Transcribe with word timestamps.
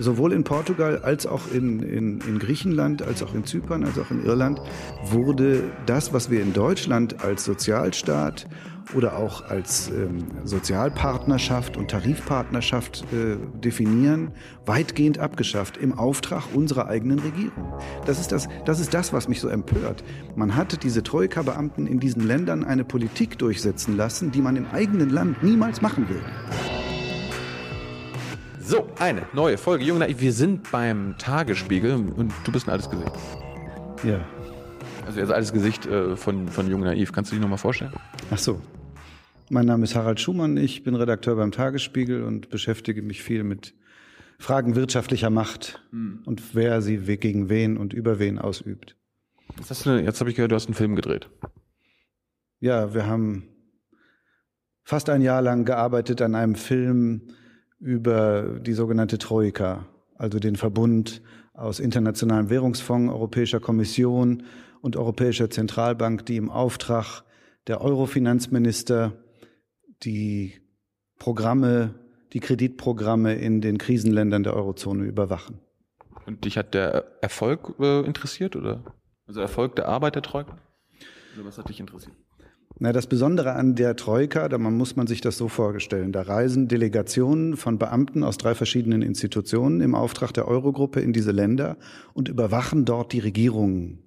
sowohl 0.00 0.32
in 0.32 0.44
Portugal 0.44 0.98
als 1.02 1.26
auch 1.26 1.42
in, 1.52 1.80
in, 1.80 2.20
in 2.20 2.38
Griechenland, 2.38 3.02
als 3.02 3.22
auch 3.22 3.34
in 3.34 3.44
Zypern, 3.44 3.84
als 3.84 3.98
auch 3.98 4.10
in 4.10 4.24
Irland, 4.24 4.60
wurde 5.04 5.64
das, 5.86 6.12
was 6.12 6.30
wir 6.30 6.42
in 6.42 6.52
Deutschland 6.52 7.22
als 7.22 7.44
Sozialstaat 7.44 8.46
oder 8.94 9.16
auch 9.16 9.48
als 9.48 9.90
ähm, 9.90 10.26
Sozialpartnerschaft 10.44 11.76
und 11.76 11.90
Tarifpartnerschaft 11.90 13.04
äh, 13.12 13.36
definieren, 13.58 14.32
weitgehend 14.66 15.18
abgeschafft 15.18 15.76
im 15.76 15.96
Auftrag 15.96 16.44
unserer 16.54 16.88
eigenen 16.88 17.18
Regierung. 17.20 17.78
Das 18.06 18.18
ist 18.18 18.32
das, 18.32 18.48
das 18.64 18.80
ist 18.80 18.94
das, 18.94 19.12
was 19.12 19.28
mich 19.28 19.40
so 19.40 19.48
empört. 19.48 20.02
Man 20.34 20.56
hatte 20.56 20.76
diese 20.76 21.02
Troika-Beamten 21.02 21.86
in 21.86 22.00
diesen 22.00 22.26
Ländern 22.26 22.64
eine 22.64 22.84
Politik 22.84 23.38
durchsetzen 23.38 23.96
lassen, 23.96 24.32
die 24.32 24.40
man 24.40 24.56
im 24.56 24.66
eigenen 24.66 25.10
Land 25.10 25.42
niemals 25.42 25.80
machen 25.82 26.08
will. 26.08 26.22
So, 28.70 28.86
eine 29.00 29.26
neue 29.32 29.58
Folge 29.58 29.82
Jung 29.82 29.98
Naiv. 29.98 30.20
Wir 30.20 30.32
sind 30.32 30.70
beim 30.70 31.16
Tagesspiegel 31.18 31.92
und 31.92 32.32
du 32.44 32.52
bist 32.52 32.68
ein 32.68 32.70
altes 32.70 32.88
Gesicht. 32.88 33.10
Ja. 34.04 34.24
Also 35.04 35.18
er 35.18 35.30
altes 35.30 35.52
Gesicht 35.52 35.86
äh, 35.86 36.14
von, 36.14 36.46
von 36.46 36.70
Jung 36.70 36.82
Naiv. 36.82 37.10
Kannst 37.10 37.32
du 37.32 37.34
dich 37.34 37.42
nochmal 37.42 37.58
vorstellen? 37.58 37.92
Ach 38.30 38.38
so. 38.38 38.60
Mein 39.48 39.66
Name 39.66 39.82
ist 39.82 39.96
Harald 39.96 40.20
Schumann, 40.20 40.56
ich 40.56 40.84
bin 40.84 40.94
Redakteur 40.94 41.34
beim 41.34 41.50
Tagesspiegel 41.50 42.22
und 42.22 42.48
beschäftige 42.50 43.02
mich 43.02 43.24
viel 43.24 43.42
mit 43.42 43.74
Fragen 44.38 44.76
wirtschaftlicher 44.76 45.30
Macht 45.30 45.84
hm. 45.90 46.22
und 46.24 46.54
wer 46.54 46.80
sie 46.80 46.98
gegen 46.98 47.48
wen 47.48 47.76
und 47.76 47.92
über 47.92 48.20
wen 48.20 48.38
ausübt. 48.38 48.94
Jetzt, 49.58 49.84
jetzt 49.84 50.20
habe 50.20 50.30
ich 50.30 50.36
gehört, 50.36 50.52
du 50.52 50.54
hast 50.54 50.66
einen 50.66 50.74
Film 50.74 50.94
gedreht. 50.94 51.28
Ja, 52.60 52.94
wir 52.94 53.04
haben 53.04 53.48
fast 54.84 55.10
ein 55.10 55.22
Jahr 55.22 55.42
lang 55.42 55.64
gearbeitet 55.64 56.22
an 56.22 56.36
einem 56.36 56.54
Film 56.54 57.32
über 57.80 58.60
die 58.60 58.74
sogenannte 58.74 59.18
Troika, 59.18 59.86
also 60.16 60.38
den 60.38 60.56
Verbund 60.56 61.22
aus 61.54 61.80
Internationalem 61.80 62.50
Währungsfonds, 62.50 63.12
Europäischer 63.12 63.58
Kommission 63.58 64.44
und 64.82 64.96
Europäischer 64.96 65.50
Zentralbank, 65.50 66.26
die 66.26 66.36
im 66.36 66.50
Auftrag 66.50 67.22
der 67.66 67.80
Eurofinanzminister 67.80 69.12
die 70.02 70.54
Programme, 71.18 71.94
die 72.32 72.40
Kreditprogramme 72.40 73.34
in 73.34 73.60
den 73.60 73.78
Krisenländern 73.78 74.42
der 74.42 74.54
Eurozone 74.54 75.04
überwachen. 75.04 75.60
Und 76.26 76.44
dich 76.44 76.56
hat 76.56 76.74
der 76.74 77.04
Erfolg 77.22 77.74
äh, 77.80 78.00
interessiert 78.00 78.56
oder? 78.56 78.84
Also 79.26 79.40
Erfolg 79.40 79.76
der 79.76 79.88
Arbeit 79.88 80.14
der 80.14 80.22
Troika? 80.22 80.58
Oder 81.34 81.46
was 81.46 81.58
hat 81.58 81.68
dich 81.68 81.80
interessiert? 81.80 82.14
Na, 82.82 82.92
das 82.94 83.06
Besondere 83.06 83.56
an 83.56 83.74
der 83.74 83.94
Troika, 83.94 84.48
da 84.48 84.56
man 84.56 84.74
muss 84.74 84.96
man 84.96 85.06
sich 85.06 85.20
das 85.20 85.36
so 85.36 85.48
vorstellen, 85.48 86.12
da 86.12 86.22
reisen 86.22 86.66
Delegationen 86.66 87.58
von 87.58 87.78
Beamten 87.78 88.24
aus 88.24 88.38
drei 88.38 88.54
verschiedenen 88.54 89.02
Institutionen 89.02 89.82
im 89.82 89.94
Auftrag 89.94 90.32
der 90.32 90.48
Eurogruppe 90.48 91.00
in 91.00 91.12
diese 91.12 91.30
Länder 91.30 91.76
und 92.14 92.30
überwachen 92.30 92.86
dort 92.86 93.12
die 93.12 93.18
Regierungen 93.18 93.98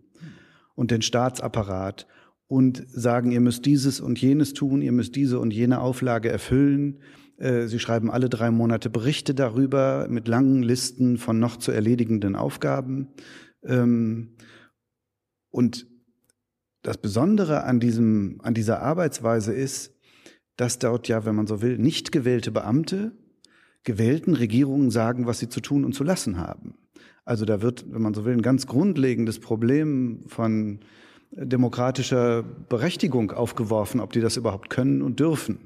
und 0.74 0.90
den 0.90 1.04
Staatsapparat 1.04 2.08
und 2.48 2.84
sagen, 2.90 3.32
ihr 3.32 3.42
müsst 3.42 3.68
dieses 3.68 4.00
und 4.00 4.20
jenes 4.20 4.56
tun, 4.56 4.82
ihr 4.82 4.92
müsst 4.92 5.16
diese 5.16 5.38
und 5.38 5.54
jene 5.54 5.80
Auflage 5.80 6.30
erfüllen. 6.30 6.98
Äh, 7.38 7.68
sie 7.68 7.78
schreiben 7.78 8.10
alle 8.10 8.28
drei 8.28 8.50
Monate 8.50 8.90
Berichte 8.90 9.36
darüber 9.36 10.08
mit 10.10 10.28
langen 10.28 10.64
Listen 10.64 11.18
von 11.18 11.38
noch 11.38 11.58
zu 11.58 11.72
erledigenden 11.72 12.36
Aufgaben. 12.36 13.10
Ähm, 13.64 14.30
und 15.52 15.93
das 16.84 16.98
Besondere 16.98 17.64
an 17.64 17.80
diesem, 17.80 18.40
an 18.44 18.54
dieser 18.54 18.82
Arbeitsweise 18.82 19.54
ist, 19.54 19.94
dass 20.58 20.78
dort 20.78 21.08
ja, 21.08 21.26
wenn 21.26 21.36
man 21.36 21.48
so 21.48 21.62
will, 21.62 21.78
nicht 21.78 22.12
gewählte 22.12 22.52
Beamte 22.52 23.14
gewählten 23.84 24.34
Regierungen 24.34 24.92
sagen, 24.92 25.26
was 25.26 25.40
sie 25.40 25.50
zu 25.50 25.60
tun 25.60 25.84
und 25.84 25.94
zu 25.94 26.04
lassen 26.04 26.38
haben. 26.38 26.76
Also 27.26 27.46
da 27.46 27.62
wird, 27.62 27.86
wenn 27.92 28.02
man 28.02 28.14
so 28.14 28.26
will, 28.26 28.34
ein 28.34 28.42
ganz 28.42 28.68
grundlegendes 28.68 29.40
Problem 29.40 30.22
von 30.28 30.80
demokratischer 31.32 32.44
Berechtigung 32.44 33.32
aufgeworfen, 33.32 34.00
ob 34.00 34.14
die 34.14 34.22
das 34.22 34.38
überhaupt 34.38 34.70
können 34.70 35.02
und 35.02 35.20
dürfen. 35.20 35.60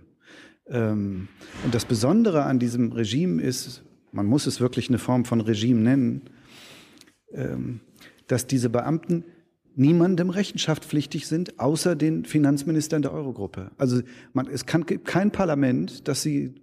Ähm, 0.68 1.28
und 1.64 1.74
das 1.76 1.86
Besondere 1.86 2.44
an 2.44 2.60
diesem 2.60 2.92
Regime 2.92 3.42
ist, 3.42 3.84
man 4.12 4.26
muss 4.26 4.48
es 4.48 4.62
wirklich 4.62 4.90
eine 4.90 4.98
Form 4.98 5.26
von 5.26 5.42
Regime 5.42 5.82
nennen, 5.82 6.22
ähm, 7.34 7.82
dass 8.28 8.48
diese 8.48 8.70
Beamten 8.70 9.26
niemandem 9.78 10.32
rechenschaftspflichtig 10.32 11.28
sind, 11.28 11.60
außer 11.60 11.96
den 11.96 12.26
Finanzministern 12.26 13.04
der 13.04 13.14
Eurogruppe. 13.14 13.72
Also 13.78 14.02
man, 14.34 14.48
es 14.48 14.66
kann, 14.66 14.86
kein 14.86 15.32
Parlament, 15.32 16.08
das 16.08 16.24
sie 16.24 16.56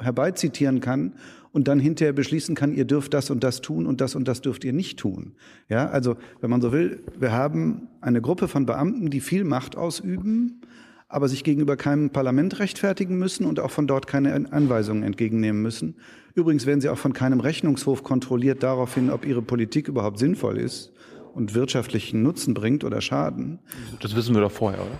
herbeizitieren 0.00 0.80
kann 0.80 1.14
und 1.52 1.66
dann 1.66 1.80
hinterher 1.80 2.12
beschließen 2.12 2.54
kann, 2.54 2.74
ihr 2.74 2.84
dürft 2.84 3.14
das 3.14 3.30
und 3.30 3.42
das 3.42 3.62
tun 3.62 3.86
und 3.86 4.02
das 4.02 4.14
und 4.16 4.28
das 4.28 4.42
dürft 4.42 4.64
ihr 4.64 4.74
nicht 4.74 4.98
tun. 4.98 5.34
Ja, 5.68 5.88
also 5.88 6.16
wenn 6.40 6.50
man 6.50 6.60
so 6.60 6.72
will, 6.72 7.00
wir 7.18 7.32
haben 7.32 7.88
eine 8.02 8.20
Gruppe 8.20 8.48
von 8.48 8.66
Beamten, 8.66 9.08
die 9.08 9.20
viel 9.20 9.44
Macht 9.44 9.76
ausüben, 9.76 10.60
aber 11.08 11.28
sich 11.28 11.42
gegenüber 11.42 11.76
keinem 11.76 12.10
Parlament 12.10 12.58
rechtfertigen 12.58 13.16
müssen 13.16 13.46
und 13.46 13.60
auch 13.60 13.70
von 13.70 13.86
dort 13.86 14.06
keine 14.06 14.52
Anweisungen 14.52 15.04
entgegennehmen 15.04 15.62
müssen. 15.62 15.96
Übrigens 16.34 16.66
werden 16.66 16.80
sie 16.80 16.88
auch 16.88 16.98
von 16.98 17.12
keinem 17.12 17.40
Rechnungshof 17.40 18.02
kontrolliert 18.02 18.62
daraufhin, 18.62 19.10
ob 19.10 19.24
ihre 19.24 19.42
Politik 19.42 19.88
überhaupt 19.88 20.18
sinnvoll 20.18 20.58
ist 20.58 20.92
und 21.34 21.54
wirtschaftlichen 21.54 22.22
Nutzen 22.22 22.54
bringt 22.54 22.84
oder 22.84 23.00
Schaden. 23.00 23.58
Das 24.00 24.14
wissen 24.14 24.34
wir 24.34 24.40
doch 24.40 24.52
vorher, 24.52 24.80
oder? 24.80 24.98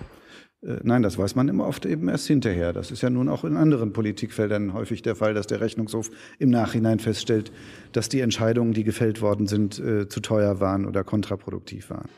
Äh, 0.65 0.79
nein, 0.83 1.01
das 1.01 1.17
weiß 1.17 1.35
man 1.35 1.47
immer 1.47 1.67
oft 1.67 1.85
eben 1.85 2.07
erst 2.09 2.27
hinterher. 2.27 2.73
Das 2.73 2.91
ist 2.91 3.01
ja 3.01 3.09
nun 3.09 3.29
auch 3.29 3.43
in 3.43 3.57
anderen 3.57 3.93
Politikfeldern 3.93 4.73
häufig 4.73 5.01
der 5.01 5.15
Fall, 5.15 5.33
dass 5.33 5.47
der 5.47 5.61
Rechnungshof 5.61 6.09
im 6.39 6.49
Nachhinein 6.49 6.99
feststellt, 6.99 7.51
dass 7.91 8.09
die 8.09 8.21
Entscheidungen, 8.21 8.73
die 8.73 8.83
gefällt 8.83 9.21
worden 9.21 9.47
sind, 9.47 9.79
äh, 9.79 10.07
zu 10.07 10.19
teuer 10.19 10.59
waren 10.59 10.85
oder 10.85 11.03
kontraproduktiv 11.03 11.89
waren. 11.89 12.09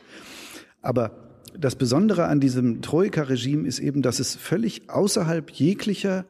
Aber 0.82 1.28
das 1.58 1.76
Besondere 1.76 2.26
an 2.26 2.40
diesem 2.40 2.82
Troika-Regime 2.82 3.66
ist 3.66 3.78
eben, 3.78 4.02
dass 4.02 4.20
es 4.20 4.36
völlig 4.36 4.90
außerhalb 4.90 5.50
jeglicher 5.50 6.24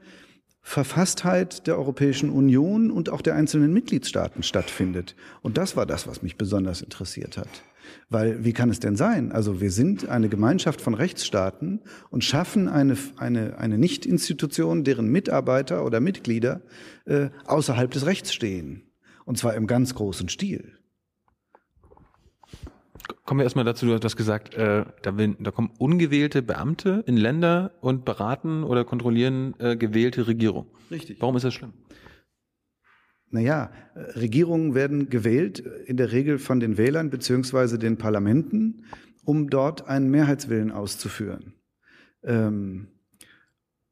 Verfasstheit 0.63 1.67
der 1.67 1.79
Europäischen 1.79 2.31
Union 2.31 2.91
und 2.91 3.09
auch 3.09 3.23
der 3.23 3.35
einzelnen 3.35 3.73
Mitgliedstaaten 3.73 4.43
stattfindet. 4.43 5.17
Und 5.43 5.57
das 5.57 5.77
war 5.77 5.87
das, 5.87 6.07
was 6.07 6.23
mich 6.23 6.37
besonders 6.37 6.83
interessiert 6.83 7.39
hat. 7.39 7.49
Weil 8.09 8.45
wie 8.45 8.53
kann 8.53 8.71
es 8.71 8.81
denn 8.81 8.97
sein? 8.97 9.33
Also 9.33 9.61
wir 9.61 9.71
sind 9.71 10.09
eine 10.09 10.29
Gemeinschaft 10.29 10.81
von 10.81 10.95
Rechtsstaaten 10.95 11.81
und 12.11 12.25
schaffen 12.25 12.69
eine, 12.69 12.97
eine, 13.17 13.59
eine 13.59 13.79
Nicht-Institution, 13.79 14.85
deren 14.85 15.09
Mitarbeiter 15.09 15.85
oder 15.85 16.01
Mitglieder 16.01 16.63
äh, 17.05 17.31
außerhalb 17.47 17.91
des 17.91 18.07
Rechts 18.07 18.33
stehen. 18.33 18.85
Und 19.25 19.37
zwar 19.39 19.55
im 19.55 19.67
ganz 19.67 19.95
großen 19.95 20.29
Stil. 20.29 20.79
Kommen 23.25 23.41
wir 23.41 23.45
erstmal 23.45 23.67
dazu, 23.67 23.85
du 23.85 24.01
hast 24.03 24.17
gesagt, 24.17 24.55
äh, 24.55 24.87
da, 25.03 25.19
will, 25.19 25.37
da 25.39 25.51
kommen 25.51 25.71
ungewählte 25.79 26.41
Beamte 26.41 27.05
in 27.07 27.19
Länder 27.19 27.73
und 27.83 28.07
beraten 28.07 28.65
oder 28.65 28.87
kontrollieren 28.87 29.55
äh, 29.59 29.77
gewählte 29.77 30.27
Regierung. 30.27 30.67
Richtig. 30.91 31.21
Warum 31.21 31.37
ist 31.37 31.43
das 31.43 31.53
schlimm? 31.53 31.75
Naja, 33.31 33.71
Regierungen 33.95 34.75
werden 34.75 35.11
gewählt, 35.11 35.59
in 35.87 35.97
der 35.97 36.13
Regel 36.13 36.39
von 36.39 36.61
den 36.61 36.79
Wählern 36.79 37.11
beziehungsweise 37.11 37.79
den 37.79 37.99
Parlamenten, 37.99 38.85
um 39.25 39.51
dort 39.51 39.87
einen 39.87 40.11
Mehrheitswillen 40.11 40.71
auszuführen. 40.71 41.53
Ähm, 42.23 42.89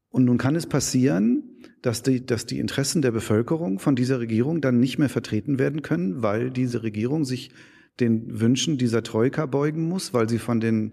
und 0.08 0.24
nun 0.24 0.38
kann 0.38 0.56
es 0.56 0.66
passieren, 0.66 1.42
dass 1.82 2.02
die, 2.02 2.24
dass 2.24 2.46
die 2.46 2.58
Interessen 2.58 3.02
der 3.02 3.10
Bevölkerung 3.10 3.78
von 3.78 3.96
dieser 3.96 4.18
Regierung 4.18 4.62
dann 4.62 4.80
nicht 4.80 4.98
mehr 4.98 5.10
vertreten 5.10 5.58
werden 5.58 5.82
können, 5.82 6.22
weil 6.22 6.50
diese 6.50 6.82
Regierung 6.82 7.26
sich 7.26 7.50
den 8.00 8.40
Wünschen 8.40 8.78
dieser 8.78 9.02
Troika 9.02 9.44
beugen 9.44 9.88
muss, 9.88 10.14
weil 10.14 10.28
sie 10.28 10.38
von 10.38 10.60
den 10.60 10.92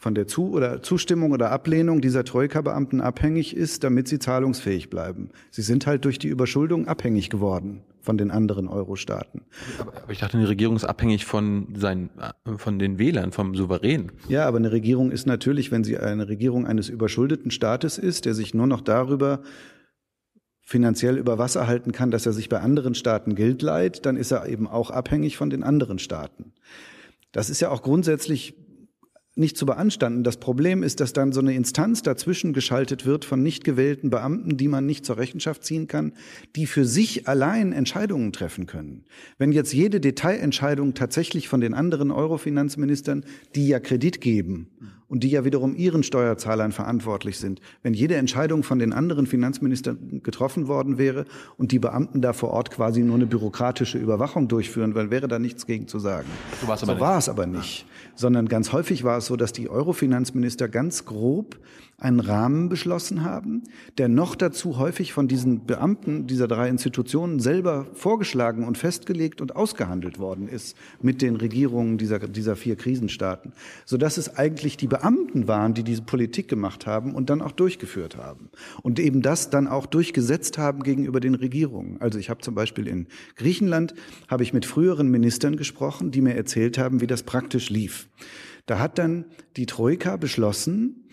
von 0.00 0.14
der 0.14 0.26
Zu 0.26 0.52
oder 0.52 0.82
Zustimmung 0.82 1.30
oder 1.30 1.52
Ablehnung 1.52 2.00
dieser 2.00 2.24
Troika-Beamten 2.24 3.02
abhängig 3.02 3.54
ist, 3.54 3.84
damit 3.84 4.08
sie 4.08 4.18
zahlungsfähig 4.18 4.88
bleiben. 4.88 5.28
Sie 5.50 5.60
sind 5.60 5.86
halt 5.86 6.06
durch 6.06 6.18
die 6.18 6.28
Überschuldung 6.28 6.88
abhängig 6.88 7.28
geworden 7.28 7.82
von 8.00 8.16
den 8.16 8.30
anderen 8.30 8.66
Euro-Staaten. 8.66 9.42
Aber 9.78 10.10
ich 10.10 10.20
dachte, 10.20 10.38
eine 10.38 10.48
Regierung 10.48 10.74
ist 10.74 10.86
abhängig 10.86 11.26
von, 11.26 11.74
seinen, 11.76 12.08
von 12.56 12.78
den 12.78 12.98
Wählern, 12.98 13.30
vom 13.30 13.54
Souverän. 13.54 14.10
Ja, 14.26 14.46
aber 14.46 14.56
eine 14.56 14.72
Regierung 14.72 15.10
ist 15.10 15.26
natürlich, 15.26 15.70
wenn 15.70 15.84
sie 15.84 15.98
eine 15.98 16.28
Regierung 16.28 16.66
eines 16.66 16.88
überschuldeten 16.88 17.50
Staates 17.50 17.98
ist, 17.98 18.24
der 18.24 18.32
sich 18.32 18.54
nur 18.54 18.66
noch 18.66 18.80
darüber 18.80 19.42
finanziell 20.62 21.18
über 21.18 21.36
Wasser 21.36 21.66
halten 21.66 21.92
kann, 21.92 22.10
dass 22.10 22.24
er 22.24 22.32
sich 22.32 22.48
bei 22.48 22.60
anderen 22.60 22.94
Staaten 22.94 23.34
Geld 23.34 23.60
leiht, 23.60 24.06
dann 24.06 24.16
ist 24.16 24.30
er 24.30 24.48
eben 24.48 24.66
auch 24.66 24.90
abhängig 24.90 25.36
von 25.36 25.50
den 25.50 25.62
anderen 25.62 25.98
Staaten. 25.98 26.54
Das 27.32 27.50
ist 27.50 27.60
ja 27.60 27.68
auch 27.68 27.82
grundsätzlich 27.82 28.54
nicht 29.36 29.56
zu 29.56 29.66
beanstanden. 29.66 30.24
Das 30.24 30.38
Problem 30.38 30.82
ist, 30.82 31.00
dass 31.00 31.12
dann 31.12 31.32
so 31.32 31.40
eine 31.40 31.54
Instanz 31.54 32.02
dazwischen 32.02 32.52
geschaltet 32.52 33.06
wird 33.06 33.24
von 33.24 33.42
nicht 33.42 33.64
gewählten 33.64 34.10
Beamten, 34.10 34.56
die 34.56 34.68
man 34.68 34.86
nicht 34.86 35.06
zur 35.06 35.18
Rechenschaft 35.18 35.64
ziehen 35.64 35.86
kann, 35.86 36.12
die 36.56 36.66
für 36.66 36.84
sich 36.84 37.28
allein 37.28 37.72
Entscheidungen 37.72 38.32
treffen 38.32 38.66
können. 38.66 39.04
Wenn 39.38 39.52
jetzt 39.52 39.72
jede 39.72 40.00
Detailentscheidung 40.00 40.94
tatsächlich 40.94 41.48
von 41.48 41.60
den 41.60 41.74
anderen 41.74 42.10
Eurofinanzministern, 42.10 43.24
die 43.54 43.68
ja 43.68 43.80
Kredit 43.80 44.20
geben 44.20 44.68
und 45.10 45.24
die 45.24 45.28
ja 45.28 45.44
wiederum 45.44 45.74
ihren 45.74 46.04
Steuerzahlern 46.04 46.70
verantwortlich 46.70 47.38
sind. 47.38 47.60
Wenn 47.82 47.94
jede 47.94 48.14
Entscheidung 48.14 48.62
von 48.62 48.78
den 48.78 48.92
anderen 48.92 49.26
Finanzministern 49.26 50.20
getroffen 50.22 50.68
worden 50.68 50.98
wäre 50.98 51.26
und 51.58 51.72
die 51.72 51.80
Beamten 51.80 52.22
da 52.22 52.32
vor 52.32 52.50
Ort 52.50 52.70
quasi 52.70 53.02
nur 53.02 53.16
eine 53.16 53.26
bürokratische 53.26 53.98
Überwachung 53.98 54.46
durchführen, 54.46 54.94
dann 54.94 55.10
wäre 55.10 55.26
da 55.26 55.40
nichts 55.40 55.66
gegen 55.66 55.88
zu 55.88 55.98
sagen. 55.98 56.28
So, 56.60 56.74
so 56.74 57.00
war 57.00 57.18
es 57.18 57.28
aber 57.28 57.46
nicht, 57.46 57.86
sondern 58.14 58.48
ganz 58.48 58.72
häufig 58.72 59.02
war 59.02 59.18
es 59.18 59.26
so, 59.26 59.34
dass 59.34 59.52
die 59.52 59.68
Euro-Finanzminister 59.68 60.68
ganz 60.68 61.04
grob 61.04 61.58
einen 62.00 62.20
Rahmen 62.20 62.68
beschlossen 62.68 63.22
haben, 63.22 63.62
der 63.98 64.08
noch 64.08 64.34
dazu 64.34 64.78
häufig 64.78 65.12
von 65.12 65.28
diesen 65.28 65.66
Beamten 65.66 66.26
dieser 66.26 66.48
drei 66.48 66.68
Institutionen 66.68 67.40
selber 67.40 67.86
vorgeschlagen 67.92 68.66
und 68.66 68.78
festgelegt 68.78 69.40
und 69.40 69.54
ausgehandelt 69.54 70.18
worden 70.18 70.48
ist 70.48 70.76
mit 71.02 71.20
den 71.20 71.36
Regierungen 71.36 71.98
dieser, 71.98 72.18
dieser 72.20 72.56
vier 72.56 72.76
Krisenstaaten, 72.76 73.52
sodass 73.84 74.16
es 74.16 74.36
eigentlich 74.36 74.78
die 74.78 74.86
Beamten 74.86 75.46
waren, 75.46 75.74
die 75.74 75.84
diese 75.84 76.02
Politik 76.02 76.48
gemacht 76.48 76.86
haben 76.86 77.14
und 77.14 77.28
dann 77.28 77.42
auch 77.42 77.52
durchgeführt 77.52 78.16
haben 78.16 78.48
und 78.82 78.98
eben 78.98 79.20
das 79.20 79.50
dann 79.50 79.68
auch 79.68 79.86
durchgesetzt 79.86 80.56
haben 80.56 80.82
gegenüber 80.82 81.20
den 81.20 81.34
Regierungen. 81.34 82.00
Also 82.00 82.18
ich 82.18 82.30
habe 82.30 82.40
zum 82.40 82.54
Beispiel 82.54 82.88
in 82.88 83.06
Griechenland 83.36 83.94
habe 84.28 84.42
ich 84.42 84.54
mit 84.54 84.64
früheren 84.64 85.10
Ministern 85.10 85.56
gesprochen, 85.56 86.10
die 86.10 86.22
mir 86.22 86.34
erzählt 86.34 86.78
haben, 86.78 87.00
wie 87.02 87.06
das 87.06 87.24
praktisch 87.24 87.68
lief. 87.68 88.08
Da 88.66 88.78
hat 88.78 88.98
dann 88.98 89.24
die 89.56 89.66
Troika 89.66 90.16
beschlossen, 90.16 91.04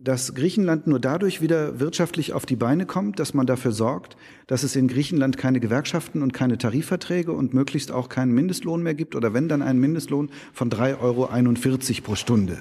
dass 0.00 0.34
Griechenland 0.34 0.86
nur 0.86 1.00
dadurch 1.00 1.40
wieder 1.40 1.80
wirtschaftlich 1.80 2.32
auf 2.32 2.46
die 2.46 2.56
Beine 2.56 2.86
kommt, 2.86 3.18
dass 3.18 3.34
man 3.34 3.46
dafür 3.46 3.72
sorgt, 3.72 4.16
dass 4.46 4.62
es 4.62 4.76
in 4.76 4.88
Griechenland 4.88 5.36
keine 5.36 5.60
Gewerkschaften 5.60 6.22
und 6.22 6.32
keine 6.32 6.56
Tarifverträge 6.56 7.32
und 7.32 7.52
möglichst 7.52 7.90
auch 7.90 8.08
keinen 8.08 8.32
Mindestlohn 8.32 8.82
mehr 8.82 8.94
gibt 8.94 9.16
oder 9.16 9.34
wenn 9.34 9.48
dann 9.48 9.60
einen 9.60 9.80
Mindestlohn 9.80 10.30
von 10.52 10.70
3,41 10.70 11.00
Euro 11.00 12.02
pro 12.02 12.14
Stunde. 12.14 12.58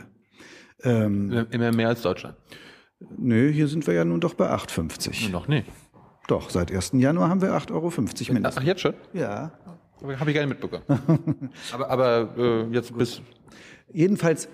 Ähm, 0.83 1.47
Immer 1.51 1.71
mehr 1.71 1.89
als 1.89 2.01
Deutschland. 2.01 2.35
Nö, 3.17 3.51
hier 3.51 3.67
sind 3.67 3.85
wir 3.85 3.93
ja 3.93 4.03
nun 4.03 4.19
doch 4.19 4.33
bei 4.33 4.49
8,50. 4.49 5.29
Noch 5.29 5.47
nicht. 5.47 5.67
Doch, 6.27 6.49
seit 6.49 6.71
1. 6.71 6.91
Januar 6.93 7.29
haben 7.29 7.41
wir 7.41 7.51
8,50 7.51 7.71
Euro 7.71 7.91
Mindestlohn. 8.33 8.45
Ach, 8.45 8.63
jetzt 8.63 8.81
schon? 8.81 8.93
Ja. 9.13 9.51
Habe 10.01 10.31
ich 10.31 10.35
gar 10.35 10.45
nicht 10.45 10.61
mitbekommen. 10.61 10.83
aber 11.71 11.89
aber 11.89 12.37
äh, 12.37 12.73
jetzt 12.73 12.95
bis. 12.97 13.21
Jedenfalls 13.91 14.49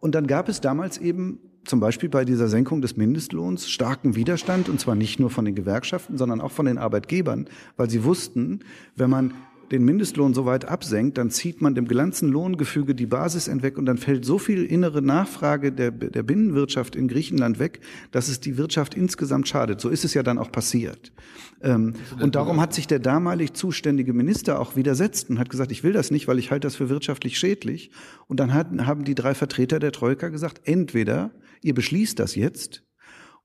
und 0.00 0.14
dann 0.14 0.26
gab 0.26 0.48
es 0.48 0.60
damals 0.60 0.98
eben 0.98 1.40
zum 1.64 1.80
Beispiel 1.80 2.08
bei 2.08 2.24
dieser 2.24 2.48
Senkung 2.48 2.80
des 2.80 2.96
Mindestlohns 2.96 3.68
starken 3.68 4.16
Widerstand, 4.16 4.68
und 4.68 4.80
zwar 4.80 4.94
nicht 4.94 5.20
nur 5.20 5.30
von 5.30 5.44
den 5.44 5.54
Gewerkschaften, 5.54 6.16
sondern 6.16 6.40
auch 6.40 6.52
von 6.52 6.66
den 6.66 6.78
Arbeitgebern, 6.78 7.48
weil 7.76 7.90
sie 7.90 8.04
wussten, 8.04 8.60
wenn 8.96 9.10
man 9.10 9.34
den 9.70 9.84
Mindestlohn 9.84 10.34
so 10.34 10.46
weit 10.46 10.64
absenkt, 10.64 11.18
dann 11.18 11.30
zieht 11.30 11.60
man 11.60 11.74
dem 11.74 11.86
ganzen 11.86 12.28
Lohngefüge 12.30 12.94
die 12.94 13.06
Basis 13.06 13.46
hinweg 13.46 13.78
und 13.78 13.86
dann 13.86 13.98
fällt 13.98 14.24
so 14.24 14.38
viel 14.38 14.64
innere 14.64 15.02
Nachfrage 15.02 15.72
der, 15.72 15.90
der 15.90 16.22
Binnenwirtschaft 16.22 16.96
in 16.96 17.08
Griechenland 17.08 17.58
weg, 17.58 17.80
dass 18.10 18.28
es 18.28 18.40
die 18.40 18.56
Wirtschaft 18.56 18.94
insgesamt 18.94 19.48
schadet. 19.48 19.80
So 19.80 19.88
ist 19.88 20.04
es 20.04 20.14
ja 20.14 20.22
dann 20.22 20.38
auch 20.38 20.50
passiert. 20.50 21.12
Ähm, 21.60 21.94
und 22.20 22.34
darum 22.34 22.60
hat 22.60 22.72
sich 22.72 22.86
der 22.86 22.98
damalig 22.98 23.54
zuständige 23.54 24.12
Minister 24.12 24.60
auch 24.60 24.76
widersetzt 24.76 25.30
und 25.30 25.38
hat 25.38 25.50
gesagt, 25.50 25.72
ich 25.72 25.82
will 25.82 25.92
das 25.92 26.10
nicht, 26.10 26.28
weil 26.28 26.38
ich 26.38 26.50
halte 26.50 26.66
das 26.66 26.76
für 26.76 26.88
wirtschaftlich 26.88 27.38
schädlich. 27.38 27.90
Und 28.26 28.40
dann 28.40 28.54
hat, 28.54 28.68
haben 28.86 29.04
die 29.04 29.14
drei 29.14 29.34
Vertreter 29.34 29.78
der 29.78 29.92
Troika 29.92 30.28
gesagt, 30.28 30.62
entweder 30.64 31.30
ihr 31.62 31.74
beschließt 31.74 32.18
das 32.18 32.34
jetzt 32.34 32.84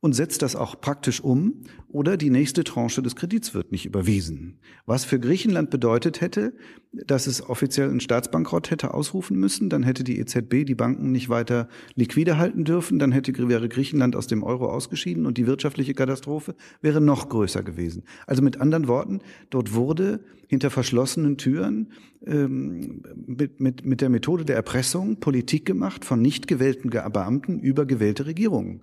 und 0.04 0.12
setzt 0.12 0.42
das 0.42 0.58
auch 0.58 0.82
praktisch 0.82 1.22
um 1.22 1.62
oder 1.88 2.18
die 2.18 2.30
nächste 2.30 2.66
Tranche 2.66 3.02
des 3.02 3.16
Kredits 3.16 3.54
wird 3.54 3.72
nicht 3.72 3.86
überwiesen. 3.86 4.60
Was 4.86 5.06
für 5.06 5.18
Griechenland 5.18 5.70
bedeutet 5.70 6.20
hätte, 6.20 6.54
dass 6.92 7.26
es 7.26 7.42
offiziell 7.42 7.90
einen 7.90 8.02
Staatsbankrott 8.02 8.70
hätte 8.70 8.94
ausrufen 8.94 9.40
müssen, 9.40 9.70
dann 9.70 9.82
hätte 9.82 10.04
die 10.04 10.20
EZB 10.20 10.66
die 10.66 10.76
Banken 10.76 11.14
nicht 11.14 11.30
weiter 11.30 11.70
liquide 11.96 12.38
halten 12.38 12.66
dürfen, 12.66 13.00
dann 13.00 13.14
hätte, 13.14 13.32
wäre 13.48 13.70
Griechenland 13.70 14.18
aus 14.18 14.28
dem 14.28 14.44
Euro 14.44 14.70
ausgeschieden 14.70 15.26
und 15.26 15.38
die 15.38 15.48
wirtschaftliche 15.48 15.94
Katastrophe 15.94 16.54
wäre 16.82 17.00
noch 17.00 17.30
größer 17.30 17.64
gewesen. 17.64 18.04
Also 18.28 18.42
mit 18.42 18.60
anderen 18.60 18.90
Worten, 18.90 19.22
dort 19.52 19.74
wurde 19.74 20.20
hinter 20.48 20.70
verschlossenen 20.70 21.38
Türen 21.38 21.94
ähm, 22.28 23.04
mit, 23.26 23.62
mit, 23.62 23.86
mit 23.86 24.02
der 24.02 24.10
Methode 24.10 24.44
der 24.44 24.58
Erpressung 24.58 25.22
Politik 25.22 25.66
gemacht 25.66 26.04
von 26.04 26.22
nicht 26.22 26.50
gewählten 26.50 26.90
Beamten 26.90 27.60
über 27.60 27.86
gewählte 27.86 28.26
Regierungen. 28.26 28.82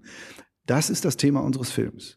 Das 0.71 0.89
ist 0.89 1.05
das 1.05 1.17
Thema 1.17 1.41
unseres 1.41 1.73
Films. 1.73 2.17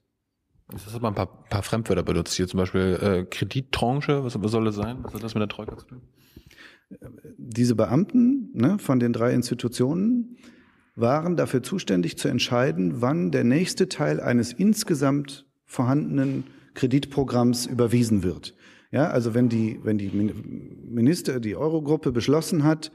Das 0.69 0.85
ist 0.85 0.94
aber 0.94 1.07
ein 1.07 1.15
paar, 1.15 1.44
paar 1.45 1.63
Fremdwörter 1.63 2.03
benutzt 2.03 2.35
hier, 2.35 2.47
zum 2.47 2.59
Beispiel 2.59 3.00
äh, 3.01 3.25
Kredittranche, 3.25 4.23
was, 4.23 4.39
was 4.39 4.51
soll 4.51 4.65
das 4.65 4.75
sein? 4.75 5.00
Was 5.01 5.15
hat 5.15 5.23
das 5.23 5.33
mit 5.33 5.41
der 5.41 5.47
Troika 5.47 5.75
zu 5.75 5.88
tun? 5.88 6.01
Diese 7.39 7.73
Beamten 7.73 8.51
ne, 8.53 8.77
von 8.77 9.00
den 9.00 9.11
drei 9.11 9.33
Institutionen 9.33 10.38
waren 10.95 11.35
dafür 11.35 11.63
zuständig 11.63 12.19
zu 12.19 12.27
entscheiden, 12.27 13.01
wann 13.01 13.31
der 13.31 13.44
nächste 13.44 13.89
Teil 13.89 14.19
eines 14.19 14.53
insgesamt 14.53 15.47
vorhandenen 15.65 16.44
Kreditprogramms 16.75 17.65
überwiesen 17.65 18.21
wird. 18.21 18.53
Ja, 18.91 19.09
also 19.09 19.33
wenn 19.33 19.49
die, 19.49 19.79
wenn 19.81 19.97
die 19.97 20.11
Minister, 20.11 21.39
die 21.39 21.56
Eurogruppe 21.56 22.11
beschlossen 22.11 22.63
hat, 22.63 22.91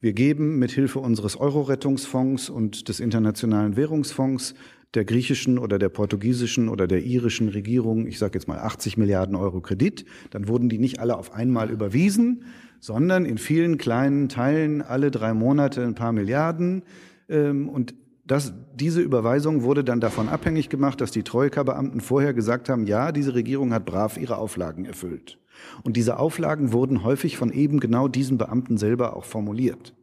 wir 0.00 0.12
geben 0.14 0.58
mit 0.58 0.72
Hilfe 0.72 0.98
unseres 0.98 1.36
Euro-Rettungsfonds 1.36 2.50
und 2.50 2.88
des 2.88 2.98
Internationalen 2.98 3.76
Währungsfonds 3.76 4.54
der 4.96 5.04
griechischen 5.04 5.58
oder 5.58 5.78
der 5.78 5.90
portugiesischen 5.90 6.68
oder 6.68 6.86
der 6.86 7.04
irischen 7.04 7.48
Regierung, 7.48 8.06
ich 8.06 8.18
sage 8.18 8.34
jetzt 8.34 8.48
mal 8.48 8.58
80 8.58 8.96
Milliarden 8.96 9.36
Euro 9.36 9.60
Kredit, 9.60 10.04
dann 10.30 10.48
wurden 10.48 10.68
die 10.68 10.78
nicht 10.78 10.98
alle 10.98 11.16
auf 11.16 11.32
einmal 11.32 11.70
überwiesen, 11.70 12.44
sondern 12.80 13.24
in 13.24 13.38
vielen 13.38 13.78
kleinen 13.78 14.28
Teilen 14.28 14.82
alle 14.82 15.10
drei 15.10 15.34
Monate 15.34 15.84
ein 15.84 15.94
paar 15.94 16.12
Milliarden. 16.12 16.82
Ähm, 17.28 17.68
und 17.68 17.94
das, 18.26 18.54
diese 18.74 19.00
Überweisung 19.00 19.62
wurde 19.62 19.84
dann 19.84 20.00
davon 20.00 20.28
abhängig 20.28 20.68
gemacht, 20.68 21.00
dass 21.00 21.12
die 21.12 21.22
Troika-Beamten 21.22 22.00
vorher 22.00 22.34
gesagt 22.34 22.68
haben, 22.68 22.86
ja, 22.86 23.12
diese 23.12 23.34
Regierung 23.34 23.72
hat 23.72 23.84
brav 23.84 24.16
ihre 24.16 24.38
Auflagen 24.38 24.84
erfüllt. 24.84 25.38
Und 25.84 25.96
diese 25.96 26.18
Auflagen 26.18 26.72
wurden 26.72 27.04
häufig 27.04 27.36
von 27.36 27.52
eben 27.52 27.80
genau 27.80 28.08
diesen 28.08 28.36
Beamten 28.36 28.78
selber 28.78 29.16
auch 29.16 29.24
formuliert 29.24 29.94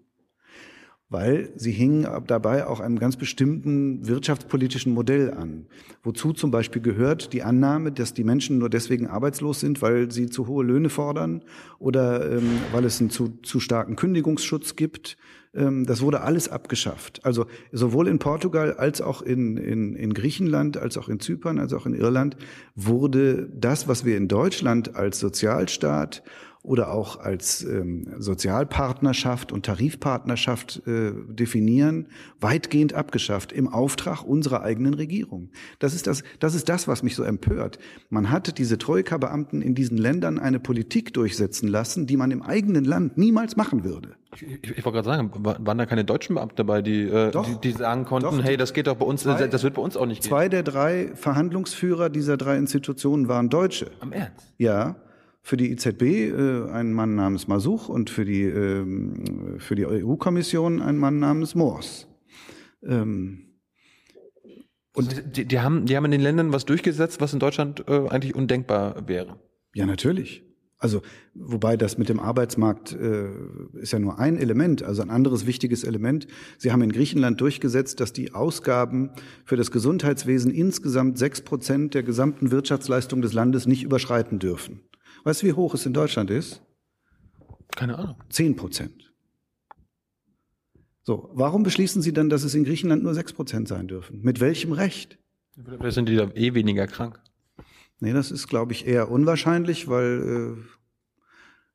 weil 1.14 1.52
sie 1.56 1.72
hingen 1.72 2.08
dabei 2.26 2.66
auch 2.66 2.80
einem 2.80 2.98
ganz 2.98 3.18
bestimmten 3.18 4.08
wirtschaftspolitischen 4.08 4.92
Modell 4.92 5.32
an. 5.32 5.68
Wozu 6.02 6.34
zum 6.34 6.50
Beispiel 6.50 6.82
gehört 6.82 7.34
die 7.34 7.44
Annahme, 7.44 7.92
dass 7.92 8.16
die 8.16 8.24
Menschen 8.24 8.58
nur 8.58 8.70
deswegen 8.70 9.06
arbeitslos 9.06 9.60
sind, 9.60 9.84
weil 9.84 10.12
sie 10.12 10.30
zu 10.30 10.48
hohe 10.48 10.66
Löhne 10.66 10.90
fordern 10.90 11.44
oder 11.78 12.32
ähm, 12.32 12.50
weil 12.72 12.84
es 12.84 13.00
einen 13.00 13.12
zu, 13.12 13.38
zu 13.44 13.60
starken 13.60 13.96
Kündigungsschutz 13.96 14.76
gibt. 14.76 15.18
Ähm, 15.54 15.86
das 15.86 16.02
wurde 16.02 16.22
alles 16.22 16.50
abgeschafft. 16.50 17.24
Also 17.24 17.46
sowohl 17.72 18.08
in 18.08 18.18
Portugal 18.18 18.74
als 18.74 19.00
auch 19.00 19.22
in, 19.22 19.58
in, 19.58 19.96
in 19.96 20.16
Griechenland, 20.16 20.78
als 20.78 20.98
auch 20.98 21.10
in 21.10 21.20
Zypern, 21.20 21.60
als 21.60 21.74
auch 21.74 21.86
in 21.86 21.94
Irland 21.94 22.38
wurde 22.76 23.50
das, 23.54 23.88
was 23.88 24.04
wir 24.04 24.18
in 24.18 24.28
Deutschland 24.28 24.96
als 24.96 25.20
Sozialstaat 25.20 26.24
oder 26.64 26.94
auch 26.94 27.20
als 27.20 27.62
ähm, 27.64 28.08
Sozialpartnerschaft 28.18 29.52
und 29.52 29.66
Tarifpartnerschaft 29.66 30.82
äh, 30.88 31.12
definieren, 31.28 32.08
weitgehend 32.40 32.94
abgeschafft 32.94 33.52
im 33.52 33.68
Auftrag 33.68 34.24
unserer 34.24 34.64
eigenen 34.64 34.94
Regierung. 34.94 35.50
Das 35.80 35.94
ist 35.94 36.08
das, 36.08 36.24
das 36.40 36.56
ist 36.56 36.70
das, 36.70 36.88
was 36.88 37.04
mich 37.04 37.16
so 37.16 37.24
empört. 37.24 37.80
Man 38.10 38.32
hatte 38.32 38.54
diese 38.54 38.78
Troika-Beamten 38.78 39.62
in 39.62 39.76
diesen 39.76 39.98
Ländern 39.98 40.40
eine 40.40 40.62
Politik 40.62 41.14
durchsetzen 41.14 41.68
lassen, 41.68 42.08
die 42.08 42.16
man 42.16 42.32
im 42.32 42.42
eigenen 42.42 42.86
Land 42.86 43.18
niemals 43.18 43.58
machen 43.58 43.84
würde. 43.84 44.16
Ich, 44.34 44.44
ich, 44.44 44.78
ich 44.78 44.86
wollte 44.86 45.04
gerade 45.04 45.06
sagen, 45.06 45.32
waren 45.34 45.78
da 45.78 45.86
keine 45.86 46.06
deutschen 46.06 46.36
Beamten 46.36 46.56
dabei, 46.56 46.82
die, 46.82 47.04
äh, 47.04 47.30
doch, 47.32 47.46
die, 47.46 47.72
die 47.72 47.78
sagen 47.78 48.06
konnten, 48.06 48.38
doch, 48.38 48.44
hey, 48.44 48.56
das 48.56 48.74
geht 48.74 48.88
doch 48.88 48.96
bei 48.96 49.06
uns, 49.06 49.24
zwei, 49.24 49.48
das 49.48 49.64
wird 49.64 49.74
bei 49.74 49.82
uns 49.82 49.98
auch 49.98 50.06
nicht 50.06 50.22
gehen. 50.22 50.30
Zwei 50.30 50.48
der 50.48 50.64
drei 50.64 51.12
Verhandlungsführer 51.14 52.10
dieser 52.10 52.38
drei 52.38 52.58
Institutionen 52.58 53.28
waren 53.28 53.50
Deutsche. 53.50 53.92
Am 54.00 54.14
Ernst? 54.14 54.54
Ja. 54.58 54.96
Für 55.46 55.58
die 55.58 55.72
EZB 55.72 56.02
äh, 56.02 56.70
ein 56.72 56.94
Mann 56.94 57.16
namens 57.16 57.50
Masuch 57.50 57.90
und 57.90 58.10
für 58.10 58.24
die, 58.24 58.44
ähm, 58.44 59.60
für 59.60 59.76
die 59.76 59.86
EU-Kommission 59.86 60.82
ein 60.82 60.98
Mann 60.98 61.20
namens 61.20 61.54
Moors. 61.54 62.08
Ähm, 62.82 63.54
und 64.96 65.36
die, 65.36 65.46
die, 65.46 65.60
haben, 65.60 65.86
die 65.86 65.98
haben 65.98 66.06
in 66.06 66.12
den 66.12 66.22
Ländern 66.22 66.54
was 66.54 66.66
durchgesetzt, 66.66 67.20
was 67.20 67.34
in 67.34 67.40
Deutschland 67.40 67.84
äh, 67.90 68.08
eigentlich 68.08 68.36
undenkbar 68.36 69.08
wäre. 69.08 69.38
Ja, 69.74 69.86
natürlich. 69.86 70.44
Also, 70.78 71.02
wobei 71.34 71.78
das 71.78 71.98
mit 71.98 72.10
dem 72.10 72.20
Arbeitsmarkt 72.20 72.94
äh, 72.94 73.30
ist 73.80 73.94
ja 73.94 74.00
nur 74.00 74.20
ein 74.20 74.38
Element, 74.38 74.84
also 74.84 75.02
ein 75.02 75.10
anderes 75.10 75.46
wichtiges 75.46 75.84
Element. 75.84 76.28
Sie 76.58 76.72
haben 76.72 76.82
in 76.82 76.92
Griechenland 76.92 77.40
durchgesetzt, 77.40 78.00
dass 78.00 78.12
die 78.12 78.34
Ausgaben 78.34 79.12
für 79.46 79.56
das 79.56 79.72
Gesundheitswesen 79.72 80.52
insgesamt 80.52 81.18
sechs 81.18 81.42
Prozent 81.42 81.94
der 81.94 82.04
gesamten 82.04 82.52
Wirtschaftsleistung 82.52 83.22
des 83.22 83.34
Landes 83.34 83.66
nicht 83.66 83.84
überschreiten 83.84 84.40
dürfen. 84.40 84.82
Weißt 85.24 85.42
du, 85.42 85.48
wie 85.48 85.54
hoch 85.54 85.74
es 85.74 85.86
in 85.86 85.94
Deutschland 85.94 86.30
ist? 86.30 86.62
Keine 87.76 87.98
Ahnung. 87.98 88.16
Zehn 88.30 88.56
Prozent. 88.56 89.14
So, 91.02 91.30
warum 91.34 91.64
beschließen 91.64 92.02
Sie 92.02 92.14
dann, 92.14 92.30
dass 92.30 92.44
es 92.44 92.56
in 92.56 92.64
Griechenland 92.64 93.04
nur 93.04 93.14
sechs 93.14 93.34
Prozent 93.34 93.68
sein 93.68 93.88
dürfen? 93.88 94.22
Mit 94.22 94.40
welchem 94.40 94.72
Recht? 94.72 95.18
Vielleicht 95.56 95.96
sind 95.96 96.08
die 96.08 96.16
da 96.16 96.30
eh 96.34 96.54
weniger 96.54 96.88
krank. 96.88 97.22
Nee, 98.00 98.14
das 98.14 98.32
ist, 98.32 98.48
glaube 98.48 98.72
ich, 98.74 98.88
eher 98.88 99.12
unwahrscheinlich, 99.12 99.88
weil 99.88 100.58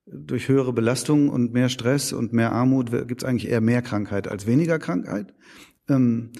durch 0.06 0.48
höhere 0.48 0.72
Belastung 0.72 1.28
und 1.28 1.52
mehr 1.52 1.68
Stress 1.68 2.12
und 2.12 2.32
mehr 2.32 2.52
Armut 2.52 2.90
gibt 3.06 3.22
es 3.22 3.28
eigentlich 3.28 3.48
eher 3.50 3.60
mehr 3.60 3.82
Krankheit 3.82 4.28
als 4.28 4.46
weniger 4.46 4.78
Krankheit. 4.78 5.34
Ähm, 5.88 6.32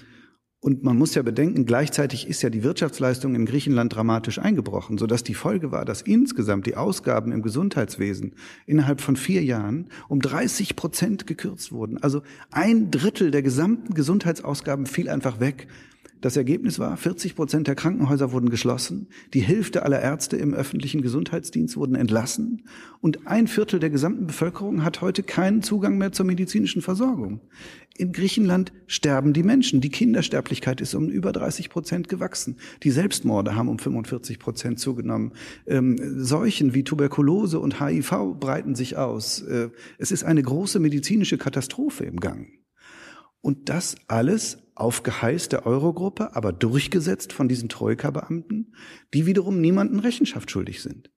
und 0.61 0.83
man 0.83 0.97
muss 0.97 1.15
ja 1.15 1.21
bedenken, 1.21 1.65
gleichzeitig 1.65 2.27
ist 2.27 2.41
ja 2.41 2.49
die 2.49 2.63
Wirtschaftsleistung 2.63 3.33
in 3.33 3.45
Griechenland 3.45 3.95
dramatisch 3.95 4.39
eingebrochen, 4.39 4.97
sodass 4.97 5.23
die 5.23 5.33
Folge 5.33 5.71
war, 5.71 5.85
dass 5.85 6.01
insgesamt 6.01 6.65
die 6.65 6.75
Ausgaben 6.75 7.31
im 7.31 7.41
Gesundheitswesen 7.41 8.35
innerhalb 8.65 8.99
von 8.99 9.15
vier 9.15 9.41
Jahren 9.41 9.87
um 10.09 10.19
30 10.19 10.75
Prozent 10.75 11.27
gekürzt 11.27 11.71
wurden. 11.71 11.97
Also 11.97 12.23
ein 12.51 12.91
Drittel 12.91 13.31
der 13.31 13.41
gesamten 13.41 13.93
Gesundheitsausgaben 13.93 14.85
fiel 14.85 15.07
einfach 15.07 15.39
weg, 15.39 15.67
das 16.21 16.35
Ergebnis 16.35 16.79
war, 16.79 16.97
40 16.97 17.35
Prozent 17.35 17.67
der 17.67 17.75
Krankenhäuser 17.75 18.31
wurden 18.31 18.49
geschlossen, 18.49 19.07
die 19.33 19.41
Hälfte 19.41 19.83
aller 19.83 20.01
Ärzte 20.01 20.37
im 20.37 20.53
öffentlichen 20.53 21.01
Gesundheitsdienst 21.01 21.77
wurden 21.77 21.95
entlassen 21.95 22.63
und 23.01 23.27
ein 23.27 23.47
Viertel 23.47 23.79
der 23.79 23.89
gesamten 23.89 24.27
Bevölkerung 24.27 24.83
hat 24.83 25.01
heute 25.01 25.23
keinen 25.23 25.61
Zugang 25.61 25.97
mehr 25.97 26.11
zur 26.11 26.25
medizinischen 26.25 26.81
Versorgung. 26.81 27.41
In 27.97 28.13
Griechenland 28.13 28.71
sterben 28.87 29.33
die 29.33 29.43
Menschen. 29.43 29.81
Die 29.81 29.89
Kindersterblichkeit 29.89 30.79
ist 30.79 30.93
um 30.95 31.09
über 31.09 31.33
30 31.33 31.69
Prozent 31.69 32.07
gewachsen. 32.07 32.57
Die 32.83 32.91
Selbstmorde 32.91 33.55
haben 33.55 33.67
um 33.67 33.77
45 33.77 34.39
Prozent 34.39 34.79
zugenommen. 34.79 35.33
Ähm, 35.67 35.97
Seuchen 36.23 36.73
wie 36.73 36.85
Tuberkulose 36.85 37.59
und 37.59 37.81
HIV 37.81 38.35
breiten 38.39 38.73
sich 38.75 38.95
aus. 38.95 39.41
Äh, 39.41 39.69
es 39.97 40.11
ist 40.11 40.23
eine 40.23 40.41
große 40.41 40.79
medizinische 40.79 41.37
Katastrophe 41.37 42.05
im 42.05 42.21
Gang. 42.21 42.47
Und 43.41 43.67
das 43.69 43.95
alles 44.07 44.68
auf 44.79 45.03
der 45.03 45.65
Eurogruppe, 45.65 46.35
aber 46.35 46.51
durchgesetzt 46.51 47.33
von 47.33 47.47
diesen 47.47 47.69
Troika-Beamten, 47.69 48.73
die 49.13 49.25
wiederum 49.25 49.61
niemanden 49.61 49.99
Rechenschaft 49.99 50.51
schuldig 50.51 50.81
sind. 50.81 51.09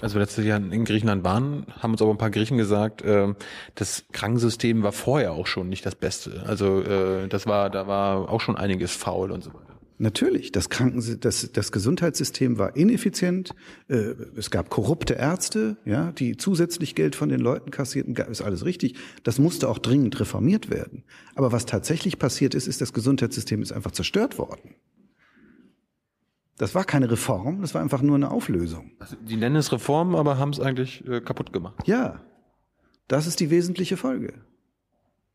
Als 0.00 0.14
wir 0.14 0.20
letztes 0.20 0.44
Jahr 0.44 0.58
in 0.58 0.84
Griechenland 0.84 1.24
waren, 1.24 1.66
haben 1.78 1.92
uns 1.92 2.00
aber 2.00 2.12
ein 2.12 2.18
paar 2.18 2.30
Griechen 2.30 2.56
gesagt, 2.56 3.02
äh, 3.02 3.34
das 3.74 4.04
Krankensystem 4.12 4.82
war 4.82 4.92
vorher 4.92 5.32
auch 5.32 5.46
schon 5.46 5.68
nicht 5.68 5.84
das 5.84 5.94
Beste. 5.94 6.44
Also 6.46 6.80
äh, 6.80 7.28
das 7.28 7.46
war, 7.46 7.70
da 7.70 7.86
war 7.86 8.30
auch 8.30 8.40
schon 8.40 8.56
einiges 8.56 8.94
faul 8.94 9.30
und 9.30 9.42
so 9.42 9.52
weiter. 9.52 9.69
Natürlich, 10.02 10.50
das, 10.50 10.70
Kranken, 10.70 11.20
das, 11.20 11.52
das 11.52 11.72
Gesundheitssystem 11.72 12.56
war 12.56 12.74
ineffizient. 12.74 13.54
Äh, 13.88 14.14
es 14.34 14.50
gab 14.50 14.70
korrupte 14.70 15.12
Ärzte, 15.12 15.76
ja, 15.84 16.10
die 16.12 16.38
zusätzlich 16.38 16.94
Geld 16.94 17.14
von 17.14 17.28
den 17.28 17.38
Leuten 17.38 17.70
kassierten. 17.70 18.16
Ist 18.16 18.40
alles 18.40 18.64
richtig. 18.64 18.94
Das 19.24 19.38
musste 19.38 19.68
auch 19.68 19.76
dringend 19.76 20.18
reformiert 20.18 20.70
werden. 20.70 21.04
Aber 21.34 21.52
was 21.52 21.66
tatsächlich 21.66 22.18
passiert 22.18 22.54
ist, 22.54 22.66
ist, 22.66 22.80
das 22.80 22.94
Gesundheitssystem 22.94 23.60
ist 23.60 23.72
einfach 23.72 23.90
zerstört 23.90 24.38
worden. 24.38 24.74
Das 26.56 26.74
war 26.74 26.84
keine 26.84 27.10
Reform, 27.10 27.60
das 27.60 27.74
war 27.74 27.82
einfach 27.82 28.00
nur 28.00 28.16
eine 28.16 28.30
Auflösung. 28.30 28.92
Also 29.00 29.16
die 29.16 29.36
nennen 29.36 29.56
es 29.56 29.70
Reform, 29.70 30.14
aber 30.14 30.38
haben 30.38 30.50
es 30.50 30.60
eigentlich 30.60 31.06
äh, 31.06 31.20
kaputt 31.20 31.52
gemacht. 31.52 31.86
Ja, 31.86 32.22
das 33.06 33.26
ist 33.26 33.38
die 33.40 33.50
wesentliche 33.50 33.98
Folge. 33.98 34.32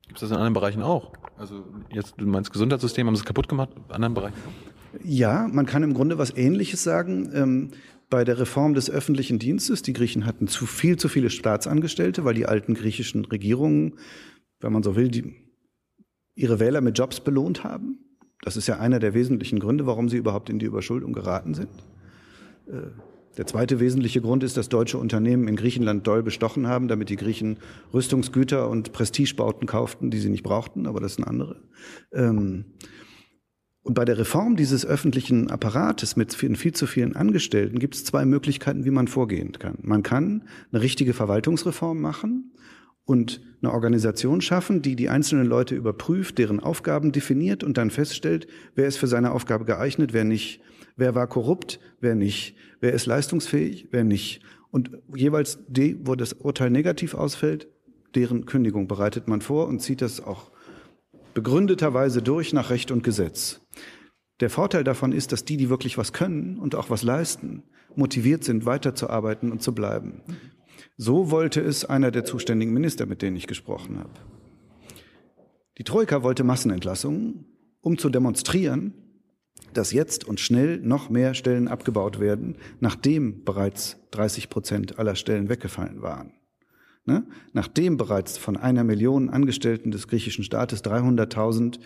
Gibt 0.08 0.18
es 0.18 0.22
das 0.22 0.32
in 0.32 0.38
anderen 0.38 0.54
Bereichen 0.54 0.82
auch? 0.82 1.14
Also 1.38 1.66
jetzt, 1.92 2.16
du 2.18 2.26
meinst 2.26 2.52
Gesundheitssystem, 2.52 3.08
haben 3.08 3.16
sie 3.16 3.22
es 3.22 3.26
kaputt 3.26 3.48
gemacht, 3.48 3.70
in 3.76 3.94
anderen 3.94 4.14
Bereichen 4.14 4.38
Ja, 5.04 5.48
man 5.52 5.66
kann 5.66 5.84
im 5.84 5.94
Grunde 5.94 6.18
was 6.18 6.36
Ähnliches 6.36 6.84
sagen. 6.84 7.32
Ähm, 7.34 7.72
bei 8.10 8.24
der 8.24 8.40
Reform 8.40 8.76
des 8.76 8.90
öffentlichen 8.90 9.40
Dienstes, 9.40 9.82
die 9.82 9.94
Griechen 9.94 10.26
hatten 10.26 10.48
zu 10.48 10.66
viel 10.66 10.98
zu 10.98 11.10
viele 11.10 11.30
Staatsangestellte, 11.30 12.24
weil 12.24 12.36
die 12.36 12.46
alten 12.46 12.76
griechischen 12.76 13.26
Regierungen, 13.26 13.98
wenn 14.60 14.72
man 14.72 14.84
so 14.84 14.96
will, 14.96 15.10
die, 15.10 15.34
ihre 16.36 16.60
Wähler 16.60 16.82
mit 16.82 16.98
Jobs 16.98 17.20
belohnt 17.20 17.64
haben. 17.64 18.00
Das 18.42 18.58
ist 18.58 18.68
ja 18.68 18.80
einer 18.80 19.00
der 19.00 19.14
wesentlichen 19.16 19.60
Gründe, 19.60 19.88
warum 19.88 20.08
sie 20.08 20.18
überhaupt 20.18 20.50
in 20.50 20.60
die 20.60 20.68
Überschuldung 20.68 21.14
geraten 21.14 21.56
sind. 21.56 21.70
Äh, 22.68 22.92
der 23.38 23.46
zweite 23.46 23.80
wesentliche 23.80 24.22
Grund 24.22 24.44
ist, 24.44 24.58
dass 24.58 24.70
deutsche 24.70 24.98
Unternehmen 24.98 25.48
in 25.48 25.56
Griechenland 25.56 26.08
doll 26.08 26.24
bestochen 26.24 26.68
haben, 26.68 26.88
damit 26.88 27.10
die 27.10 27.16
Griechen 27.16 27.58
Rüstungsgüter 27.94 28.70
und 28.70 28.94
Prestigebauten 28.94 29.68
kauften, 29.68 30.12
die 30.12 30.20
sie 30.20 30.30
nicht 30.30 30.44
brauchten, 30.44 30.88
aber 30.88 31.00
das 31.00 31.16
sind 31.16 31.26
andere. 31.26 31.62
Ähm, 32.14 32.66
und 33.86 33.94
bei 33.94 34.04
der 34.04 34.18
Reform 34.18 34.56
dieses 34.56 34.84
öffentlichen 34.84 35.52
Apparates 35.52 36.16
mit 36.16 36.34
viel, 36.34 36.56
viel 36.56 36.74
zu 36.74 36.88
vielen 36.88 37.16
Angestellten 37.16 37.78
gibt 37.78 37.94
es 37.94 38.04
zwei 38.04 38.26
Möglichkeiten, 38.26 38.84
wie 38.84 38.90
man 38.90 39.08
vorgehen 39.08 39.52
kann. 39.52 39.78
Man 39.84 40.02
kann 40.02 40.48
eine 40.72 40.82
richtige 40.82 41.14
Verwaltungsreform 41.14 42.02
machen 42.02 42.52
und 43.04 43.42
eine 43.62 43.72
Organisation 43.72 44.42
schaffen, 44.42 44.82
die 44.82 44.96
die 44.96 45.10
einzelnen 45.10 45.46
Leute 45.46 45.76
überprüft, 45.76 46.40
deren 46.40 46.60
Aufgaben 46.60 47.12
definiert 47.12 47.64
und 47.64 47.78
dann 47.78 47.92
feststellt, 47.92 48.48
wer 48.74 48.88
ist 48.88 48.98
für 48.98 49.06
seine 49.08 49.32
Aufgabe 49.32 49.66
geeignet, 49.66 50.14
wer 50.14 50.24
nicht, 50.24 50.62
wer 50.96 51.16
war 51.16 51.28
korrupt, 51.28 51.80
wer 52.00 52.16
nicht, 52.16 52.56
wer 52.80 52.94
ist 52.94 53.06
leistungsfähig, 53.06 53.90
wer 53.92 54.04
nicht. 54.04 54.42
Und 54.72 54.92
jeweils 55.16 55.60
die, 55.68 55.98
wo 56.06 56.16
das 56.16 56.34
Urteil 56.34 56.70
negativ 56.70 57.14
ausfällt, 57.14 57.68
deren 58.16 58.46
Kündigung 58.46 58.88
bereitet 58.88 59.28
man 59.28 59.42
vor 59.42 59.68
und 59.68 59.82
zieht 59.82 60.02
das 60.02 60.22
auch 60.22 60.52
begründeterweise 61.34 62.22
durch 62.22 62.54
nach 62.54 62.70
Recht 62.70 62.92
und 62.92 63.04
Gesetz. 63.04 63.62
Der 64.40 64.50
Vorteil 64.50 64.84
davon 64.84 65.12
ist, 65.12 65.32
dass 65.32 65.46
die, 65.46 65.58
die 65.58 65.70
wirklich 65.70 65.98
was 65.98 66.12
können 66.12 66.58
und 66.58 66.76
auch 66.76 66.90
was 66.90 67.04
leisten, 67.04 67.64
motiviert 67.96 68.44
sind, 68.44 68.66
weiterzuarbeiten 68.66 69.52
und 69.52 69.62
zu 69.62 69.74
bleiben. 69.74 70.22
So 70.98 71.32
wollte 71.32 71.62
es 71.62 71.86
einer 71.86 72.12
der 72.12 72.26
zuständigen 72.26 72.74
Minister, 72.74 73.06
mit 73.06 73.22
denen 73.22 73.38
ich 73.38 73.48
gesprochen 73.48 74.00
habe. 74.00 74.12
Die 75.78 75.84
Troika 75.84 76.24
wollte 76.24 76.44
Massenentlassungen, 76.44 77.46
um 77.82 77.98
zu 77.98 78.10
demonstrieren, 78.10 78.94
dass 79.78 79.92
jetzt 79.92 80.26
und 80.26 80.40
schnell 80.40 80.80
noch 80.80 81.10
mehr 81.10 81.34
Stellen 81.34 81.68
abgebaut 81.68 82.20
werden, 82.20 82.58
nachdem 82.80 83.44
bereits 83.44 83.98
30 84.12 84.50
Prozent 84.50 85.00
aller 85.00 85.16
Stellen 85.16 85.50
weggefallen 85.50 86.02
waren. 86.02 86.34
Ne? 87.06 87.28
Nachdem 87.54 87.98
bereits 87.98 88.38
von 88.38 88.58
einer 88.58 88.84
Million 88.84 89.30
Angestellten 89.30 89.92
des 89.92 90.08
griechischen 90.08 90.44
Staates 90.44 90.84
300.000 90.84 91.80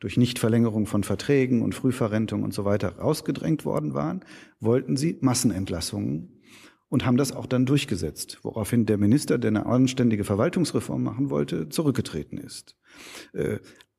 durch 0.00 0.18
Nichtverlängerung 0.18 0.86
von 0.86 1.02
Verträgen 1.02 1.62
und 1.62 1.74
Frühverrentung 1.74 2.42
und 2.42 2.52
so 2.52 2.64
weiter 2.66 2.98
rausgedrängt 2.98 3.64
worden 3.64 3.94
waren, 3.94 4.24
wollten 4.60 4.96
sie 4.96 5.16
Massenentlassungen 5.20 6.42
und 6.88 7.06
haben 7.06 7.16
das 7.16 7.32
auch 7.32 7.46
dann 7.46 7.66
durchgesetzt, 7.66 8.38
woraufhin 8.42 8.86
der 8.86 8.98
Minister, 8.98 9.38
der 9.38 9.48
eine 9.48 9.66
anständige 9.66 10.24
Verwaltungsreform 10.24 11.02
machen 11.02 11.30
wollte, 11.30 11.68
zurückgetreten 11.68 12.38
ist. 12.38 12.76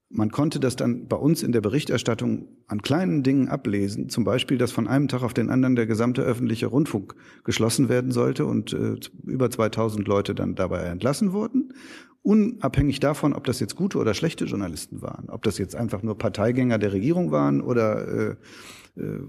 Man 0.10 0.32
konnte 0.32 0.62
das 0.62 0.78
dann 0.78 1.08
bei 1.08 1.18
uns 1.18 1.44
in 1.44 1.52
der 1.52 1.60
Berichterstattung 1.60 2.48
an 2.68 2.82
kleinen 2.82 3.24
Dingen 3.24 3.50
ablesen, 3.50 4.08
zum 4.08 4.24
Beispiel, 4.24 4.58
dass 4.58 4.72
von 4.72 4.88
einem 4.88 5.10
Tag 5.10 5.22
auf 5.22 5.34
den 5.34 5.50
anderen 5.50 5.76
der 5.76 5.86
gesamte 5.86 6.22
öffentliche 6.22 6.68
Rundfunk 6.68 7.16
geschlossen 7.44 7.90
werden 7.90 8.12
sollte 8.12 8.46
und 8.46 8.72
äh, 8.72 8.96
über 9.26 9.50
2000 9.50 10.08
Leute 10.08 10.34
dann 10.34 10.56
dabei 10.56 10.84
entlassen 10.84 11.34
wurden. 11.34 11.74
Unabhängig 12.22 13.02
davon, 13.02 13.34
ob 13.34 13.44
das 13.46 13.60
jetzt 13.60 13.76
gute 13.76 13.98
oder 13.98 14.14
schlechte 14.14 14.46
Journalisten 14.46 15.02
waren, 15.02 15.30
ob 15.30 15.44
das 15.44 15.58
jetzt 15.58 15.76
einfach 15.76 16.04
nur 16.04 16.18
Parteigänger 16.18 16.78
der 16.78 16.94
Regierung 16.94 17.32
waren 17.32 17.62
oder 17.62 18.08
äh, 18.08 18.36
äh, 18.98 19.20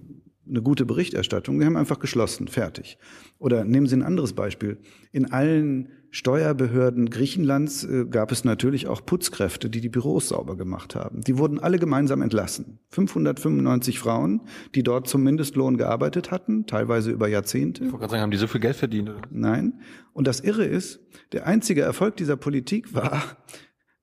eine 0.48 0.62
gute 0.62 0.86
Berichterstattung. 0.86 1.58
Wir 1.58 1.66
haben 1.66 1.76
einfach 1.76 1.98
geschlossen, 1.98 2.48
fertig. 2.48 2.98
Oder 3.38 3.64
nehmen 3.64 3.86
Sie 3.86 3.96
ein 3.96 4.02
anderes 4.02 4.32
Beispiel. 4.32 4.78
In 5.12 5.32
allen 5.32 5.88
Steuerbehörden 6.10 7.10
Griechenlands 7.10 7.84
äh, 7.84 8.06
gab 8.06 8.32
es 8.32 8.44
natürlich 8.44 8.86
auch 8.86 9.04
Putzkräfte, 9.04 9.68
die 9.68 9.80
die 9.80 9.90
Büros 9.90 10.28
sauber 10.28 10.56
gemacht 10.56 10.94
haben. 10.94 11.20
Die 11.20 11.36
wurden 11.36 11.58
alle 11.58 11.78
gemeinsam 11.78 12.22
entlassen. 12.22 12.78
595 12.90 13.98
Frauen, 13.98 14.40
die 14.74 14.82
dort 14.82 15.06
zum 15.06 15.22
Mindestlohn 15.22 15.76
gearbeitet 15.76 16.30
hatten, 16.30 16.66
teilweise 16.66 17.10
über 17.10 17.28
Jahrzehnte. 17.28 17.84
Ich 17.84 17.92
wollte 17.92 18.00
gerade 18.00 18.10
sagen, 18.12 18.22
haben 18.22 18.30
die 18.30 18.38
so 18.38 18.46
viel 18.46 18.60
Geld 18.60 18.76
verdient? 18.76 19.10
Oder? 19.10 19.20
Nein. 19.30 19.80
Und 20.14 20.26
das 20.26 20.40
Irre 20.40 20.64
ist, 20.64 21.00
der 21.32 21.46
einzige 21.46 21.82
Erfolg 21.82 22.16
dieser 22.16 22.36
Politik 22.36 22.94
war, 22.94 23.22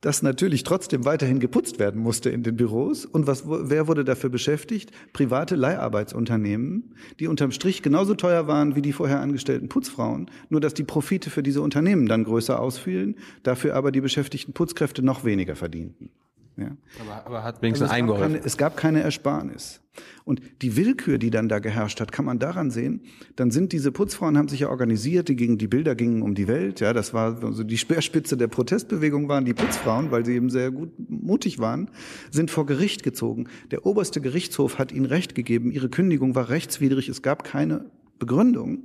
dass 0.06 0.22
natürlich 0.22 0.62
trotzdem 0.62 1.04
weiterhin 1.04 1.40
geputzt 1.40 1.80
werden 1.80 2.00
musste 2.00 2.30
in 2.30 2.44
den 2.44 2.56
Büros. 2.56 3.06
Und 3.06 3.26
was, 3.26 3.46
wer 3.48 3.88
wurde 3.88 4.06
dafür 4.06 4.30
beschäftigt? 4.30 4.92
Private 5.14 5.56
Leiharbeitsunternehmen, 5.56 6.94
die 7.20 7.26
unterm 7.26 7.52
Strich 7.52 7.82
genauso 7.82 8.14
teuer 8.14 8.46
waren 8.46 8.76
wie 8.76 8.84
die 8.84 8.94
vorher 8.94 9.20
angestellten 9.20 9.68
Putzfrauen, 9.68 10.30
nur 10.50 10.62
dass 10.62 10.76
die 10.76 10.84
Profite 10.84 11.32
für 11.32 11.42
diese 11.42 11.64
Unternehmen 11.64 12.06
dann 12.06 12.24
größer 12.24 12.60
ausfielen, 12.60 13.16
dafür 13.42 13.74
aber 13.74 13.92
die 13.92 14.02
beschäftigten 14.02 14.54
Putzkräfte 14.54 15.02
noch 15.02 15.26
weniger 15.26 15.56
verdienten. 15.56 16.12
Ja. 16.58 16.78
Aber, 17.02 17.26
aber 17.26 17.44
hat 17.44 17.62
wenigstens 17.62 17.90
also 17.90 18.04
es, 18.04 18.08
gab 18.08 18.20
keine, 18.20 18.46
es 18.46 18.58
gab 18.58 18.78
keine 18.78 19.02
Ersparnis. 19.02 19.82
Und 20.24 20.42
die 20.62 20.76
Willkür, 20.76 21.18
die 21.18 21.30
dann 21.30 21.48
da 21.48 21.60
geherrscht 21.60 22.02
hat, 22.02 22.12
kann 22.12 22.26
man 22.26 22.40
daran 22.40 22.72
sehen. 22.72 23.02
Dann 23.36 23.52
sind 23.52 23.72
diese 23.72 23.92
Putzfrauen 23.92 24.38
haben 24.38 24.48
sich 24.48 24.62
ja 24.62 24.70
organisiert, 24.70 25.30
die 25.30 25.36
gingen, 25.36 25.58
die 25.58 25.68
Bilder 25.68 25.96
gingen 25.96 26.22
um 26.22 26.36
die 26.36 26.48
Welt. 26.48 26.80
Ja, 26.80 26.94
das 26.94 27.14
war 27.14 27.44
also 27.44 27.64
die 27.64 27.78
Speerspitze 27.78 28.36
der 28.38 28.48
Protestbewegung 28.48 29.30
waren 29.30 29.46
die 29.46 29.54
Putzfrauen, 29.54 30.12
weil 30.12 30.26
sie 30.26 30.34
eben 30.34 30.50
sehr 30.50 30.72
gut 30.72 30.92
mutig 30.98 31.60
waren, 31.60 31.90
sind 32.32 32.52
vor 32.52 32.66
Gericht 32.66 33.04
gezogen. 33.04 33.48
Der 33.72 33.86
oberste 33.86 34.22
Gerichtshof 34.22 34.80
hat 34.80 34.92
ihnen 34.92 35.06
Recht 35.06 35.36
gegeben. 35.36 35.72
Ihre 35.72 35.90
Kündigung 35.90 36.36
war 36.36 36.50
rechtswidrig. 36.50 37.10
Es 37.10 37.22
gab 37.22 37.44
keine 37.44 37.86
Begründung. 38.20 38.84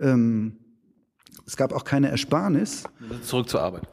Ähm, 0.00 0.58
es 1.46 1.56
gab 1.56 1.72
auch 1.72 1.84
keine 1.84 2.08
Ersparnis. 2.08 2.84
Zurück 3.22 3.48
zur 3.48 3.62
Arbeit. 3.62 3.88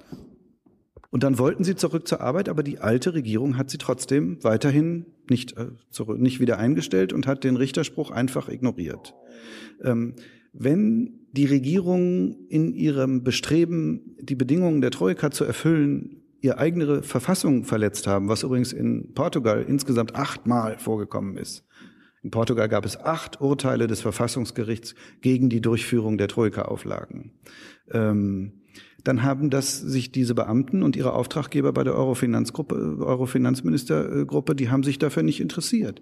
Und 1.11 1.23
dann 1.23 1.39
wollten 1.39 1.63
sie 1.63 1.75
zurück 1.75 2.07
zur 2.07 2.21
Arbeit, 2.21 2.49
aber 2.49 2.61
die 2.61 2.79
alte 2.79 3.13
Regierung 3.13 3.57
hat 3.57 3.69
sie 3.69 3.79
trotzdem 3.79 4.43
weiterhin 4.43 5.07
nicht, 5.29 5.57
äh, 5.57 5.69
zurück, 5.89 6.19
nicht 6.19 6.39
wieder 6.39 6.59
eingestellt 6.59 7.13
und 7.13 7.25
hat 7.25 7.43
den 7.43 7.55
Richterspruch 7.55 8.11
einfach 8.11 8.47
ignoriert. 8.47 9.15
Ähm, 9.83 10.15
wenn 10.53 11.27
die 11.31 11.45
Regierungen 11.45 12.47
in 12.49 12.73
ihrem 12.73 13.23
Bestreben, 13.23 14.15
die 14.19 14.35
Bedingungen 14.35 14.81
der 14.81 14.91
Troika 14.91 15.31
zu 15.31 15.45
erfüllen, 15.45 16.23
ihre 16.41 16.57
eigene 16.57 17.03
Verfassung 17.03 17.65
verletzt 17.65 18.07
haben, 18.07 18.29
was 18.29 18.43
übrigens 18.43 18.73
in 18.73 19.13
Portugal 19.13 19.65
insgesamt 19.67 20.15
achtmal 20.15 20.77
vorgekommen 20.77 21.37
ist. 21.37 21.65
In 22.21 22.31
Portugal 22.31 22.67
gab 22.67 22.85
es 22.85 22.97
acht 22.97 23.39
Urteile 23.41 23.87
des 23.87 24.01
Verfassungsgerichts 24.01 24.95
gegen 25.21 25.49
die 25.49 25.61
Durchführung 25.61 26.17
der 26.17 26.27
Troika-Auflagen. 26.27 27.31
Ähm, 27.91 28.58
dann 29.03 29.23
haben 29.23 29.49
das 29.49 29.79
sich 29.79 30.11
diese 30.11 30.35
Beamten 30.35 30.83
und 30.83 30.95
ihre 30.95 31.13
Auftraggeber 31.13 31.73
bei 31.73 31.83
der 31.83 31.95
Eurofinanzgruppe, 31.95 32.97
Eurofinanzministergruppe, 32.99 34.55
die 34.55 34.69
haben 34.69 34.83
sich 34.83 34.99
dafür 34.99 35.23
nicht 35.23 35.39
interessiert. 35.39 36.01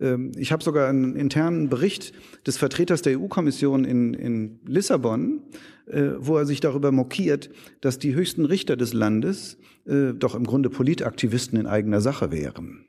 Ähm, 0.00 0.32
ich 0.36 0.52
habe 0.52 0.62
sogar 0.62 0.88
einen 0.88 1.16
internen 1.16 1.68
Bericht 1.68 2.12
des 2.46 2.56
Vertreters 2.56 3.02
der 3.02 3.20
EU-Kommission 3.20 3.84
in, 3.84 4.14
in 4.14 4.60
Lissabon, 4.66 5.42
äh, 5.86 6.10
wo 6.18 6.36
er 6.36 6.46
sich 6.46 6.60
darüber 6.60 6.92
mokiert, 6.92 7.50
dass 7.80 7.98
die 7.98 8.14
höchsten 8.14 8.44
Richter 8.44 8.76
des 8.76 8.92
Landes 8.92 9.58
äh, 9.86 10.12
doch 10.14 10.34
im 10.34 10.44
Grunde 10.44 10.70
Politaktivisten 10.70 11.58
in 11.58 11.66
eigener 11.66 12.00
Sache 12.00 12.30
wären 12.32 12.84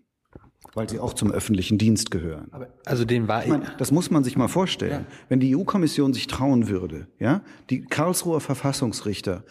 weil 0.73 0.89
sie 0.89 0.99
auch 0.99 1.13
zum 1.13 1.31
öffentlichen 1.31 1.77
Dienst 1.77 2.11
gehören. 2.11 2.47
Aber 2.51 2.67
also 2.85 3.05
den 3.05 3.27
war 3.27 3.43
ich. 3.43 3.49
Meine, 3.49 3.73
das 3.77 3.91
muss 3.91 4.11
man 4.11 4.23
sich 4.23 4.38
mal 4.38 4.47
vorstellen. 4.47 5.05
Ja. 5.09 5.15
Wenn 5.27 5.39
die 5.39 5.55
EU-Kommission 5.55 6.13
sich 6.13 6.27
trauen 6.27 6.67
würde, 6.69 7.07
ja, 7.19 7.43
die 7.69 7.81
Karlsruher 7.81 8.41
Verfassungsrichter 8.41 9.43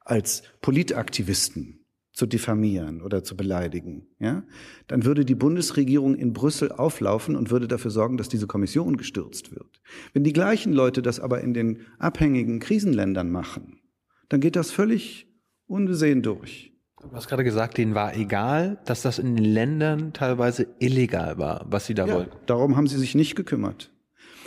als 0.00 0.42
Politaktivisten 0.60 1.84
zu 2.12 2.26
diffamieren 2.26 3.02
oder 3.02 3.24
zu 3.24 3.36
beleidigen, 3.36 4.06
ja, 4.18 4.44
dann 4.86 5.04
würde 5.04 5.24
die 5.24 5.34
Bundesregierung 5.34 6.14
in 6.14 6.32
Brüssel 6.32 6.72
auflaufen 6.72 7.36
und 7.36 7.50
würde 7.50 7.68
dafür 7.68 7.90
sorgen, 7.90 8.16
dass 8.16 8.28
diese 8.28 8.46
Kommission 8.46 8.96
gestürzt 8.96 9.50
wird. 9.50 9.82
Wenn 10.12 10.24
die 10.24 10.32
gleichen 10.32 10.72
Leute 10.72 11.02
das 11.02 11.20
aber 11.20 11.42
in 11.42 11.52
den 11.52 11.80
abhängigen 11.98 12.58
Krisenländern 12.60 13.30
machen, 13.30 13.80
dann 14.28 14.40
geht 14.40 14.56
das 14.56 14.70
völlig 14.70 15.28
ungesehen 15.66 16.22
durch. 16.22 16.75
Du 17.10 17.16
hast 17.16 17.28
gerade 17.28 17.44
gesagt, 17.44 17.78
denen 17.78 17.94
war 17.94 18.14
egal, 18.16 18.78
dass 18.84 19.02
das 19.02 19.18
in 19.18 19.36
den 19.36 19.44
Ländern 19.44 20.12
teilweise 20.12 20.66
illegal 20.78 21.38
war, 21.38 21.64
was 21.68 21.86
sie 21.86 21.94
da 21.94 22.06
ja, 22.06 22.14
wollten. 22.14 22.36
Darum 22.46 22.76
haben 22.76 22.86
sie 22.86 22.98
sich 22.98 23.14
nicht 23.14 23.36
gekümmert. 23.36 23.90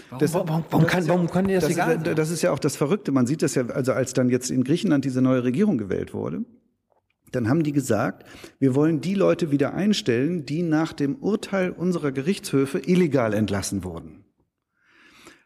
Warum, 0.10 0.20
das, 0.20 0.34
warum, 0.34 0.66
warum, 0.70 0.88
kann, 0.88 1.08
warum 1.08 1.30
kann 1.30 1.48
dir 1.48 1.56
das, 1.56 1.66
das 1.66 1.74
egal 1.74 2.04
sein? 2.04 2.16
Das 2.16 2.30
ist 2.30 2.42
ja 2.42 2.52
auch 2.52 2.60
das 2.60 2.76
Verrückte. 2.76 3.12
Man 3.12 3.28
sieht 3.28 3.42
das 3.42 3.56
ja, 3.56 3.66
also 3.68 3.94
als 3.94 4.14
dann 4.14 4.30
jetzt 4.30 4.50
in 4.50 4.64
Griechenland 4.64 5.06
diese 5.06 5.22
neue 5.22 5.44
Regierung 5.44 5.78
gewählt 5.78 6.14
wurde, 6.14 6.46
dann 7.32 7.48
haben 7.48 7.64
die 7.64 7.74
gesagt, 7.74 8.26
wir 8.60 8.76
wollen 8.76 9.02
die 9.02 9.14
Leute 9.14 9.52
wieder 9.52 9.74
einstellen, 9.74 10.46
die 10.46 10.64
nach 10.64 10.94
dem 10.94 11.16
Urteil 11.18 11.72
unserer 11.72 12.12
Gerichtshöfe 12.12 12.80
illegal 12.80 13.34
entlassen 13.34 13.84
wurden. 13.84 14.26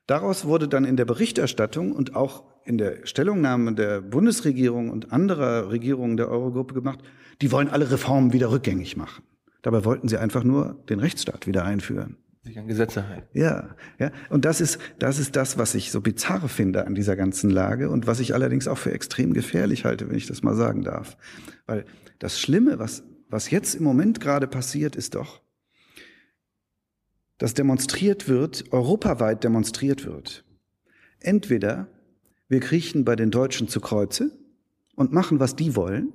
Daraus 0.07 0.45
wurde 0.45 0.67
dann 0.67 0.85
in 0.85 0.97
der 0.97 1.05
Berichterstattung 1.05 1.91
und 1.91 2.15
auch 2.15 2.43
in 2.65 2.77
der 2.77 3.05
Stellungnahme 3.05 3.73
der 3.73 4.01
Bundesregierung 4.01 4.89
und 4.89 5.11
anderer 5.11 5.69
Regierungen 5.71 6.17
der 6.17 6.29
Eurogruppe 6.29 6.73
gemacht, 6.73 6.99
die 7.41 7.51
wollen 7.51 7.69
alle 7.69 7.91
Reformen 7.91 8.33
wieder 8.33 8.51
rückgängig 8.51 8.95
machen. 8.97 9.23
Dabei 9.61 9.85
wollten 9.85 10.07
sie 10.07 10.17
einfach 10.17 10.43
nur 10.43 10.83
den 10.89 10.99
Rechtsstaat 10.99 11.47
wieder 11.47 11.65
einführen. 11.65 12.17
Sich 12.43 12.59
an 12.59 12.67
Gesetze 12.67 13.07
halten. 13.07 13.27
Ja, 13.33 13.75
ja. 13.99 14.11
Und 14.29 14.43
das 14.43 14.59
ist, 14.59 14.77
das 14.99 15.17
ist 15.17 15.37
das, 15.37 15.57
was 15.57 15.75
ich 15.75 15.91
so 15.91 16.01
bizarr 16.01 16.49
finde 16.49 16.85
an 16.85 16.93
dieser 16.93 17.15
ganzen 17.15 17.49
Lage 17.49 17.89
und 17.89 18.05
was 18.05 18.19
ich 18.19 18.33
allerdings 18.33 18.67
auch 18.67 18.77
für 18.77 18.91
extrem 18.91 19.33
gefährlich 19.33 19.85
halte, 19.85 20.09
wenn 20.09 20.17
ich 20.17 20.27
das 20.27 20.43
mal 20.43 20.55
sagen 20.55 20.83
darf. 20.83 21.15
Weil 21.65 21.85
das 22.19 22.39
Schlimme, 22.39 22.79
was, 22.79 23.03
was 23.29 23.49
jetzt 23.49 23.75
im 23.75 23.83
Moment 23.83 24.19
gerade 24.19 24.47
passiert, 24.47 24.97
ist 24.97 25.15
doch, 25.15 25.41
dass 27.37 27.53
demonstriert 27.53 28.27
wird, 28.27 28.73
europaweit 28.73 29.45
demonstriert 29.45 30.05
wird. 30.05 30.43
Entweder 31.19 31.87
wir 32.49 32.59
kriechen 32.59 33.05
bei 33.05 33.15
den 33.15 33.31
Deutschen 33.31 33.67
zu 33.67 33.79
Kreuze 33.79 34.31
und 34.95 35.11
machen, 35.11 35.39
was 35.39 35.55
die 35.55 35.75
wollen, 35.75 36.13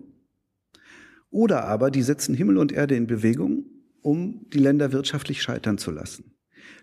oder 1.30 1.64
aber 1.64 1.90
die 1.90 2.02
setzen 2.02 2.34
Himmel 2.34 2.58
und 2.58 2.72
Erde 2.72 2.96
in 2.96 3.06
Bewegung, 3.06 3.66
um 4.02 4.46
die 4.52 4.58
Länder 4.58 4.92
wirtschaftlich 4.92 5.42
scheitern 5.42 5.78
zu 5.78 5.90
lassen. 5.90 6.32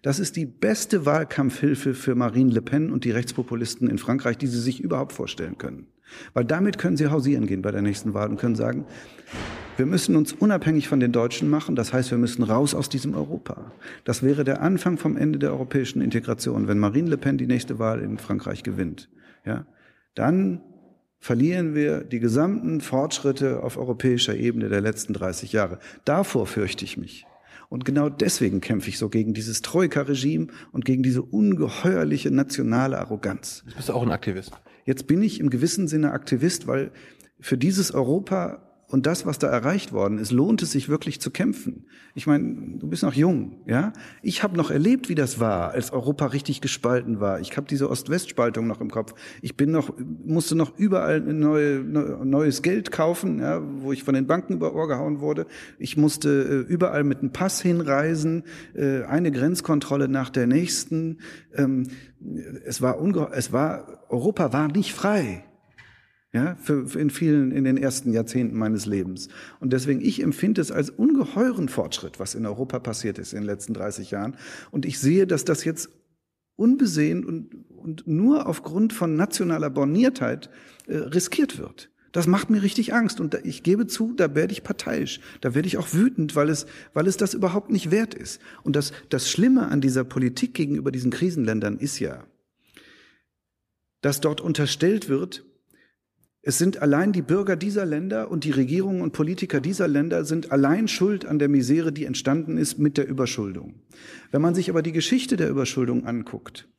Das 0.02 0.20
ist 0.20 0.36
die 0.36 0.46
beste 0.46 1.06
Wahlkampfhilfe 1.06 1.94
für 1.94 2.16
Marine 2.16 2.52
Le 2.52 2.62
Pen 2.62 2.92
und 2.92 3.06
die 3.06 3.12
Rechtspopulisten 3.12 3.90
in 3.90 3.98
Frankreich, 3.98 4.38
die 4.38 4.48
sie 4.48 4.60
sich 4.60 4.82
überhaupt 4.82 5.14
vorstellen 5.14 5.58
können. 5.58 5.88
Weil 6.34 6.46
damit 6.46 6.78
können 6.78 6.98
sie 6.98 7.08
hausieren 7.08 7.48
gehen 7.48 7.62
bei 7.62 7.72
der 7.72 7.82
nächsten 7.82 8.14
Wahl 8.14 8.30
und 8.30 8.40
können 8.40 8.56
sagen, 8.56 8.86
wir 9.78 9.86
müssen 9.86 10.16
uns 10.16 10.32
unabhängig 10.32 10.88
von 10.88 11.00
den 11.00 11.12
Deutschen 11.12 11.50
machen. 11.50 11.76
Das 11.76 11.92
heißt, 11.92 12.12
wir 12.12 12.18
müssen 12.18 12.44
raus 12.44 12.74
aus 12.74 12.88
diesem 12.88 13.14
Europa. 13.14 13.72
Das 14.04 14.24
wäre 14.24 14.44
der 14.44 14.62
Anfang 14.62 14.98
vom 14.98 15.18
Ende 15.18 15.40
der 15.40 15.52
europäischen 15.52 16.02
Integration, 16.02 16.68
wenn 16.68 16.80
Marine 16.80 17.10
Le 17.10 17.18
Pen 17.18 17.38
die 17.38 17.48
nächste 17.48 17.80
Wahl 17.80 18.00
in 18.02 18.18
Frankreich 18.18 18.64
gewinnt. 18.64 19.10
Ja, 19.46 19.66
dann 20.16 20.62
verlieren 21.20 21.74
wir 21.74 22.04
die 22.04 22.20
gesamten 22.20 22.82
Fortschritte 22.82 23.64
auf 23.64 23.78
europäischer 23.78 24.36
Ebene 24.36 24.70
der 24.70 24.82
letzten 24.82 25.14
30 25.14 25.54
Jahre. 25.54 25.80
Davor 26.04 26.46
fürchte 26.46 26.86
ich 26.86 26.98
mich. 26.98 27.26
Und 27.68 27.84
genau 27.84 28.10
deswegen 28.10 28.62
kämpfe 28.62 28.90
ich 28.90 28.98
so 28.98 29.10
gegen 29.10 29.34
dieses 29.34 29.62
Troika-Regime 29.62 30.48
und 30.72 30.86
gegen 30.86 31.02
diese 31.02 31.24
ungeheuerliche 31.24 32.32
nationale 32.32 33.00
Arroganz. 33.00 33.64
Jetzt 33.66 33.76
bist 33.76 33.90
du 33.90 33.94
auch 33.94 34.04
ein 34.04 34.12
Aktivist. 34.12 34.52
Jetzt 34.86 35.08
bin 35.08 35.24
ich 35.24 35.40
im 35.40 35.50
gewissen 35.50 35.88
Sinne 35.88 36.12
Aktivist, 36.12 36.68
weil 36.68 36.92
für 37.40 37.58
dieses 37.58 37.92
Europa 37.92 38.62
und 38.96 39.06
das, 39.06 39.26
was 39.26 39.40
da 39.40 39.48
erreicht 39.48 39.92
worden 39.92 40.20
ist, 40.20 40.32
lohnt 40.32 40.62
es 40.62 40.72
sich 40.72 40.88
wirklich 40.88 41.20
zu 41.20 41.30
kämpfen. 41.30 41.84
Ich 42.14 42.28
meine, 42.28 42.78
du 42.78 42.88
bist 42.88 43.04
noch 43.04 43.14
jung, 43.14 43.58
ja? 43.66 43.92
Ich 44.22 44.42
habe 44.42 44.56
noch 44.56 44.72
erlebt, 44.72 45.10
wie 45.10 45.16
das 45.16 45.38
war, 45.38 45.72
als 45.72 45.92
Europa 45.92 46.28
richtig 46.28 46.62
gespalten 46.62 47.20
war. 47.20 47.42
Ich 47.42 47.58
habe 47.58 47.68
diese 47.68 47.90
Ost-West-Spaltung 47.90 48.68
noch 48.68 48.80
im 48.80 48.90
Kopf. 48.90 49.14
Ich 49.42 49.58
bin 49.58 49.72
noch 49.72 49.92
musste 50.24 50.56
noch 50.56 50.78
überall 50.78 51.20
neue, 51.20 51.82
neues 51.82 52.62
Geld 52.62 52.94
kaufen, 52.94 53.40
ja, 53.40 53.62
wo 53.82 53.92
ich 53.92 54.06
von 54.06 54.14
den 54.14 54.28
Banken 54.28 54.54
über 54.54 54.74
Ohr 54.74 54.88
gehauen 54.88 55.20
wurde. 55.20 55.46
Ich 55.78 55.98
musste 55.98 56.30
äh, 56.30 56.72
überall 56.72 57.04
mit 57.04 57.20
einem 57.20 57.34
Pass 57.34 57.62
hinreisen, 57.62 58.44
äh, 58.76 59.02
eine 59.04 59.34
Grenzkontrolle 59.34 60.08
nach 60.08 60.30
der 60.30 60.48
nächsten. 60.48 61.18
Ähm, 61.54 61.84
es 62.64 62.82
war 62.82 62.98
es 63.34 63.52
war 63.52 64.06
Europa 64.08 64.54
war 64.54 64.70
nicht 64.70 64.94
frei 64.94 65.44
ja, 66.36 66.58
für, 66.62 66.86
für 66.86 67.00
in 67.00 67.10
vielen, 67.10 67.52
in 67.52 67.64
den 67.64 67.78
ersten 67.78 68.12
Jahrzehnten 68.12 68.58
meines 68.58 68.86
Lebens. 68.86 69.30
Und 69.62 69.72
deswegen, 69.72 70.02
ich 70.02 70.22
empfinde 70.22 70.60
es 70.60 70.70
als 70.70 70.90
ungeheuren 70.90 71.70
Fortschritt, 71.70 72.20
was 72.20 72.36
in 72.36 72.46
Europa 72.46 72.80
passiert 72.80 73.18
ist 73.20 73.32
in 73.32 73.40
den 73.40 73.46
letzten 73.46 73.74
30 73.74 74.12
Jahren. 74.12 74.36
Und 74.70 74.86
ich 74.86 75.00
sehe, 75.00 75.28
dass 75.28 75.46
das 75.46 75.64
jetzt 75.64 75.90
unbesehen 76.58 77.24
und, 77.24 77.56
und 77.70 78.06
nur 78.06 78.48
aufgrund 78.48 78.92
von 78.92 79.16
nationaler 79.16 79.70
Borniertheit 79.70 80.50
äh, 80.88 80.98
riskiert 80.98 81.58
wird. 81.58 81.90
Das 82.12 82.28
macht 82.28 82.50
mir 82.50 82.62
richtig 82.62 82.94
Angst 82.94 83.22
und 83.22 83.34
ich 83.46 83.64
gebe 83.64 83.88
zu, 83.88 84.14
da 84.14 84.36
werde 84.36 84.52
ich 84.52 84.64
parteiisch, 84.64 85.22
da 85.40 85.56
werde 85.56 85.70
ich 85.70 85.78
auch 85.78 85.94
wütend, 85.94 86.36
weil 86.36 86.50
es, 86.50 86.66
weil 86.94 87.08
es 87.08 87.16
das 87.16 87.34
überhaupt 87.34 87.72
nicht 87.72 87.92
wert 87.92 88.14
ist. 88.14 88.42
Und 88.64 88.76
das, 88.76 88.92
das 89.10 89.30
Schlimme 89.30 89.70
an 89.70 89.80
dieser 89.80 90.04
Politik 90.04 90.54
gegenüber 90.54 90.92
diesen 90.92 91.12
Krisenländern 91.12 91.78
ist 91.78 92.00
ja, 92.00 92.26
dass 94.02 94.20
dort 94.20 94.42
unterstellt 94.42 95.08
wird, 95.08 95.46
es 96.48 96.60
sind 96.60 96.80
allein 96.80 97.12
die 97.12 97.24
Bürger 97.24 97.56
dieser 97.56 97.88
Länder 97.88 98.30
und 98.30 98.44
die 98.44 98.52
Regierungen 98.52 99.02
und 99.02 99.14
Politiker 99.14 99.60
dieser 99.60 99.88
Länder 99.88 100.26
sind 100.26 100.52
allein 100.52 100.88
schuld 100.88 101.26
an 101.26 101.40
der 101.40 101.50
Misere, 101.50 101.92
die 101.92 102.06
entstanden 102.06 102.60
ist 102.60 102.78
mit 102.78 102.98
der 102.98 103.08
Überschuldung. 103.08 103.82
Wenn 104.30 104.44
man 104.44 104.54
sich 104.54 104.70
aber 104.70 104.84
die 104.84 104.92
Geschichte 104.92 105.38
der 105.38 105.50
Überschuldung 105.50 106.06
anguckt, 106.06 106.70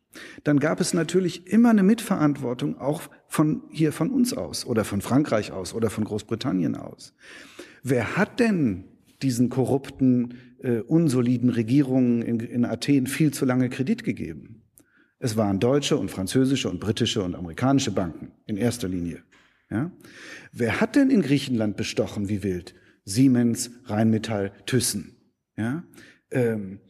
dann 0.45 0.61
gab 0.61 0.81
es 0.81 0.95
natürlich 0.95 1.49
immer 1.49 1.71
eine 1.71 1.83
Mitverantwortung 1.83 2.79
auch 2.79 3.03
von 3.27 3.65
hier 3.69 3.91
von 3.91 4.11
uns 4.11 4.33
aus 4.33 4.65
oder 4.65 4.85
von 4.85 5.01
Frankreich 5.01 5.51
aus 5.51 5.75
oder 5.75 5.91
von 5.91 6.05
Großbritannien 6.05 6.77
aus. 6.77 7.13
Wer 7.83 8.17
hat 8.17 8.39
denn 8.39 8.85
diesen 9.21 9.49
korrupten, 9.49 10.35
äh, 10.61 10.79
unsoliden 10.79 11.51
Regierungen 11.51 12.23
in, 12.23 12.39
in 12.39 12.65
Athen 12.65 13.09
viel 13.09 13.33
zu 13.33 13.45
lange 13.45 13.69
Kredit 13.69 14.05
gegeben? 14.05 14.63
Es 15.19 15.37
waren 15.37 15.59
deutsche 15.59 15.97
und 15.97 16.09
französische 16.09 16.71
und 16.71 16.79
britische 16.79 17.25
und 17.25 17.35
amerikanische 17.35 17.91
Banken 17.91 18.31
in 18.47 18.57
erster 18.57 18.87
Linie. 18.87 19.25
Ja? 19.71 19.91
Wer 20.53 20.81
hat 20.81 20.97
denn 20.97 21.11
in 21.11 21.23
Griechenland 21.23 21.77
bestochen 21.77 22.29
wie 22.29 22.43
wild? 22.43 22.75
Siemens, 23.05 23.71
Rheinmetall, 23.85 24.53
Thyssen. 24.67 25.17
Ja? 25.57 25.85
Ähm, 26.31 26.81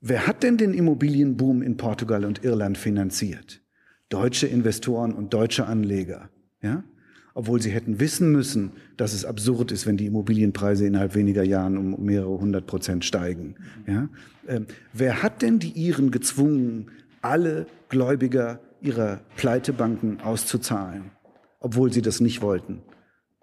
wer 0.00 0.26
hat 0.26 0.42
denn 0.42 0.56
den 0.56 0.74
Immobilienboom 0.74 1.62
in 1.62 1.76
Portugal 1.76 2.24
und 2.24 2.44
Irland 2.44 2.78
finanziert? 2.78 3.62
Deutsche 4.08 4.46
Investoren 4.46 5.12
und 5.12 5.32
deutsche 5.32 5.66
Anleger. 5.66 6.30
Ja? 6.62 6.84
Obwohl 7.34 7.60
sie 7.60 7.70
hätten 7.70 7.98
wissen 8.00 8.30
müssen, 8.30 8.72
dass 8.96 9.12
es 9.12 9.24
absurd 9.24 9.72
ist, 9.72 9.86
wenn 9.86 9.96
die 9.96 10.06
Immobilienpreise 10.06 10.86
innerhalb 10.86 11.14
weniger 11.14 11.42
Jahren 11.42 11.76
um 11.76 12.04
mehrere 12.04 12.38
hundert 12.38 12.66
Prozent 12.66 13.04
steigen. 13.04 13.56
Ja? 13.86 14.08
Ähm, 14.46 14.66
wer 14.92 15.22
hat 15.22 15.42
denn 15.42 15.58
die 15.58 15.72
Iren 15.72 16.10
gezwungen, 16.10 16.90
alle 17.22 17.66
Gläubiger 17.88 18.60
ihrer 18.80 19.20
Pleitebanken 19.36 20.20
auszuzahlen? 20.20 21.10
Obwohl 21.64 21.90
sie 21.90 22.02
das 22.02 22.20
nicht 22.20 22.42
wollten. 22.42 22.82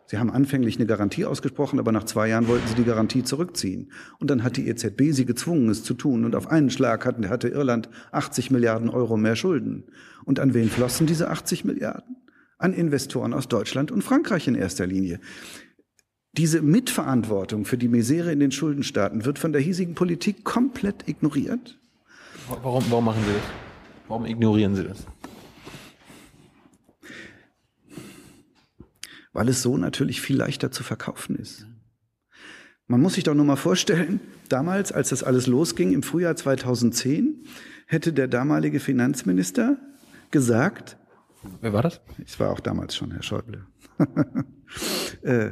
Sie 0.05 0.19
haben 0.19 0.29
anfänglich 0.29 0.75
eine 0.75 0.85
Garantie 0.85 1.25
ausgesprochen, 1.25 1.79
aber 1.79 1.91
nach 1.91 2.03
zwei 2.03 2.27
Jahren 2.27 2.47
wollten 2.47 2.67
sie 2.67 2.75
die 2.75 2.83
Garantie 2.83 3.23
zurückziehen. 3.23 3.91
Und 4.19 4.29
dann 4.29 4.43
hat 4.43 4.57
die 4.57 4.67
EZB 4.67 5.11
sie 5.11 5.25
gezwungen, 5.25 5.69
es 5.69 5.83
zu 5.83 5.95
tun. 5.95 6.23
Und 6.23 6.35
auf 6.35 6.47
einen 6.47 6.69
Schlag 6.69 7.05
hatte, 7.05 7.47
Irland 7.47 7.89
80 8.11 8.51
Milliarden 8.51 8.89
Euro 8.89 9.17
mehr 9.17 9.35
Schulden. 9.35 9.85
Und 10.23 10.39
an 10.39 10.53
wen 10.53 10.69
flossen 10.69 11.07
diese 11.07 11.29
80 11.29 11.65
Milliarden? 11.65 12.17
An 12.59 12.73
Investoren 12.73 13.33
aus 13.33 13.47
Deutschland 13.47 13.91
und 13.91 14.03
Frankreich 14.03 14.47
in 14.47 14.55
erster 14.55 14.85
Linie. 14.85 15.19
Diese 16.33 16.61
Mitverantwortung 16.61 17.65
für 17.65 17.77
die 17.77 17.87
Misere 17.87 18.31
in 18.31 18.39
den 18.39 18.51
Schuldenstaaten 18.51 19.25
wird 19.25 19.39
von 19.39 19.51
der 19.51 19.61
hiesigen 19.61 19.95
Politik 19.95 20.43
komplett 20.43 21.07
ignoriert. 21.07 21.79
Warum, 22.47 22.83
warum 22.89 23.05
machen 23.05 23.23
Sie 23.25 23.33
das? 23.33 23.43
Warum 24.07 24.25
ignorieren 24.25 24.75
Sie 24.75 24.83
das? 24.83 25.07
Weil 29.33 29.49
es 29.49 29.61
so 29.61 29.77
natürlich 29.77 30.21
viel 30.21 30.37
leichter 30.37 30.71
zu 30.71 30.83
verkaufen 30.83 31.35
ist. 31.35 31.65
Man 32.87 33.01
muss 33.01 33.13
sich 33.13 33.23
doch 33.23 33.33
nur 33.33 33.45
mal 33.45 33.55
vorstellen, 33.55 34.19
damals, 34.49 34.91
als 34.91 35.09
das 35.09 35.23
alles 35.23 35.47
losging, 35.47 35.93
im 35.93 36.03
Frühjahr 36.03 36.35
2010, 36.35 37.45
hätte 37.85 38.11
der 38.11 38.27
damalige 38.27 38.79
Finanzminister 38.79 39.77
gesagt, 40.29 40.97
Wer 41.59 41.73
war 41.73 41.81
das? 41.81 42.01
Ich 42.23 42.39
war 42.39 42.51
auch 42.51 42.59
damals 42.59 42.95
schon, 42.95 43.11
Herr 43.11 43.23
Schäuble. 43.23 43.65
äh, 45.23 45.51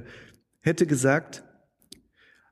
hätte 0.60 0.86
gesagt, 0.86 1.44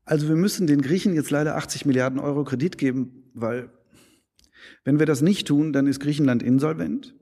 also 0.05 0.27
wir 0.27 0.35
müssen 0.35 0.67
den 0.67 0.81
Griechen 0.81 1.13
jetzt 1.13 1.29
leider 1.29 1.55
80 1.55 1.85
Milliarden 1.85 2.19
Euro 2.19 2.43
Kredit 2.43 2.77
geben, 2.77 3.29
weil 3.33 3.69
wenn 4.83 4.99
wir 4.99 5.05
das 5.05 5.21
nicht 5.21 5.47
tun, 5.47 5.73
dann 5.73 5.85
ist 5.85 5.99
Griechenland 5.99 6.41
insolvent 6.41 7.13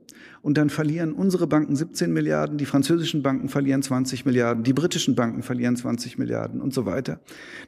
und 0.46 0.56
dann 0.56 0.70
verlieren 0.70 1.12
unsere 1.12 1.48
Banken 1.48 1.74
17 1.74 2.12
Milliarden, 2.12 2.56
die 2.56 2.66
französischen 2.66 3.20
Banken 3.20 3.48
verlieren 3.48 3.82
20 3.82 4.24
Milliarden, 4.26 4.62
die 4.62 4.74
britischen 4.74 5.16
Banken 5.16 5.42
verlieren 5.42 5.74
20 5.74 6.18
Milliarden 6.18 6.60
und 6.60 6.72
so 6.72 6.86
weiter. 6.86 7.18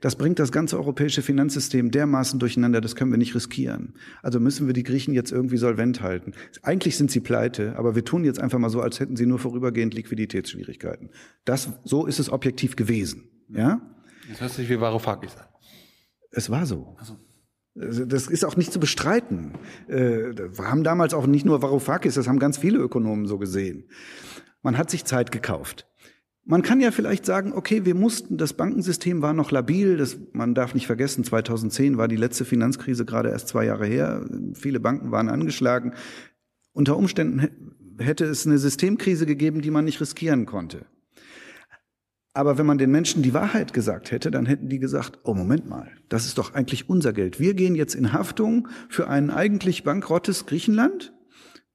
Das 0.01 0.15
bringt 0.15 0.39
das 0.39 0.53
ganze 0.53 0.77
europäische 0.77 1.21
Finanzsystem 1.21 1.91
dermaßen 1.91 2.39
durcheinander, 2.39 2.81
das 2.81 2.95
können 2.95 3.11
wir 3.11 3.19
nicht 3.19 3.35
riskieren. 3.35 3.95
Also 4.23 4.39
müssen 4.39 4.69
wir 4.69 4.75
die 4.75 4.85
Griechen 4.85 5.13
jetzt 5.13 5.33
irgendwie 5.33 5.57
solvent 5.57 6.03
halten. 6.03 6.35
Eigentlich 6.63 6.97
sind 6.97 7.11
sie 7.11 7.19
pleite, 7.19 7.75
aber 7.77 7.97
wir 7.97 8.05
tun 8.05 8.23
jetzt 8.23 8.39
einfach 8.39 8.61
mal 8.61 8.71
so, 8.71 8.81
als 8.81 9.01
hätten 9.01 9.17
sie 9.17 9.27
nur 9.27 9.41
vorübergehend 9.41 9.93
Liquiditätsschwierigkeiten. 9.95 11.11
Das, 11.45 11.71
so 11.83 12.07
ist 12.07 12.21
es 12.21 12.31
objektiv 12.31 12.77
gewesen. 12.77 13.25
Ja? 13.49 13.81
Das 14.29 14.41
hört 14.41 14.53
sich 14.53 14.69
wie 14.69 14.81
Varoufakis 14.81 15.37
an. 15.37 15.47
Es 16.31 16.49
war 16.49 16.65
so. 16.65 16.95
Also. 17.01 17.17
Also, 17.81 18.05
das 18.05 18.27
ist 18.27 18.45
auch 18.45 18.57
nicht 18.57 18.73
zu 18.73 18.81
bestreiten. 18.81 19.53
Äh, 19.89 20.35
wir 20.35 20.71
haben 20.71 20.85
damals 20.85 21.15
auch 21.15 21.27
nicht 21.27 21.45
nur 21.45 21.63
Varoufakis, 21.63 22.15
das 22.15 22.29
haben 22.29 22.39
ganz 22.39 22.59
viele 22.59 22.79
Ökonomen 22.79 23.27
so 23.27 23.39
gesehen. 23.39 23.85
Man 24.63 24.79
hat 24.79 24.91
sich 24.91 25.05
Zeit 25.05 25.31
gekauft. 25.31 25.87
Man 26.45 26.63
kann 26.63 26.81
ja 26.81 26.91
vielleicht 26.93 27.27
sagen, 27.27 27.53
okay, 27.53 27.85
wir 27.85 27.95
mussten, 27.95 28.39
das 28.39 28.55
Bankensystem 28.55 29.21
war 29.21 29.35
noch 29.35 29.51
labil, 29.51 29.99
das, 29.99 30.17
man 30.33 30.55
darf 30.55 30.73
nicht 30.73 30.87
vergessen, 30.87 31.23
2010 31.23 31.99
war 31.99 32.09
die 32.09 32.17
letzte 32.17 32.47
Finanzkrise 32.47 33.05
gerade 33.05 33.29
erst 33.29 33.49
zwei 33.49 33.67
Jahre 33.67 33.85
her, 33.85 34.27
viele 34.55 34.81
Banken 34.81 35.11
waren 35.11 35.29
angeschlagen. 35.29 35.93
Unter 36.73 36.97
Umständen 36.97 37.49
hätte 37.99 38.25
es 38.25 38.47
eine 38.47 38.57
Systemkrise 38.57 39.27
gegeben, 39.27 39.61
die 39.61 39.71
man 39.71 39.85
nicht 39.85 40.01
riskieren 40.01 40.47
konnte. 40.47 40.87
Aber 42.35 42.59
wenn 42.59 42.67
man 42.67 42.79
den 42.79 42.91
Menschen 42.91 43.23
die 43.23 43.35
Wahrheit 43.35 43.73
gesagt 43.73 44.11
hätte, 44.11 44.31
dann 44.31 44.47
hätten 44.47 44.69
die 44.69 44.79
gesagt, 44.79 45.19
oh 45.25 45.35
Moment 45.35 45.69
mal, 45.69 45.91
das 46.09 46.27
ist 46.27 46.39
doch 46.39 46.55
eigentlich 46.55 46.89
unser 46.89 47.13
Geld. 47.13 47.41
Wir 47.41 47.55
gehen 47.55 47.75
jetzt 47.75 47.95
in 47.95 48.13
Haftung 48.13 48.69
für 48.89 49.09
ein 49.09 49.31
eigentlich 49.31 49.83
bankrottes 49.83 50.47
Griechenland. 50.47 51.13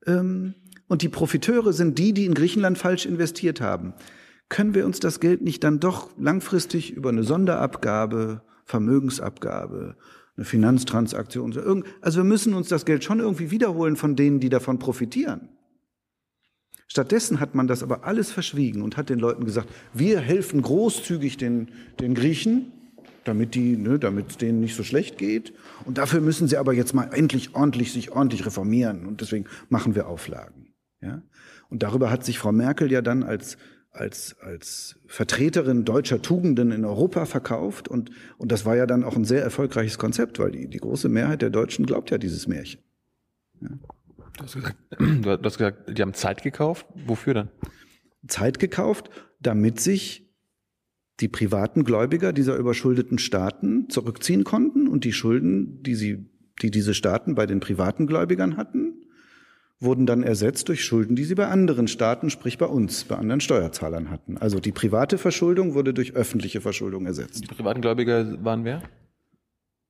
Ähm, 0.06 0.56
und 0.88 1.02
die 1.02 1.10
Profiteure 1.10 1.74
sind 1.74 1.98
die, 1.98 2.14
die 2.14 2.26
in 2.26 2.34
Griechenland 2.34 2.78
falsch 2.78 3.06
investiert 3.06 3.62
haben. 3.62 3.94
Können 4.50 4.76
wir 4.76 4.86
uns 4.86 5.00
das 5.00 5.20
Geld 5.20 5.42
nicht 5.42 5.64
dann 5.64 5.80
doch 5.80 6.10
langfristig 6.18 6.94
über 6.94 7.10
eine 7.10 7.24
Sonderabgabe, 7.24 8.44
Vermögensabgabe, 8.66 9.98
eine 10.36 10.46
Finanztransaktion, 10.46 11.84
also 12.02 12.20
wir 12.20 12.24
müssen 12.24 12.54
uns 12.54 12.68
das 12.68 12.86
Geld 12.86 13.04
schon 13.04 13.20
irgendwie 13.20 13.52
wiederholen 13.52 13.96
von 13.96 14.16
denen, 14.16 14.40
die 14.40 14.50
davon 14.50 14.80
profitieren. 14.80 15.50
Stattdessen 16.94 17.40
hat 17.40 17.56
man 17.56 17.66
das 17.66 17.82
aber 17.82 18.04
alles 18.04 18.30
verschwiegen 18.30 18.84
und 18.84 18.98
hat 18.98 19.10
den 19.10 19.18
Leuten 19.18 19.46
gesagt, 19.46 19.68
wir 19.96 20.20
helfen 20.20 20.62
großzügig 20.62 21.38
den, 21.38 21.70
den 22.00 22.14
Griechen, 22.14 22.72
damit 23.24 23.56
die, 23.56 23.78
ne, 23.78 23.98
damit 23.98 24.44
denen 24.44 24.60
nicht 24.60 24.76
so 24.76 24.84
schlecht 24.84 25.18
geht. 25.18 25.54
Und 25.86 25.98
dafür 25.98 26.22
müssen 26.22 26.48
sie 26.48 26.56
aber 26.56 26.72
jetzt 26.72 26.94
mal 26.94 27.06
endlich 27.12 27.56
ordentlich 27.56 27.92
sich 27.94 28.12
ordentlich 28.12 28.46
reformieren. 28.46 29.08
Und 29.08 29.22
deswegen 29.22 29.46
machen 29.70 29.96
wir 29.96 30.06
Auflagen. 30.06 30.68
Ja? 31.02 31.24
Und 31.72 31.82
darüber 31.82 32.12
hat 32.12 32.24
sich 32.24 32.38
Frau 32.38 32.52
Merkel 32.52 32.92
ja 32.92 33.02
dann 33.02 33.24
als 33.24 33.58
als, 33.90 34.36
als 34.40 35.00
Vertreterin 35.08 35.86
deutscher 35.86 36.22
Tugenden 36.22 36.72
in 36.72 36.86
Europa 36.86 37.26
verkauft. 37.26 37.88
Und, 37.88 38.12
und 38.38 38.52
das 38.52 38.66
war 38.66 38.76
ja 38.76 38.86
dann 38.86 39.04
auch 39.04 39.16
ein 39.16 39.26
sehr 39.26 39.42
erfolgreiches 39.42 39.98
Konzept, 39.98 40.38
weil 40.38 40.52
die, 40.52 40.68
die 40.68 40.80
große 40.80 41.10
Mehrheit 41.10 41.42
der 41.42 41.50
Deutschen 41.50 41.88
glaubt 41.88 42.12
ja 42.12 42.20
dieses 42.20 42.48
Märchen. 42.48 42.82
Ja. 43.62 43.70
Du 44.38 44.44
hast, 44.44 44.56
gesagt, 44.56 44.78
du 45.00 45.40
hast 45.44 45.58
gesagt, 45.58 45.98
die 45.98 46.02
haben 46.02 46.14
Zeit 46.14 46.44
gekauft. 46.44 46.86
Wofür 47.06 47.34
dann? 47.34 47.50
Zeit 48.28 48.60
gekauft, 48.60 49.10
damit 49.40 49.80
sich 49.80 50.24
die 51.20 51.28
privaten 51.28 51.84
Gläubiger 51.84 52.34
dieser 52.34 52.56
überschuldeten 52.56 53.20
Staaten 53.20 53.90
zurückziehen 53.90 54.44
konnten 54.44 54.88
und 54.88 55.04
die 55.04 55.14
Schulden, 55.14 55.84
die 55.84 55.96
sie, 55.96 56.30
die 56.62 56.72
diese 56.72 56.94
Staaten 56.94 57.36
bei 57.36 57.46
den 57.46 57.60
privaten 57.60 58.08
Gläubigern 58.08 58.58
hatten, 58.58 59.04
wurden 59.80 60.06
dann 60.06 60.24
ersetzt 60.24 60.70
durch 60.70 60.84
Schulden, 60.84 61.16
die 61.16 61.26
sie 61.26 61.36
bei 61.36 61.48
anderen 61.48 61.88
Staaten, 61.88 62.30
sprich 62.30 62.58
bei 62.58 62.66
uns, 62.66 63.04
bei 63.04 63.16
anderen 63.16 63.42
Steuerzahlern 63.42 64.10
hatten. 64.10 64.38
Also 64.38 64.60
die 64.60 64.72
private 64.72 65.18
Verschuldung 65.18 65.74
wurde 65.76 65.94
durch 65.94 66.16
öffentliche 66.16 66.62
Verschuldung 66.62 67.06
ersetzt. 67.06 67.44
Die 67.44 67.48
privaten 67.48 67.82
Gläubiger 67.82 68.44
waren 68.44 68.64
wer? 68.64 68.82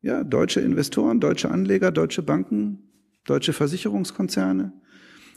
Ja, 0.01 0.23
deutsche 0.23 0.59
Investoren, 0.59 1.19
deutsche 1.19 1.49
Anleger, 1.49 1.91
deutsche 1.91 2.23
Banken, 2.23 2.92
Deutsche 3.25 3.53
Versicherungskonzerne 3.53 4.73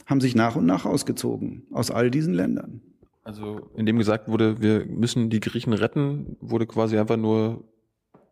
haben 0.05 0.21
sich 0.21 0.35
nach 0.35 0.55
und 0.55 0.65
nach 0.65 0.85
ausgezogen 0.85 1.67
aus 1.71 1.91
all 1.91 2.11
diesen 2.11 2.33
Ländern. 2.33 2.81
Also 3.23 3.71
indem 3.75 3.97
gesagt 3.97 4.29
wurde, 4.29 4.61
wir 4.61 4.85
müssen 4.85 5.29
die 5.29 5.41
Griechen 5.41 5.73
retten, 5.73 6.37
wurde 6.39 6.65
quasi 6.65 6.97
einfach 6.97 7.17
nur 7.17 7.65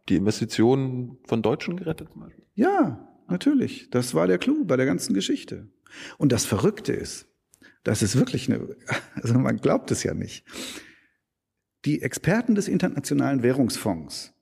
die 0.08 0.16
Investitionen 0.16 1.18
von 1.26 1.42
Deutschen 1.42 1.78
gerettet? 1.78 2.10
Zum 2.12 2.22
Beispiel? 2.22 2.46
Ja, 2.54 3.08
natürlich. 3.28 3.90
Das 3.90 4.14
war 4.14 4.28
der 4.28 4.38
Clou 4.38 4.64
bei 4.66 4.78
der 4.78 4.86
ganzen 4.86 5.14
Geschichte. 5.14 5.68
Und 6.18 6.32
das 6.32 6.46
Verrückte 6.46 6.94
ist, 6.94 7.28
das 7.84 8.02
ist 8.02 8.18
wirklich 8.18 8.50
eine, 8.50 8.76
also 9.16 9.34
man 9.38 9.58
glaubt 9.58 9.92
es 9.92 10.04
ja 10.04 10.14
nicht. 10.14 10.46
Die 11.86 12.02
Experten 12.02 12.56
des 12.56 12.68
Internationalen 12.68 13.44
Währungsfonds 13.44 14.34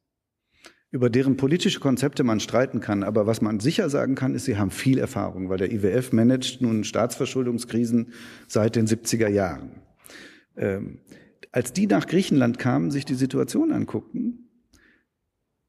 über 0.93 1.09
deren 1.09 1.37
politische 1.37 1.79
Konzepte 1.79 2.23
man 2.23 2.39
streiten 2.39 2.79
kann. 2.79 3.01
Aber 3.01 3.25
was 3.25 3.41
man 3.41 3.59
sicher 3.59 3.89
sagen 3.89 4.13
kann, 4.13 4.35
ist, 4.35 4.45
sie 4.45 4.57
haben 4.57 4.69
viel 4.69 4.99
Erfahrung, 4.99 5.49
weil 5.49 5.57
der 5.57 5.71
IWF 5.71 6.13
managt 6.13 6.61
nun 6.61 6.83
Staatsverschuldungskrisen 6.83 8.13
seit 8.47 8.75
den 8.75 8.85
70er 8.85 9.27
Jahren. 9.27 9.81
Ähm, 10.55 10.99
als 11.51 11.73
die 11.73 11.87
nach 11.87 12.05
Griechenland 12.05 12.59
kamen, 12.59 12.91
sich 12.91 13.05
die 13.05 13.15
Situation 13.15 13.71
anguckten, 13.71 14.49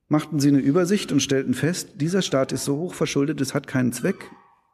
machten 0.08 0.40
sie 0.40 0.48
eine 0.48 0.58
Übersicht 0.58 1.10
und 1.10 1.20
stellten 1.20 1.54
fest, 1.54 1.94
dieser 2.02 2.20
Staat 2.20 2.52
ist 2.52 2.66
so 2.66 2.76
hoch 2.76 2.92
verschuldet, 2.92 3.40
es 3.40 3.54
hat 3.54 3.66
keinen 3.66 3.94
Zweck, 3.94 4.30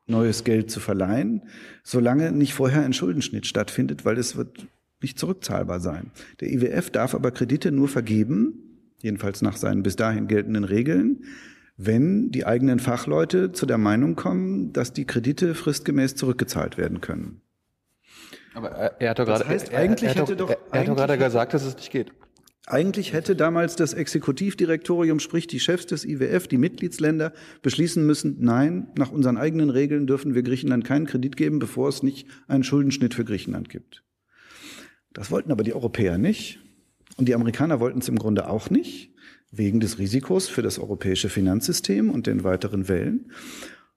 neues 0.09 0.43
Geld 0.43 0.69
zu 0.69 0.81
verleihen, 0.81 1.45
solange 1.85 2.33
nicht 2.33 2.55
vorher 2.55 2.83
ein 2.83 2.93
Schuldenschnitt 2.93 3.47
stattfindet, 3.47 4.05
weil 4.05 4.19
es 4.19 4.35
wird 4.35 4.67
nicht 5.01 5.17
zurückzahlbar 5.17 5.79
sein. 5.79 6.11
Der 6.41 6.51
IWF 6.51 6.91
darf 6.91 7.15
aber 7.15 7.31
Kredite 7.31 7.71
nur 7.71 7.87
vergeben, 7.87 8.70
jedenfalls 9.03 9.43
nach 9.43 9.57
seinen 9.57 9.83
bis 9.83 9.97
dahin 9.97 10.29
geltenden 10.29 10.65
Regeln, 10.65 11.25
wenn 11.77 12.31
die 12.31 12.47
eigenen 12.47 12.79
Fachleute 12.79 13.53
zu 13.53 13.67
der 13.67 13.79
Meinung 13.79 14.15
kommen, 14.15 14.73
dass 14.73 14.93
die 14.93 15.07
Kredite 15.07 15.55
fristgemäß 15.55 16.15
zurückgezahlt 16.15 16.77
werden 16.77 17.01
können. 17.01 17.41
Aber 18.55 18.71
er 19.01 19.11
hat 19.11 19.19
doch 19.19 19.25
gerade, 19.25 19.41
das 19.41 19.49
heißt, 19.49 19.75
eigentlich 19.75 20.11
er, 20.11 20.17
er, 20.17 20.23
hätte 20.23 20.37
doch, 20.37 20.51
er 20.51 20.81
hat 20.81 20.89
doch 20.89 20.97
gerade 20.97 21.19
gesagt, 21.19 21.55
dass 21.55 21.65
es 21.65 21.77
nicht 21.77 21.91
geht. 21.91 22.13
Eigentlich 22.67 23.13
hätte 23.13 23.35
damals 23.35 23.75
das 23.75 23.95
Exekutivdirektorium, 23.95 25.19
sprich 25.19 25.47
die 25.47 25.59
Chefs 25.59 25.87
des 25.87 26.05
IWF, 26.05 26.47
die 26.47 26.59
Mitgliedsländer, 26.59 27.33
beschließen 27.63 28.05
müssen, 28.05 28.37
nein, 28.41 28.89
nach 28.97 29.11
unseren 29.11 29.39
eigenen 29.39 29.71
Regeln 29.71 30.07
dürfen 30.07 30.35
wir 30.35 30.43
Griechenland 30.43 30.85
keinen 30.85 31.07
Kredit 31.07 31.37
geben, 31.37 31.59
bevor 31.59 31.89
es 31.89 32.03
nicht 32.03 32.29
einen 32.47 32.63
Schuldenschnitt 32.63 33.15
für 33.15 33.25
Griechenland 33.25 33.71
gibt. 33.71 34.05
Das 35.13 35.31
wollten 35.31 35.51
aber 35.51 35.65
die 35.65 35.75
Europäer 35.75 36.19
nicht. 36.19 36.61
Und 37.21 37.27
die 37.27 37.35
Amerikaner 37.35 37.81
wollten 37.81 37.99
es 37.99 38.09
im 38.09 38.19
Grunde 38.19 38.49
auch 38.49 38.71
nicht, 38.71 39.13
wegen 39.53 39.79
des 39.79 39.99
Risikos 39.99 40.49
für 40.49 40.63
das 40.63 40.79
europäische 40.79 41.29
Finanzsystem 41.29 42.09
und 42.09 42.27
den 42.27 42.45
weiteren 42.45 42.89
Wellen. 42.89 43.31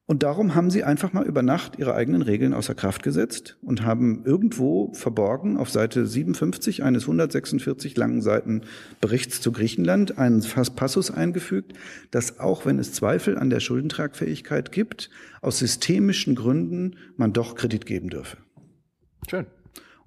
Und 0.06 0.24
darum 0.24 0.56
haben 0.56 0.70
sie 0.70 0.84
einfach 0.84 1.14
mal 1.14 1.26
über 1.26 1.42
Nacht 1.42 1.80
ihre 1.80 1.96
eigenen 1.96 2.22
Regeln 2.22 2.54
außer 2.54 2.76
Kraft 2.76 3.02
gesetzt 3.02 3.58
und 3.62 3.86
haben 3.86 4.26
irgendwo 4.26 4.92
verborgen 4.92 5.56
auf 5.56 5.70
Seite 5.70 6.06
57 6.06 6.84
eines 6.84 7.04
146 7.04 7.96
langen 7.96 8.22
Seiten 8.22 8.64
Berichts 9.00 9.40
zu 9.40 9.54
Griechenland 9.54 10.18
einen 10.18 10.44
Passus 10.76 11.10
eingefügt, 11.10 11.72
dass 12.12 12.42
auch 12.42 12.66
wenn 12.66 12.78
es 12.78 12.92
Zweifel 12.92 13.38
an 13.38 13.50
der 13.50 13.62
Schuldentragfähigkeit 13.62 14.74
gibt, 14.74 15.10
aus 15.42 15.60
systemischen 15.60 16.36
Gründen 16.36 16.98
man 17.16 17.32
doch 17.32 17.56
Kredit 17.56 17.86
geben 17.86 18.10
dürfe. 18.10 18.36
Schön. 19.30 19.46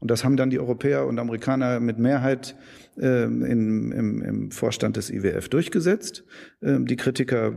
Und 0.00 0.10
das 0.10 0.24
haben 0.24 0.36
dann 0.36 0.50
die 0.50 0.58
Europäer 0.58 1.06
und 1.06 1.18
Amerikaner 1.18 1.80
mit 1.80 1.98
Mehrheit 1.98 2.56
äh, 2.98 3.24
in, 3.24 3.92
im, 3.92 4.22
im 4.22 4.50
Vorstand 4.50 4.96
des 4.96 5.10
IWF 5.10 5.48
durchgesetzt. 5.48 6.24
Äh, 6.60 6.80
die 6.80 6.96
Kritiker 6.96 7.54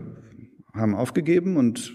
haben 0.73 0.95
aufgegeben 0.95 1.57
und 1.57 1.93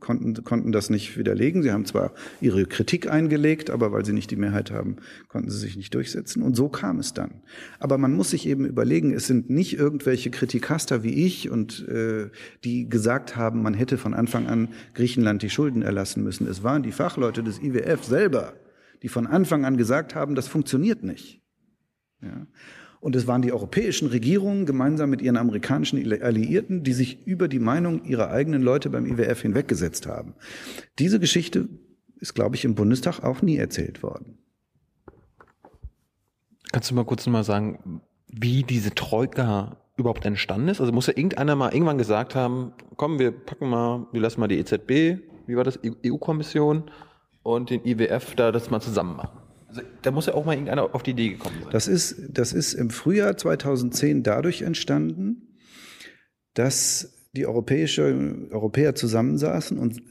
konnten, 0.00 0.44
konnten 0.44 0.72
das 0.72 0.90
nicht 0.90 1.16
widerlegen. 1.16 1.62
Sie 1.62 1.72
haben 1.72 1.84
zwar 1.84 2.12
ihre 2.40 2.66
Kritik 2.66 3.10
eingelegt, 3.10 3.70
aber 3.70 3.92
weil 3.92 4.04
sie 4.04 4.12
nicht 4.12 4.30
die 4.30 4.36
Mehrheit 4.36 4.70
haben, 4.70 4.96
konnten 5.28 5.50
sie 5.50 5.58
sich 5.58 5.76
nicht 5.76 5.94
durchsetzen. 5.94 6.42
Und 6.42 6.54
so 6.54 6.68
kam 6.68 6.98
es 6.98 7.14
dann. 7.14 7.42
Aber 7.78 7.98
man 7.98 8.12
muss 8.12 8.30
sich 8.30 8.46
eben 8.46 8.66
überlegen, 8.66 9.12
es 9.12 9.26
sind 9.26 9.50
nicht 9.50 9.78
irgendwelche 9.78 10.30
Kritikaster 10.30 11.02
wie 11.02 11.24
ich 11.24 11.50
und 11.50 11.86
äh, 11.88 12.30
die 12.64 12.88
gesagt 12.88 13.36
haben, 13.36 13.62
man 13.62 13.74
hätte 13.74 13.98
von 13.98 14.14
Anfang 14.14 14.46
an 14.46 14.68
Griechenland 14.94 15.42
die 15.42 15.50
Schulden 15.50 15.82
erlassen 15.82 16.22
müssen. 16.22 16.46
Es 16.46 16.62
waren 16.62 16.82
die 16.82 16.92
Fachleute 16.92 17.42
des 17.42 17.60
IWF 17.62 18.04
selber, 18.04 18.54
die 19.02 19.08
von 19.08 19.26
Anfang 19.26 19.64
an 19.64 19.76
gesagt 19.76 20.14
haben, 20.14 20.34
das 20.34 20.48
funktioniert 20.48 21.02
nicht. 21.02 21.40
Ja. 22.20 22.46
Und 23.00 23.16
es 23.16 23.26
waren 23.26 23.42
die 23.42 23.52
europäischen 23.52 24.06
Regierungen 24.06 24.64
gemeinsam 24.64 25.10
mit 25.10 25.20
ihren 25.22 25.36
amerikanischen 25.36 25.98
Alliierten, 26.22 26.84
die 26.84 26.92
sich 26.92 27.26
über 27.26 27.48
die 27.48 27.58
Meinung 27.58 28.04
ihrer 28.04 28.30
eigenen 28.30 28.62
Leute 28.62 28.90
beim 28.90 29.06
IWF 29.06 29.42
hinweggesetzt 29.42 30.06
haben. 30.06 30.34
Diese 31.00 31.18
Geschichte 31.18 31.68
ist, 32.20 32.34
glaube 32.34 32.54
ich, 32.54 32.64
im 32.64 32.76
Bundestag 32.76 33.24
auch 33.24 33.42
nie 33.42 33.56
erzählt 33.56 34.04
worden. 34.04 34.38
Kannst 36.70 36.92
du 36.92 36.94
mal 36.94 37.04
kurz 37.04 37.26
nochmal 37.26 37.42
sagen, 37.42 38.02
wie 38.28 38.62
diese 38.62 38.94
Troika 38.94 39.78
überhaupt 39.96 40.24
entstanden 40.24 40.68
ist? 40.68 40.80
Also 40.80 40.92
muss 40.92 41.08
ja 41.08 41.16
irgendeiner 41.16 41.56
mal 41.56 41.74
irgendwann 41.74 41.98
gesagt 41.98 42.36
haben, 42.36 42.72
komm, 42.96 43.18
wir 43.18 43.32
packen 43.32 43.68
mal, 43.68 44.06
wir 44.12 44.20
lassen 44.20 44.38
mal 44.38 44.46
die 44.46 44.58
EZB, 44.58 45.20
wie 45.48 45.56
war 45.56 45.64
das, 45.64 45.80
EU-Kommission 46.06 46.84
und 47.42 47.70
den 47.70 47.84
IWF 47.84 48.34
da 48.34 48.52
das 48.52 48.70
mal 48.70 48.80
zusammen 48.80 49.16
machen. 49.16 49.38
Also, 49.68 49.82
da 50.02 50.10
muss 50.10 50.26
ja 50.26 50.34
auch 50.34 50.44
mal 50.44 50.52
irgendeiner 50.52 50.94
auf 50.94 51.02
die 51.02 51.12
Idee 51.12 51.30
gekommen 51.30 51.56
sein. 51.62 51.72
Das 51.72 51.88
ist, 51.88 52.16
das 52.28 52.52
ist 52.52 52.74
im 52.74 52.90
Frühjahr 52.90 53.36
2010 53.36 54.22
dadurch 54.22 54.62
entstanden, 54.62 55.58
dass 56.54 57.14
die 57.34 57.46
europäische, 57.46 58.48
Europäer 58.50 58.94
zusammensaßen 58.94 59.78
und 59.78 60.02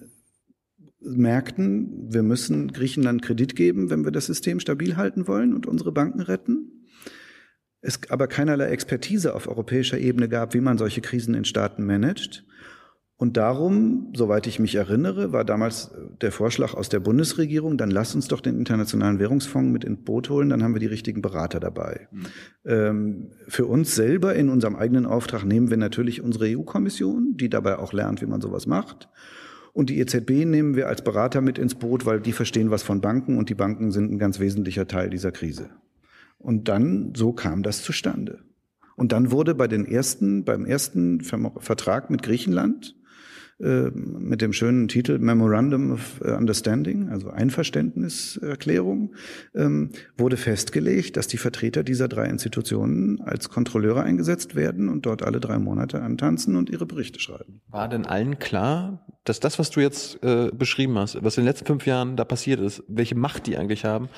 merkten, 0.99 2.13
wir 2.13 2.23
müssen 2.23 2.71
Griechenland 2.71 3.21
Kredit 3.21 3.55
geben, 3.55 3.89
wenn 3.89 4.03
wir 4.03 4.11
das 4.11 4.27
System 4.27 4.59
stabil 4.59 4.97
halten 4.97 5.27
wollen 5.27 5.53
und 5.53 5.65
unsere 5.65 5.91
Banken 5.91 6.21
retten. 6.21 6.87
Es 7.81 7.99
aber 8.09 8.27
keinerlei 8.27 8.67
Expertise 8.67 9.33
auf 9.33 9.47
europäischer 9.47 9.97
Ebene 9.97 10.29
gab, 10.29 10.53
wie 10.53 10.61
man 10.61 10.77
solche 10.77 11.01
Krisen 11.01 11.33
in 11.33 11.45
Staaten 11.45 11.83
managt. 11.85 12.45
Und 13.21 13.37
darum, 13.37 14.11
soweit 14.15 14.47
ich 14.47 14.57
mich 14.57 14.73
erinnere, 14.73 15.31
war 15.31 15.45
damals 15.45 15.91
der 16.21 16.31
Vorschlag 16.31 16.73
aus 16.73 16.89
der 16.89 16.99
Bundesregierung, 16.99 17.77
dann 17.77 17.91
lass 17.91 18.15
uns 18.15 18.27
doch 18.27 18.41
den 18.41 18.57
Internationalen 18.57 19.19
Währungsfonds 19.19 19.71
mit 19.71 19.83
ins 19.83 20.03
Boot 20.03 20.31
holen, 20.31 20.49
dann 20.49 20.63
haben 20.63 20.73
wir 20.73 20.79
die 20.79 20.87
richtigen 20.87 21.21
Berater 21.21 21.59
dabei. 21.59 22.07
Mhm. 22.09 22.25
Ähm, 22.65 23.27
für 23.47 23.67
uns 23.67 23.93
selber 23.93 24.33
in 24.33 24.49
unserem 24.49 24.75
eigenen 24.75 25.05
Auftrag 25.05 25.45
nehmen 25.45 25.69
wir 25.69 25.77
natürlich 25.77 26.23
unsere 26.23 26.45
EU-Kommission, 26.45 27.37
die 27.37 27.47
dabei 27.47 27.77
auch 27.77 27.93
lernt, 27.93 28.23
wie 28.23 28.25
man 28.25 28.41
sowas 28.41 28.65
macht. 28.65 29.07
Und 29.71 29.91
die 29.91 29.99
EZB 29.99 30.47
nehmen 30.47 30.75
wir 30.75 30.87
als 30.87 31.03
Berater 31.03 31.41
mit 31.41 31.59
ins 31.59 31.75
Boot, 31.75 32.07
weil 32.07 32.21
die 32.21 32.33
verstehen 32.33 32.71
was 32.71 32.81
von 32.81 33.01
Banken 33.01 33.37
und 33.37 33.49
die 33.49 33.55
Banken 33.55 33.91
sind 33.91 34.11
ein 34.11 34.17
ganz 34.17 34.39
wesentlicher 34.39 34.87
Teil 34.87 35.11
dieser 35.11 35.31
Krise. 35.31 35.69
Und 36.39 36.69
dann, 36.69 37.13
so 37.15 37.33
kam 37.33 37.61
das 37.61 37.83
zustande. 37.83 38.39
Und 38.95 39.11
dann 39.11 39.29
wurde 39.29 39.53
bei 39.53 39.67
den 39.67 39.85
ersten, 39.85 40.43
beim 40.43 40.65
ersten 40.65 41.21
Vertrag 41.21 42.09
mit 42.09 42.23
Griechenland, 42.23 42.95
äh, 42.95 43.00
mit 43.61 44.41
dem 44.41 44.53
schönen 44.53 44.87
Titel 44.87 45.19
Memorandum 45.19 45.91
of 45.91 46.19
Understanding, 46.21 47.09
also 47.09 47.29
Einverständniserklärung, 47.29 49.13
ähm, 49.55 49.89
wurde 50.17 50.37
festgelegt, 50.37 51.15
dass 51.17 51.27
die 51.27 51.37
Vertreter 51.37 51.83
dieser 51.83 52.07
drei 52.07 52.25
Institutionen 52.25 53.21
als 53.21 53.49
Kontrolleure 53.49 54.03
eingesetzt 54.03 54.55
werden 54.55 54.89
und 54.89 55.05
dort 55.05 55.21
alle 55.21 55.39
drei 55.39 55.59
Monate 55.59 56.01
antanzen 56.01 56.55
und 56.55 56.69
ihre 56.69 56.85
Berichte 56.85 57.19
schreiben. 57.19 57.61
War 57.69 57.87
denn 57.87 58.05
allen 58.05 58.39
klar, 58.39 59.05
dass 59.23 59.39
das, 59.39 59.59
was 59.59 59.69
du 59.69 59.79
jetzt 59.79 60.23
äh, 60.23 60.49
beschrieben 60.51 60.97
hast, 60.97 61.23
was 61.23 61.37
in 61.37 61.43
den 61.43 61.47
letzten 61.47 61.67
fünf 61.67 61.85
Jahren 61.85 62.15
da 62.15 62.25
passiert 62.25 62.59
ist, 62.59 62.83
welche 62.87 63.15
Macht 63.15 63.45
die 63.47 63.57
eigentlich 63.57 63.85
haben, 63.85 64.09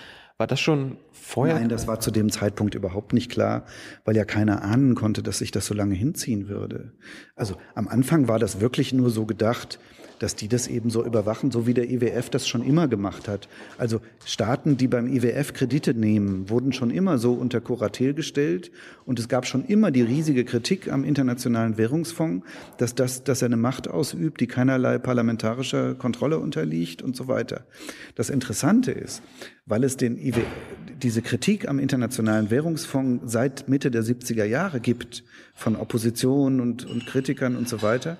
war 0.43 0.47
das 0.47 0.59
schon 0.59 0.97
vorher? 1.13 1.55
Nein, 1.55 1.69
das 1.69 1.87
war 1.87 2.01
zu 2.01 2.11
dem 2.11 2.29
Zeitpunkt 2.29 2.75
überhaupt 2.75 3.13
nicht 3.13 3.31
klar, 3.31 3.63
weil 4.03 4.17
ja 4.17 4.25
keiner 4.25 4.61
ahnen 4.61 4.93
konnte, 4.93 5.23
dass 5.23 5.37
sich 5.37 5.51
das 5.51 5.65
so 5.65 5.73
lange 5.73 5.95
hinziehen 5.95 6.49
würde. 6.49 6.91
Also 7.33 7.55
am 7.75 7.87
Anfang 7.87 8.27
war 8.27 8.39
das 8.39 8.59
wirklich 8.59 8.91
nur 8.91 9.09
so 9.09 9.25
gedacht, 9.25 9.79
dass 10.19 10.35
die 10.35 10.47
das 10.47 10.67
eben 10.67 10.89
so 10.89 11.03
überwachen, 11.03 11.51
so 11.51 11.67
wie 11.67 11.73
der 11.73 11.89
IWF 11.89 12.29
das 12.29 12.47
schon 12.47 12.63
immer 12.63 12.87
gemacht 12.87 13.27
hat. 13.27 13.47
Also 13.77 14.01
Staaten, 14.25 14.77
die 14.77 14.87
beim 14.87 15.07
IWF 15.07 15.53
Kredite 15.53 15.93
nehmen, 15.93 16.49
wurden 16.49 16.73
schon 16.73 16.91
immer 16.91 17.17
so 17.17 17.33
unter 17.33 17.61
Kuratel 17.61 18.13
gestellt 18.13 18.71
und 19.05 19.19
es 19.19 19.27
gab 19.27 19.45
schon 19.45 19.65
immer 19.65 19.91
die 19.91 20.01
riesige 20.01 20.45
Kritik 20.45 20.91
am 20.91 21.03
Internationalen 21.03 21.77
Währungsfonds, 21.77 22.45
dass 22.77 22.95
das, 22.95 23.23
dass 23.23 23.41
er 23.41 23.47
eine 23.47 23.57
Macht 23.57 23.87
ausübt, 23.87 24.41
die 24.41 24.47
keinerlei 24.47 24.97
parlamentarischer 24.97 25.95
Kontrolle 25.95 26.39
unterliegt 26.39 27.01
und 27.01 27.15
so 27.15 27.27
weiter. 27.27 27.65
Das 28.15 28.29
Interessante 28.29 28.91
ist, 28.91 29.21
weil 29.65 29.83
es 29.83 29.97
den 29.97 30.17
IWF, 30.17 30.45
diese 31.01 31.21
Kritik 31.21 31.67
am 31.67 31.79
Internationalen 31.79 32.49
Währungsfonds 32.49 33.31
seit 33.31 33.67
Mitte 33.67 33.91
der 33.91 34.03
70er 34.03 34.45
Jahre 34.45 34.79
gibt 34.79 35.23
von 35.53 35.75
Opposition 35.75 36.61
und, 36.61 36.85
und 36.85 37.05
Kritikern 37.05 37.55
und 37.55 37.67
so 37.67 37.81
weiter, 37.81 38.17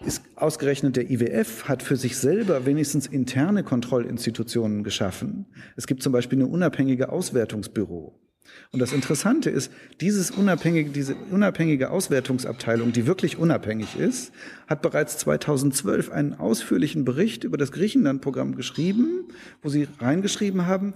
ist 0.00 0.22
ausgerechnet 0.36 0.96
der 0.96 1.10
IWF 1.10 1.64
hat 1.64 1.82
für 1.82 1.96
sich 1.96 2.16
selber 2.16 2.66
wenigstens 2.66 3.06
interne 3.06 3.62
Kontrollinstitutionen 3.62 4.82
geschaffen. 4.82 5.46
Es 5.76 5.86
gibt 5.86 6.02
zum 6.02 6.12
Beispiel 6.12 6.38
eine 6.38 6.48
unabhängige 6.48 7.10
Auswertungsbüro. 7.10 8.18
Und 8.72 8.80
das 8.80 8.92
Interessante 8.92 9.50
ist, 9.50 9.72
dieses 10.00 10.30
unabhängige, 10.30 10.90
diese 10.90 11.14
unabhängige 11.30 11.90
Auswertungsabteilung, 11.90 12.92
die 12.92 13.06
wirklich 13.06 13.38
unabhängig 13.38 13.96
ist, 13.96 14.32
hat 14.66 14.82
bereits 14.82 15.16
2012 15.18 16.10
einen 16.10 16.34
ausführlichen 16.34 17.04
Bericht 17.04 17.44
über 17.44 17.56
das 17.56 17.72
Griechenland-Programm 17.72 18.56
geschrieben, 18.56 19.28
wo 19.62 19.68
sie 19.68 19.88
reingeschrieben 19.98 20.66
haben, 20.66 20.92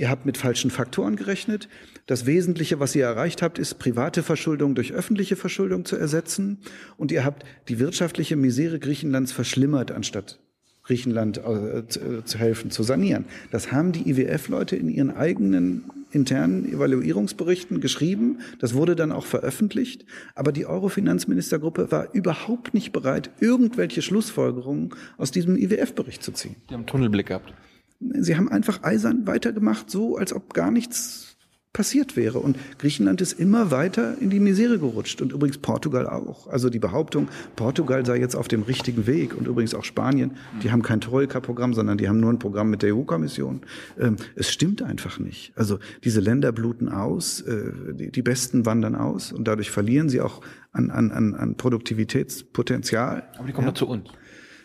Ihr 0.00 0.08
habt 0.08 0.24
mit 0.24 0.38
falschen 0.38 0.70
Faktoren 0.70 1.14
gerechnet. 1.14 1.68
Das 2.06 2.24
Wesentliche, 2.24 2.80
was 2.80 2.94
ihr 2.94 3.04
erreicht 3.04 3.42
habt, 3.42 3.58
ist 3.58 3.74
private 3.78 4.22
Verschuldung 4.22 4.74
durch 4.74 4.94
öffentliche 4.94 5.36
Verschuldung 5.36 5.84
zu 5.84 5.94
ersetzen. 5.94 6.56
Und 6.96 7.12
ihr 7.12 7.22
habt 7.22 7.44
die 7.68 7.78
wirtschaftliche 7.78 8.34
Misere 8.34 8.78
Griechenlands 8.78 9.30
verschlimmert, 9.30 9.90
anstatt 9.90 10.40
Griechenland 10.84 11.36
äh, 11.36 11.84
zu 11.86 12.38
helfen, 12.38 12.70
zu 12.70 12.82
sanieren. 12.82 13.26
Das 13.50 13.72
haben 13.72 13.92
die 13.92 14.08
IWF-Leute 14.08 14.74
in 14.74 14.88
ihren 14.88 15.10
eigenen 15.10 15.84
internen 16.12 16.64
Evaluierungsberichten 16.64 17.82
geschrieben. 17.82 18.38
Das 18.58 18.72
wurde 18.72 18.96
dann 18.96 19.12
auch 19.12 19.26
veröffentlicht. 19.26 20.06
Aber 20.34 20.50
die 20.50 20.64
Euro-Finanzministergruppe 20.64 21.92
war 21.92 22.14
überhaupt 22.14 22.72
nicht 22.72 22.92
bereit, 22.92 23.30
irgendwelche 23.38 24.00
Schlussfolgerungen 24.00 24.94
aus 25.18 25.30
diesem 25.30 25.58
IWF-Bericht 25.58 26.22
zu 26.22 26.32
ziehen. 26.32 26.56
Die 26.70 26.74
haben 26.74 26.86
Tunnelblick 26.86 27.26
gehabt. 27.26 27.52
Sie 28.00 28.36
haben 28.36 28.48
einfach 28.48 28.82
eisern 28.82 29.26
weitergemacht, 29.26 29.90
so 29.90 30.16
als 30.16 30.32
ob 30.32 30.54
gar 30.54 30.70
nichts 30.70 31.30
passiert 31.72 32.16
wäre. 32.16 32.40
Und 32.40 32.58
Griechenland 32.78 33.20
ist 33.20 33.38
immer 33.38 33.70
weiter 33.70 34.16
in 34.20 34.28
die 34.28 34.40
Misere 34.40 34.78
gerutscht. 34.78 35.22
Und 35.22 35.32
übrigens 35.32 35.58
Portugal 35.58 36.08
auch. 36.08 36.48
Also 36.48 36.68
die 36.68 36.80
Behauptung, 36.80 37.28
Portugal 37.54 38.04
sei 38.04 38.18
jetzt 38.18 38.34
auf 38.34 38.48
dem 38.48 38.62
richtigen 38.62 39.06
Weg. 39.06 39.36
Und 39.36 39.46
übrigens 39.46 39.74
auch 39.74 39.84
Spanien, 39.84 40.32
die 40.62 40.72
haben 40.72 40.82
kein 40.82 41.00
Troika-Programm, 41.00 41.72
sondern 41.74 41.96
die 41.96 42.08
haben 42.08 42.18
nur 42.18 42.32
ein 42.32 42.40
Programm 42.40 42.70
mit 42.70 42.82
der 42.82 42.96
EU-Kommission. 42.96 43.60
Ähm, 44.00 44.16
es 44.34 44.50
stimmt 44.50 44.82
einfach 44.82 45.20
nicht. 45.20 45.52
Also 45.54 45.78
diese 46.02 46.20
Länder 46.20 46.50
bluten 46.50 46.88
aus, 46.88 47.40
äh, 47.42 47.72
die, 47.94 48.22
Besten 48.22 48.66
wandern 48.66 48.96
aus 48.96 49.32
und 49.32 49.46
dadurch 49.46 49.70
verlieren 49.70 50.08
sie 50.08 50.20
auch 50.20 50.40
an, 50.72 50.90
an, 50.90 51.10
an 51.34 51.56
Produktivitätspotenzial. 51.56 53.28
Aber 53.38 53.46
die 53.46 53.52
kommen 53.52 53.68
ja. 53.68 53.74
zu 53.74 53.88
uns. 53.88 54.08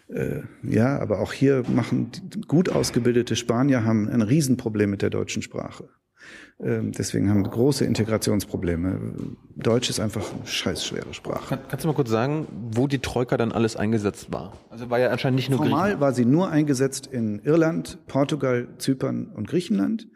Äh, 0.07 0.41
ja, 0.63 0.99
aber 0.99 1.19
auch 1.19 1.33
hier 1.33 1.63
machen 1.67 2.11
gut 2.47 2.69
ausgebildete 2.69 3.35
Spanier 3.35 3.83
haben 3.83 4.07
ein 4.07 4.21
Riesenproblem 4.21 4.89
mit 4.89 5.01
der 5.01 5.09
deutschen 5.09 5.41
Sprache. 5.41 5.89
Ähm, 6.63 6.93
deswegen 6.93 7.29
haben 7.29 7.43
wir 7.43 7.51
große 7.51 7.83
Integrationsprobleme. 7.83 9.13
Deutsch 9.57 9.89
ist 9.89 9.99
einfach 9.99 10.33
eine 10.33 10.47
scheißschwere 10.47 11.13
Sprache. 11.13 11.49
Kann, 11.49 11.59
kannst 11.67 11.83
du 11.83 11.89
mal 11.89 11.93
kurz 11.93 12.09
sagen, 12.09 12.47
wo 12.71 12.87
die 12.87 12.99
Troika 12.99 13.35
dann 13.35 13.51
alles 13.51 13.75
eingesetzt 13.75 14.31
war? 14.31 14.53
Also 14.69 14.89
war 14.89 14.99
ja 14.99 15.09
anscheinend 15.09 15.35
nicht 15.35 15.49
nur 15.49 15.59
Formal 15.59 15.79
Griechenland. 15.79 16.01
war 16.01 16.13
sie 16.13 16.25
nur 16.25 16.49
eingesetzt 16.49 17.07
in 17.07 17.39
Irland, 17.39 17.99
Portugal, 18.07 18.69
Zypern 18.77 19.31
und 19.35 19.47
Griechenland. 19.49 20.07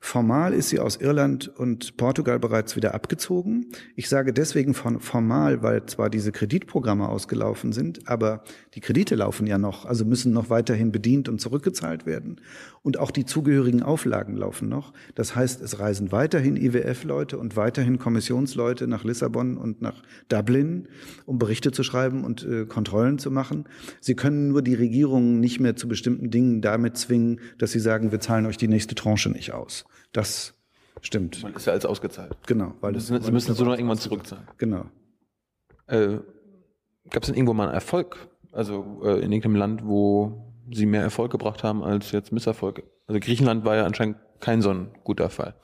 Formal 0.00 0.52
ist 0.54 0.68
sie 0.68 0.78
aus 0.78 0.96
Irland 0.96 1.48
und 1.48 1.96
Portugal 1.96 2.38
bereits 2.38 2.76
wieder 2.76 2.94
abgezogen. 2.94 3.66
Ich 3.96 4.08
sage 4.08 4.32
deswegen 4.32 4.74
von 4.74 5.00
formal, 5.00 5.62
weil 5.62 5.86
zwar 5.86 6.10
diese 6.10 6.32
Kreditprogramme 6.32 7.08
ausgelaufen 7.08 7.72
sind, 7.72 8.06
aber 8.08 8.44
die 8.74 8.80
Kredite 8.80 9.14
laufen 9.14 9.46
ja 9.46 9.58
noch, 9.58 9.84
also 9.84 10.04
müssen 10.04 10.32
noch 10.32 10.50
weiterhin 10.50 10.92
bedient 10.92 11.28
und 11.28 11.40
zurückgezahlt 11.40 12.06
werden. 12.06 12.40
Und 12.82 12.98
auch 13.00 13.10
die 13.10 13.24
zugehörigen 13.24 13.82
Auflagen 13.82 14.36
laufen 14.36 14.68
noch. 14.68 14.92
Das 15.16 15.34
heißt, 15.34 15.45
heißt, 15.46 15.62
es 15.62 15.78
reisen 15.78 16.10
weiterhin 16.10 16.56
IWF-Leute 16.56 17.38
und 17.38 17.54
weiterhin 17.54 17.98
Kommissionsleute 18.00 18.88
nach 18.88 19.04
Lissabon 19.04 19.56
und 19.56 19.80
nach 19.80 20.02
Dublin, 20.28 20.88
um 21.24 21.38
Berichte 21.38 21.70
zu 21.70 21.84
schreiben 21.84 22.24
und 22.24 22.44
äh, 22.44 22.66
Kontrollen 22.66 23.18
zu 23.18 23.30
machen. 23.30 23.68
Sie 24.00 24.16
können 24.16 24.48
nur 24.48 24.62
die 24.62 24.74
Regierungen 24.74 25.38
nicht 25.38 25.60
mehr 25.60 25.76
zu 25.76 25.86
bestimmten 25.86 26.30
Dingen 26.30 26.62
damit 26.62 26.96
zwingen, 26.96 27.40
dass 27.58 27.70
sie 27.70 27.78
sagen, 27.78 28.10
wir 28.10 28.18
zahlen 28.18 28.46
euch 28.46 28.56
die 28.56 28.66
nächste 28.66 28.96
Tranche 28.96 29.30
nicht 29.30 29.52
aus. 29.52 29.84
Das 30.12 30.54
stimmt. 31.00 31.44
Man 31.44 31.54
ist 31.54 31.66
ja 31.66 31.72
alles 31.72 31.86
ausgezahlt. 31.86 32.36
Genau. 32.46 32.74
Weil 32.80 32.94
das, 32.94 33.06
sie 33.06 33.12
müssen 33.30 33.52
es 33.52 33.58
nur 33.58 33.68
noch 33.68 33.74
irgendwann 33.74 33.98
zurückzahlen. 33.98 34.48
Genau. 34.58 34.86
Äh, 35.86 36.18
Gab 37.10 37.22
es 37.22 37.28
denn 37.28 37.36
irgendwo 37.36 37.54
mal 37.54 37.66
einen 37.66 37.74
Erfolg? 37.74 38.28
Also 38.50 39.00
äh, 39.04 39.20
in 39.20 39.30
irgendeinem 39.30 39.54
Land, 39.54 39.86
wo 39.86 40.52
sie 40.72 40.86
mehr 40.86 41.02
Erfolg 41.02 41.30
gebracht 41.30 41.62
haben 41.62 41.84
als 41.84 42.10
jetzt 42.10 42.32
Misserfolge? 42.32 42.82
Also 43.06 43.20
Griechenland 43.20 43.64
war 43.64 43.76
ja 43.76 43.86
anscheinend 43.86 44.16
kein 44.40 44.62
so 44.62 44.70
ein 44.70 44.88
guter 45.04 45.30
Fall. 45.30 45.54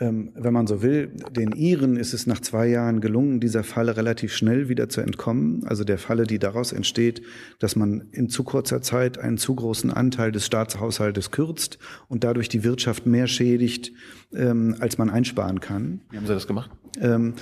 Ähm, 0.00 0.32
wenn 0.34 0.52
man 0.52 0.66
so 0.66 0.82
will, 0.82 1.12
den 1.30 1.52
Iren 1.52 1.96
ist 1.96 2.14
es 2.14 2.26
nach 2.26 2.40
zwei 2.40 2.66
Jahren 2.66 3.00
gelungen, 3.00 3.38
dieser 3.38 3.62
Falle 3.62 3.96
relativ 3.96 4.34
schnell 4.34 4.68
wieder 4.68 4.88
zu 4.88 5.00
entkommen. 5.00 5.64
Also 5.66 5.84
der 5.84 5.98
Falle, 5.98 6.24
die 6.24 6.38
daraus 6.38 6.72
entsteht, 6.72 7.22
dass 7.60 7.76
man 7.76 8.08
in 8.10 8.28
zu 8.28 8.42
kurzer 8.42 8.82
Zeit 8.82 9.18
einen 9.18 9.38
zu 9.38 9.54
großen 9.54 9.92
Anteil 9.92 10.32
des 10.32 10.46
Staatshaushaltes 10.46 11.30
kürzt 11.30 11.78
und 12.08 12.24
dadurch 12.24 12.48
die 12.48 12.64
Wirtschaft 12.64 13.06
mehr 13.06 13.28
schädigt, 13.28 13.92
ähm, 14.34 14.76
als 14.80 14.98
man 14.98 15.10
einsparen 15.10 15.60
kann. 15.60 16.00
Wie 16.10 16.16
haben 16.16 16.26
Sie 16.26 16.34
das 16.34 16.46
gemacht? 16.46 16.70
Ähm, 17.00 17.34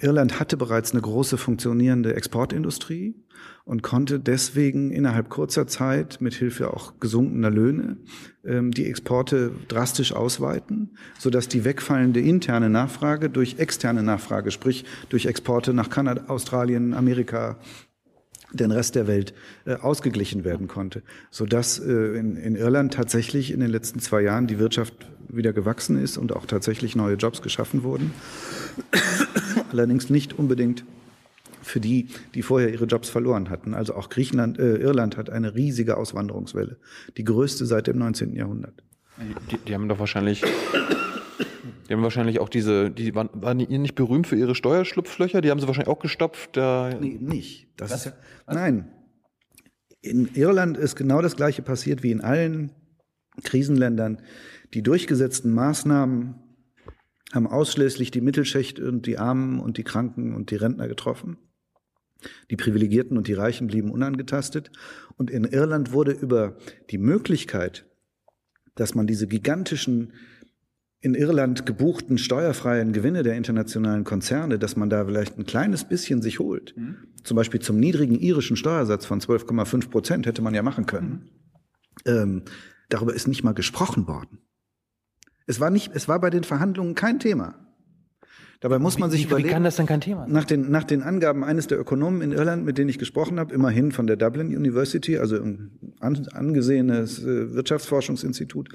Irland 0.00 0.40
hatte 0.40 0.56
bereits 0.56 0.92
eine 0.92 1.00
große 1.00 1.36
funktionierende 1.38 2.14
Exportindustrie 2.14 3.14
und 3.64 3.82
konnte 3.82 4.20
deswegen 4.20 4.90
innerhalb 4.90 5.28
kurzer 5.28 5.66
Zeit 5.66 6.20
mit 6.20 6.34
Hilfe 6.34 6.72
auch 6.72 6.94
gesunkener 7.00 7.50
Löhne 7.50 7.98
ähm, 8.44 8.70
die 8.70 8.86
Exporte 8.86 9.50
drastisch 9.68 10.12
ausweiten, 10.12 10.96
so 11.18 11.30
dass 11.30 11.48
die 11.48 11.64
wegfallende 11.64 12.20
interne 12.20 12.70
Nachfrage 12.70 13.28
durch 13.30 13.58
externe 13.58 14.02
Nachfrage, 14.02 14.50
sprich 14.50 14.84
durch 15.08 15.26
Exporte 15.26 15.74
nach 15.74 15.90
Kanada, 15.90 16.24
Australien, 16.28 16.94
Amerika, 16.94 17.58
den 18.52 18.70
Rest 18.70 18.94
der 18.94 19.06
Welt 19.06 19.34
äh, 19.64 19.74
ausgeglichen 19.74 20.44
werden 20.44 20.68
konnte, 20.68 21.02
so 21.30 21.46
dass 21.46 21.78
äh, 21.78 21.92
in, 22.18 22.36
in 22.36 22.56
Irland 22.56 22.94
tatsächlich 22.94 23.50
in 23.52 23.60
den 23.60 23.70
letzten 23.70 24.00
zwei 24.00 24.22
Jahren 24.22 24.46
die 24.46 24.58
Wirtschaft 24.58 24.94
wieder 25.28 25.52
gewachsen 25.52 26.02
ist 26.02 26.16
und 26.16 26.34
auch 26.34 26.46
tatsächlich 26.46 26.96
neue 26.96 27.16
Jobs 27.16 27.42
geschaffen 27.42 27.82
wurden. 27.82 28.12
Allerdings 29.72 30.10
nicht 30.10 30.38
unbedingt 30.38 30.84
für 31.62 31.80
die, 31.80 32.08
die 32.34 32.42
vorher 32.42 32.72
ihre 32.72 32.84
Jobs 32.84 33.08
verloren 33.08 33.50
hatten. 33.50 33.74
Also 33.74 33.94
auch 33.94 34.08
Griechenland, 34.08 34.58
äh, 34.58 34.76
Irland 34.76 35.16
hat 35.16 35.30
eine 35.30 35.54
riesige 35.54 35.96
Auswanderungswelle, 35.96 36.76
die 37.16 37.24
größte 37.24 37.66
seit 37.66 37.88
dem 37.88 37.98
19. 37.98 38.34
Jahrhundert. 38.34 38.82
Die, 39.50 39.58
die 39.58 39.74
haben 39.74 39.88
doch 39.88 39.98
wahrscheinlich, 39.98 40.42
die 41.88 41.94
haben 41.94 42.02
wahrscheinlich 42.02 42.40
auch 42.40 42.48
diese, 42.48 42.90
die 42.90 43.14
waren, 43.14 43.30
waren 43.34 43.58
die 43.58 43.78
nicht 43.78 43.94
berühmt 43.94 44.26
für 44.26 44.36
ihre 44.36 44.54
Steuerschlupflöcher? 44.54 45.40
Die 45.40 45.50
haben 45.50 45.60
sie 45.60 45.66
wahrscheinlich 45.66 45.92
auch 45.92 46.00
gestopft. 46.00 46.56
Da 46.56 46.90
nee, 47.00 47.18
nicht. 47.20 47.68
Das 47.76 47.92
ist 47.92 48.06
ja, 48.06 48.12
nein. 48.46 48.90
In 50.00 50.34
Irland 50.34 50.76
ist 50.76 50.96
genau 50.96 51.22
das 51.22 51.36
Gleiche 51.36 51.62
passiert 51.62 52.02
wie 52.02 52.10
in 52.10 52.20
allen 52.20 52.72
Krisenländern. 53.42 54.22
Die 54.74 54.82
durchgesetzten 54.82 55.52
Maßnahmen 55.52 56.36
haben 57.32 57.46
ausschließlich 57.46 58.10
die 58.10 58.20
Mittelschicht 58.20 58.80
und 58.80 59.06
die 59.06 59.18
Armen 59.18 59.60
und 59.60 59.78
die 59.78 59.84
Kranken 59.84 60.34
und 60.34 60.50
die 60.50 60.56
Rentner 60.56 60.88
getroffen. 60.88 61.38
Die 62.50 62.56
Privilegierten 62.56 63.16
und 63.16 63.28
die 63.28 63.34
Reichen 63.34 63.66
blieben 63.66 63.90
unangetastet. 63.90 64.70
Und 65.16 65.30
in 65.30 65.44
Irland 65.44 65.92
wurde 65.92 66.12
über 66.12 66.56
die 66.90 66.98
Möglichkeit, 66.98 67.86
dass 68.74 68.94
man 68.94 69.06
diese 69.06 69.26
gigantischen 69.26 70.12
in 71.00 71.14
Irland 71.14 71.66
gebuchten 71.66 72.18
steuerfreien 72.18 72.92
Gewinne 72.92 73.22
der 73.22 73.36
internationalen 73.36 74.04
Konzerne, 74.04 74.58
dass 74.58 74.76
man 74.76 74.90
da 74.90 75.04
vielleicht 75.04 75.38
ein 75.38 75.46
kleines 75.46 75.84
bisschen 75.84 76.22
sich 76.22 76.38
holt. 76.38 76.74
Mhm. 76.76 76.96
Zum 77.22 77.36
Beispiel 77.36 77.60
zum 77.60 77.78
niedrigen 77.78 78.18
irischen 78.18 78.56
Steuersatz 78.56 79.04
von 79.04 79.20
12,5 79.20 79.90
Prozent 79.90 80.26
hätte 80.26 80.42
man 80.42 80.54
ja 80.54 80.62
machen 80.62 80.86
können. 80.86 81.30
Mhm. 82.04 82.12
Ähm, 82.12 82.42
darüber 82.88 83.14
ist 83.14 83.28
nicht 83.28 83.44
mal 83.44 83.52
gesprochen 83.52 84.06
worden. 84.06 84.38
Es 85.46 85.60
war 85.60 85.70
nicht, 85.70 85.92
es 85.94 86.08
war 86.08 86.20
bei 86.20 86.30
den 86.30 86.44
Verhandlungen 86.44 86.94
kein 86.94 87.20
Thema. 87.20 87.66
Dabei 88.60 88.78
muss 88.78 88.98
man 88.98 89.10
sich 89.10 89.24
wie, 89.24 89.26
überlegen. 89.26 89.48
Wie 89.48 89.52
kann 89.52 89.64
das 89.64 89.76
denn 89.76 89.86
kein 89.86 90.00
Thema 90.00 90.26
Nach 90.26 90.44
den, 90.44 90.70
nach 90.70 90.84
den 90.84 91.02
Angaben 91.02 91.44
eines 91.44 91.66
der 91.66 91.78
Ökonomen 91.78 92.22
in 92.22 92.32
Irland, 92.32 92.64
mit 92.64 92.78
denen 92.78 92.88
ich 92.88 92.98
gesprochen 92.98 93.38
habe, 93.38 93.54
immerhin 93.54 93.92
von 93.92 94.06
der 94.06 94.16
Dublin 94.16 94.48
University, 94.48 95.18
also 95.18 95.36
ein 95.36 95.78
angesehenes 96.00 97.22
äh, 97.22 97.54
Wirtschaftsforschungsinstitut, 97.54 98.70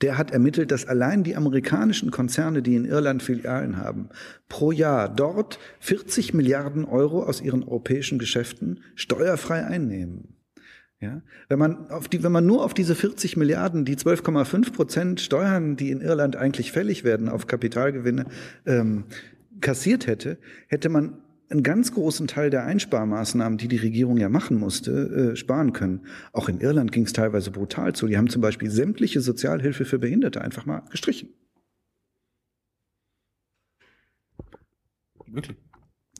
der 0.00 0.18
hat 0.18 0.30
ermittelt, 0.30 0.70
dass 0.70 0.86
allein 0.86 1.22
die 1.24 1.36
amerikanischen 1.36 2.10
Konzerne, 2.10 2.62
die 2.62 2.76
in 2.76 2.84
Irland 2.84 3.22
Filialen 3.22 3.78
haben, 3.78 4.08
pro 4.48 4.72
Jahr 4.72 5.08
dort 5.08 5.58
40 5.80 6.34
Milliarden 6.34 6.84
Euro 6.84 7.22
aus 7.22 7.40
ihren 7.40 7.62
europäischen 7.62 8.18
Geschäften 8.18 8.80
steuerfrei 8.94 9.64
einnehmen. 9.64 10.36
Ja, 10.98 11.20
wenn 11.50 11.58
man 11.58 11.90
auf 11.90 12.08
die, 12.08 12.22
wenn 12.22 12.32
man 12.32 12.46
nur 12.46 12.64
auf 12.64 12.72
diese 12.72 12.94
40 12.94 13.36
Milliarden, 13.36 13.84
die 13.84 13.96
12,5 13.96 14.72
Prozent 14.72 15.20
Steuern, 15.20 15.76
die 15.76 15.90
in 15.90 16.00
Irland 16.00 16.36
eigentlich 16.36 16.72
fällig 16.72 17.04
werden 17.04 17.28
auf 17.28 17.46
Kapitalgewinne, 17.46 18.24
ähm, 18.64 19.04
kassiert 19.60 20.06
hätte, 20.06 20.38
hätte 20.68 20.88
man 20.88 21.18
einen 21.48 21.62
ganz 21.62 21.92
großen 21.92 22.26
Teil 22.26 22.50
der 22.50 22.64
Einsparmaßnahmen, 22.64 23.58
die 23.58 23.68
die 23.68 23.76
Regierung 23.76 24.16
ja 24.16 24.28
machen 24.28 24.58
musste, 24.58 25.32
äh, 25.32 25.36
sparen 25.36 25.72
können. 25.72 26.06
Auch 26.32 26.48
in 26.48 26.60
Irland 26.60 26.92
ging 26.92 27.04
es 27.04 27.12
teilweise 27.12 27.50
brutal 27.50 27.94
zu. 27.94 28.06
Die 28.08 28.16
haben 28.16 28.28
zum 28.28 28.42
Beispiel 28.42 28.70
sämtliche 28.70 29.20
Sozialhilfe 29.20 29.84
für 29.84 29.98
Behinderte 29.98 30.40
einfach 30.40 30.66
mal 30.66 30.82
gestrichen. 30.90 31.28
Wirklich? 35.28 35.56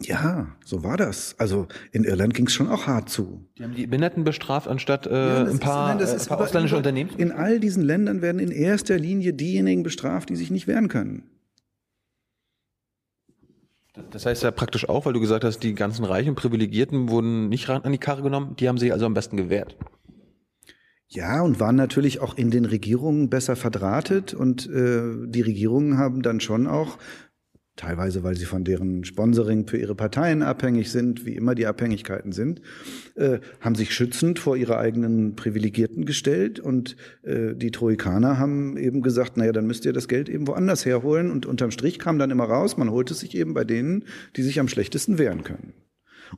Ja, 0.03 0.55
so 0.65 0.83
war 0.85 0.99
das. 0.99 1.35
Also 1.39 1.69
in 1.91 2.05
Irland 2.05 2.35
ging 2.35 2.47
es 2.47 2.53
schon 2.53 2.69
auch 2.69 2.87
hart 2.87 3.09
zu. 3.09 3.49
Die 3.57 3.65
haben 3.65 3.75
die 3.75 3.87
Behinderten 3.87 4.25
bestraft, 4.25 4.69
anstatt 4.69 5.07
äh, 5.07 5.11
ja, 5.11 5.45
ein 5.45 5.59
paar, 5.59 6.01
ist, 6.01 6.11
nein, 6.11 6.19
äh, 6.19 6.21
ein 6.21 6.29
paar 6.29 6.41
ausländische 6.41 6.77
Unternehmen? 6.77 7.11
In 7.17 7.33
all 7.33 7.61
diesen 7.61 7.83
Ländern 7.83 8.21
werden 8.21 8.39
in 8.39 8.51
erster 8.51 8.99
Linie 8.99 9.33
diejenigen 9.33 9.83
bestraft, 9.83 10.29
die 10.29 10.37
sich 10.37 10.51
nicht 10.51 10.67
wehren 10.67 10.89
können. 10.89 11.23
Das 14.11 14.27
heißt 14.27 14.43
ja 14.43 14.51
praktisch 14.51 14.89
auch, 14.89 15.07
weil 15.07 15.13
du 15.13 15.21
gesagt 15.21 15.45
hast, 15.45 15.61
die 15.61 15.75
ganzen 15.75 16.05
reichen 16.05 16.35
Privilegierten 16.35 17.09
wurden 17.09 17.49
nicht 17.49 17.69
an 17.69 17.93
die 17.93 17.99
Karre 17.99 18.23
genommen, 18.23 18.57
die 18.57 18.69
haben 18.69 18.79
sich 18.79 18.93
also 18.93 19.07
am 19.07 19.15
besten 19.15 19.37
gewehrt. 19.37 19.77
Ja, 21.09 21.41
und 21.43 21.61
waren 21.61 21.77
natürlich 21.77 22.21
auch 22.21 22.37
in 22.37 22.51
den 22.51 22.65
Regierungen 22.65 23.31
besser 23.31 23.55
verdrahtet 23.55 24.35
und 24.35 24.69
äh, 24.69 25.03
die 25.27 25.41
Regierungen 25.41 25.99
haben 25.99 26.23
dann 26.23 26.41
schon 26.41 26.67
auch 26.67 26.99
teilweise 27.77 28.23
weil 28.23 28.37
sie 28.37 28.47
von 28.47 28.65
deren 28.65 29.05
Sponsoring 29.05 29.67
für 29.67 29.77
ihre 29.77 29.95
Parteien 29.95 30.43
abhängig 30.43 30.91
sind, 30.91 31.27
wie 31.27 31.35
immer 31.35 31.55
die 31.55 31.67
Abhängigkeiten 31.67 32.33
sind, 32.33 32.61
äh, 33.15 33.39
haben 33.61 33.75
sich 33.75 33.95
schützend 33.95 34.39
vor 34.39 34.57
ihre 34.57 34.79
eigenen 34.79 35.37
Privilegierten 35.37 36.05
gestellt 36.05 36.59
und 36.59 36.97
äh, 37.23 37.55
die 37.55 37.71
Troikaner 37.71 38.39
haben 38.39 38.77
eben 38.77 39.03
gesagt, 39.03 39.37
naja, 39.37 39.53
dann 39.53 39.67
müsst 39.67 39.85
ihr 39.85 39.93
das 39.93 40.09
Geld 40.09 40.29
eben 40.29 40.47
woanders 40.47 40.85
herholen 40.87 41.31
und 41.31 41.47
unterm 41.47 41.71
Strich 41.71 41.99
kam 41.99 42.19
dann 42.19 42.31
immer 42.31 42.45
raus, 42.45 42.77
man 42.77 42.91
holt 42.91 43.11
es 43.11 43.21
sich 43.21 43.37
eben 43.37 43.55
bei 43.55 43.65
denen, 43.65 44.05
die 44.37 44.43
sich 44.43 44.59
am 44.59 44.69
schlechtesten 44.69 45.19
wehren 45.19 45.45
können. 45.45 45.73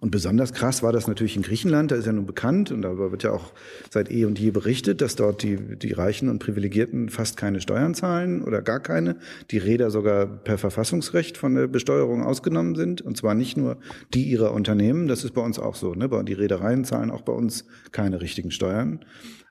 Und 0.01 0.11
besonders 0.11 0.53
krass 0.53 0.83
war 0.83 0.93
das 0.93 1.07
natürlich 1.07 1.37
in 1.37 1.43
Griechenland, 1.43 1.91
da 1.91 1.97
ist 1.97 2.07
ja 2.07 2.13
nun 2.13 2.27
bekannt 2.27 2.71
und 2.71 2.83
darüber 2.83 3.11
wird 3.11 3.23
ja 3.23 3.33
auch 3.33 3.53
seit 3.91 4.11
eh 4.11 4.25
und 4.25 4.39
je 4.39 4.51
berichtet, 4.51 5.01
dass 5.01 5.17
dort 5.17 5.43
die, 5.43 5.57
die 5.57 5.93
Reichen 5.93 6.29
und 6.29 6.39
Privilegierten 6.39 7.09
fast 7.09 7.37
keine 7.37 7.61
Steuern 7.61 7.95
zahlen 7.95 8.43
oder 8.43 8.63
gar 8.63 8.81
keine, 8.81 9.17
die 9.51 9.59
Räder 9.59 9.91
sogar 9.91 10.27
per 10.27 10.59
Verfassungsrecht 10.59 11.37
von 11.37 11.55
der 11.55 11.67
Besteuerung 11.67 12.23
ausgenommen 12.23 12.75
sind 12.75 13.01
und 13.01 13.17
zwar 13.17 13.35
nicht 13.35 13.57
nur 13.57 13.79
die 14.15 14.25
ihrer 14.25 14.53
Unternehmen, 14.53 15.09
das 15.09 15.25
ist 15.25 15.33
bei 15.33 15.43
uns 15.43 15.59
auch 15.59 15.75
so, 15.75 15.95
ne? 15.95 16.09
die 16.25 16.35
Reedereien 16.35 16.85
zahlen 16.85 17.11
auch 17.11 17.23
bei 17.23 17.33
uns 17.33 17.65
keine 17.93 18.21
richtigen 18.21 18.51
Steuern 18.51 19.01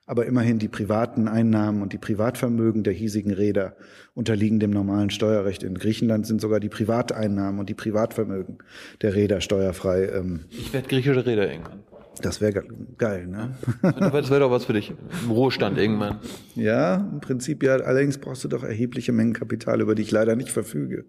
aber 0.08 0.24
immerhin 0.24 0.58
die 0.58 0.68
privaten 0.68 1.28
Einnahmen 1.28 1.82
und 1.82 1.92
die 1.92 1.98
Privatvermögen 1.98 2.82
der 2.82 2.94
hiesigen 2.94 3.30
Räder 3.30 3.76
unterliegen 4.14 4.58
dem 4.58 4.70
normalen 4.70 5.10
Steuerrecht. 5.10 5.62
In 5.62 5.74
Griechenland 5.74 6.26
sind 6.26 6.40
sogar 6.40 6.60
die 6.60 6.70
Privateinnahmen 6.70 7.60
und 7.60 7.68
die 7.68 7.74
Privatvermögen 7.74 8.58
der 9.02 9.14
Räder 9.14 9.42
steuerfrei. 9.42 10.06
Ähm, 10.06 10.46
ich 10.50 10.72
werde 10.72 10.88
griechische 10.88 11.24
Räder 11.24 11.50
irgendwann. 11.50 11.80
Das 12.22 12.40
wäre 12.40 12.64
geil, 12.96 13.26
ne? 13.26 13.54
Das 13.82 14.30
wäre 14.30 14.40
doch 14.40 14.50
was 14.50 14.64
für 14.64 14.72
dich. 14.72 14.92
Im 15.24 15.30
Ruhestand 15.30 15.78
irgendwann. 15.78 16.18
Ja, 16.56 16.96
im 17.12 17.20
Prinzip 17.20 17.62
ja. 17.62 17.76
Allerdings 17.76 18.18
brauchst 18.18 18.42
du 18.42 18.48
doch 18.48 18.64
erhebliche 18.64 19.12
Mengen 19.12 19.34
Kapital, 19.34 19.80
über 19.80 19.94
die 19.94 20.02
ich 20.02 20.10
leider 20.10 20.34
nicht 20.34 20.50
verfüge. 20.50 21.04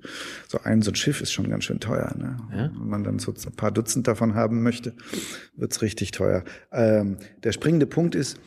So 0.47 0.59
ein 0.63 0.81
so 0.81 0.91
ein 0.91 0.95
Schiff 0.95 1.21
ist 1.21 1.31
schon 1.31 1.49
ganz 1.49 1.63
schön 1.63 1.79
teuer, 1.79 2.13
ne? 2.15 2.37
Ja? 2.55 2.71
Wenn 2.77 2.89
man 2.89 3.03
dann 3.03 3.17
so 3.17 3.31
ein 3.31 3.55
paar 3.55 3.71
Dutzend 3.71 4.07
davon 4.07 4.35
haben 4.35 4.61
möchte, 4.61 4.93
wird's 5.55 5.81
richtig 5.81 6.11
teuer. 6.11 6.43
Ähm, 6.71 7.17
der 7.43 7.53
springende 7.53 7.87
Punkt 7.87 8.13
ist, 8.13 8.39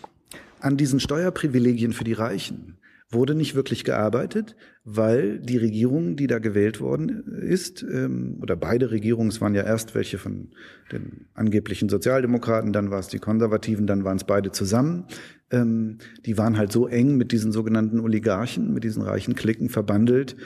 an 0.62 0.76
diesen 0.76 1.00
Steuerprivilegien 1.00 1.92
für 1.92 2.04
die 2.04 2.12
Reichen 2.12 2.78
wurde 3.10 3.34
nicht 3.34 3.54
wirklich 3.54 3.84
gearbeitet, 3.84 4.56
weil 4.84 5.38
die 5.38 5.58
Regierung, 5.58 6.16
die 6.16 6.26
da 6.26 6.38
gewählt 6.38 6.80
worden 6.80 7.24
ist, 7.42 7.82
ähm, 7.82 8.38
oder 8.40 8.56
beide 8.56 8.90
Regierungen, 8.90 9.28
es 9.28 9.40
waren 9.40 9.54
ja 9.54 9.64
erst 9.64 9.94
welche 9.94 10.18
von 10.18 10.48
den 10.90 11.26
angeblichen 11.34 11.88
Sozialdemokraten, 11.88 12.72
dann 12.72 12.90
war 12.90 13.00
es 13.00 13.08
die 13.08 13.18
Konservativen, 13.18 13.86
dann 13.86 14.04
waren 14.04 14.16
es 14.16 14.24
beide 14.24 14.50
zusammen, 14.50 15.04
ähm, 15.50 15.98
die 16.24 16.38
waren 16.38 16.56
halt 16.56 16.72
so 16.72 16.86
eng 16.86 17.16
mit 17.16 17.32
diesen 17.32 17.52
sogenannten 17.52 18.00
Oligarchen, 18.00 18.72
mit 18.72 18.84
diesen 18.84 19.02
reichen 19.02 19.34
Klicken 19.34 19.68
verbandelt, 19.68 20.36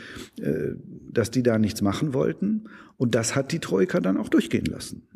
äh, 0.40 0.72
dass 1.12 1.30
die 1.30 1.45
da 1.45 1.59
nichts 1.59 1.82
machen 1.82 2.14
wollten. 2.14 2.64
Und 2.97 3.14
das 3.14 3.36
hat 3.36 3.53
die 3.53 3.61
Troika 3.61 4.01
dann 4.01 4.16
auch 4.16 4.28
durchgehen 4.28 4.66
lassen. 4.66 5.07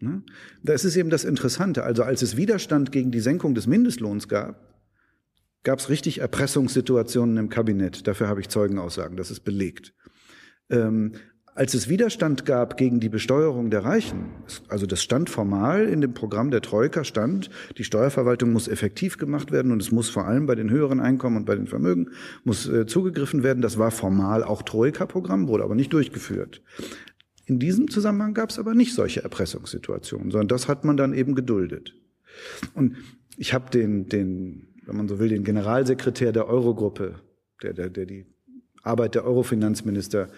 Ne? 0.00 0.22
Das 0.62 0.84
ist 0.84 0.96
eben 0.96 1.10
das 1.10 1.24
Interessante. 1.24 1.84
Also 1.84 2.02
als 2.02 2.22
es 2.22 2.36
Widerstand 2.36 2.92
gegen 2.92 3.10
die 3.10 3.20
Senkung 3.20 3.54
des 3.54 3.66
Mindestlohns 3.66 4.28
gab, 4.28 4.70
gab 5.62 5.78
es 5.78 5.88
richtig 5.88 6.20
Erpressungssituationen 6.20 7.36
im 7.36 7.48
Kabinett. 7.48 8.06
Dafür 8.06 8.28
habe 8.28 8.40
ich 8.40 8.48
Zeugenaussagen, 8.48 9.16
das 9.16 9.30
ist 9.30 9.40
belegt. 9.40 9.92
Ähm, 10.70 11.12
als 11.54 11.74
es 11.74 11.88
Widerstand 11.88 12.46
gab 12.46 12.76
gegen 12.76 13.00
die 13.00 13.08
Besteuerung 13.08 13.70
der 13.70 13.84
Reichen, 13.84 14.30
also 14.68 14.86
das 14.86 15.02
stand 15.02 15.28
formal 15.28 15.86
in 15.86 16.00
dem 16.00 16.14
Programm 16.14 16.50
der 16.50 16.62
Troika, 16.62 17.04
stand, 17.04 17.50
die 17.76 17.84
Steuerverwaltung 17.84 18.52
muss 18.52 18.68
effektiv 18.68 19.18
gemacht 19.18 19.50
werden 19.50 19.72
und 19.72 19.82
es 19.82 19.90
muss 19.90 20.08
vor 20.08 20.26
allem 20.26 20.46
bei 20.46 20.54
den 20.54 20.70
höheren 20.70 21.00
Einkommen 21.00 21.36
und 21.36 21.44
bei 21.44 21.56
den 21.56 21.66
Vermögen 21.66 22.10
muss 22.44 22.68
äh, 22.68 22.86
zugegriffen 22.86 23.42
werden. 23.42 23.62
Das 23.62 23.78
war 23.78 23.90
formal 23.90 24.44
auch 24.44 24.62
Troika-Programm, 24.62 25.48
wurde 25.48 25.64
aber 25.64 25.74
nicht 25.74 25.92
durchgeführt. 25.92 26.62
In 27.50 27.58
diesem 27.58 27.90
Zusammenhang 27.90 28.32
gab 28.32 28.50
es 28.50 28.60
aber 28.60 28.76
nicht 28.76 28.94
solche 28.94 29.24
Erpressungssituationen, 29.24 30.30
sondern 30.30 30.46
das 30.46 30.68
hat 30.68 30.84
man 30.84 30.96
dann 30.96 31.12
eben 31.12 31.34
geduldet. 31.34 31.96
Und 32.74 32.94
ich 33.36 33.52
habe 33.52 33.72
den, 33.72 34.08
den 34.08 34.68
wenn 34.86 34.96
man 34.96 35.08
so 35.08 35.18
will, 35.18 35.30
den 35.30 35.42
Generalsekretär 35.42 36.30
der 36.30 36.46
Eurogruppe, 36.46 37.16
der, 37.60 37.72
der, 37.72 37.90
der 37.90 38.06
die 38.06 38.24
Arbeit 38.84 39.16
der 39.16 39.24
Eurofinanzminister 39.24 40.28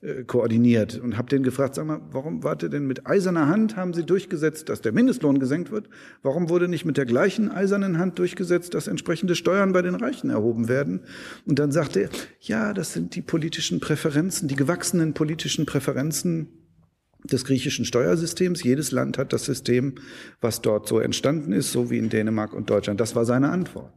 äh, 0.00 0.24
koordiniert 0.24 0.98
und 0.98 1.18
habe 1.18 1.28
den 1.28 1.42
gefragt, 1.42 1.74
sag 1.74 1.86
mal, 1.86 2.00
warum 2.10 2.42
warte 2.42 2.70
denn 2.70 2.86
mit 2.86 3.06
eiserner 3.06 3.48
Hand 3.48 3.76
haben 3.76 3.92
Sie 3.92 4.06
durchgesetzt, 4.06 4.70
dass 4.70 4.80
der 4.80 4.92
Mindestlohn 4.92 5.40
gesenkt 5.40 5.72
wird? 5.72 5.90
Warum 6.22 6.48
wurde 6.48 6.68
nicht 6.68 6.86
mit 6.86 6.96
der 6.96 7.04
gleichen 7.04 7.50
eisernen 7.50 7.98
Hand 7.98 8.18
durchgesetzt, 8.18 8.72
dass 8.72 8.88
entsprechende 8.88 9.34
Steuern 9.34 9.74
bei 9.74 9.82
den 9.82 9.94
Reichen 9.94 10.30
erhoben 10.30 10.68
werden? 10.68 11.00
Und 11.44 11.58
dann 11.58 11.70
sagte 11.70 12.00
er, 12.00 12.08
ja, 12.40 12.72
das 12.72 12.94
sind 12.94 13.14
die 13.14 13.20
politischen 13.20 13.78
Präferenzen, 13.78 14.48
die 14.48 14.56
gewachsenen 14.56 15.12
politischen 15.12 15.66
Präferenzen 15.66 16.48
des 17.24 17.44
griechischen 17.44 17.84
Steuersystems. 17.84 18.62
Jedes 18.62 18.90
Land 18.90 19.18
hat 19.18 19.32
das 19.32 19.44
System, 19.44 19.94
was 20.40 20.60
dort 20.62 20.88
so 20.88 20.98
entstanden 20.98 21.52
ist, 21.52 21.72
so 21.72 21.90
wie 21.90 21.98
in 21.98 22.08
Dänemark 22.08 22.52
und 22.52 22.70
Deutschland. 22.70 23.00
Das 23.00 23.14
war 23.14 23.24
seine 23.24 23.50
Antwort. 23.50 23.92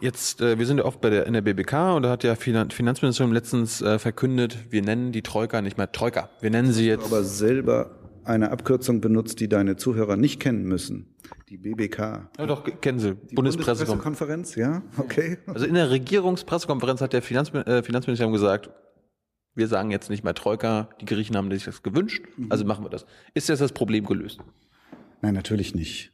Jetzt, 0.00 0.42
äh, 0.42 0.58
wir 0.58 0.66
sind 0.66 0.76
ja 0.76 0.84
oft 0.84 1.00
bei 1.00 1.08
der, 1.08 1.26
in 1.26 1.32
der 1.32 1.40
BBK 1.40 1.94
und 1.96 2.02
da 2.02 2.10
hat 2.10 2.24
ja 2.24 2.34
Finan 2.34 2.70
Finanzministerium 2.70 3.32
letztens 3.32 3.80
äh, 3.80 3.98
verkündet, 3.98 4.58
wir 4.68 4.82
nennen 4.82 5.12
die 5.12 5.22
Troika 5.22 5.62
nicht 5.62 5.78
mehr 5.78 5.90
Troika. 5.92 6.28
Wir 6.42 6.50
nennen 6.50 6.72
sie 6.72 6.86
jetzt. 6.88 7.06
Aber 7.06 7.24
selber 7.24 8.03
eine 8.24 8.50
Abkürzung 8.50 9.00
benutzt, 9.00 9.40
die 9.40 9.48
deine 9.48 9.76
Zuhörer 9.76 10.16
nicht 10.16 10.40
kennen 10.40 10.64
müssen. 10.64 11.14
Die 11.48 11.56
BBK. 11.56 12.30
Ja, 12.38 12.46
doch, 12.46 12.64
kennen 12.80 12.98
sie. 12.98 13.14
Die 13.30 13.34
Bundespressekonferenz, 13.34 14.54
ja, 14.56 14.82
okay. 14.98 15.38
Also 15.46 15.66
in 15.66 15.74
der 15.74 15.90
Regierungspressekonferenz 15.90 17.00
hat 17.00 17.12
der 17.12 17.22
Finanz, 17.22 17.52
äh, 17.54 17.82
Finanzministerium 17.82 18.32
gesagt, 18.32 18.70
wir 19.54 19.68
sagen 19.68 19.90
jetzt 19.90 20.10
nicht 20.10 20.24
mehr 20.24 20.34
Troika, 20.34 20.90
die 21.00 21.04
Griechen 21.04 21.36
haben 21.36 21.50
sich 21.50 21.64
das 21.64 21.82
gewünscht, 21.82 22.24
mhm. 22.36 22.50
also 22.50 22.64
machen 22.64 22.84
wir 22.84 22.90
das. 22.90 23.06
Ist 23.34 23.48
jetzt 23.48 23.60
das 23.60 23.72
Problem 23.72 24.04
gelöst? 24.04 24.40
Nein, 25.22 25.34
natürlich 25.34 25.74
nicht. 25.74 26.12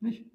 Nicht? 0.00 0.27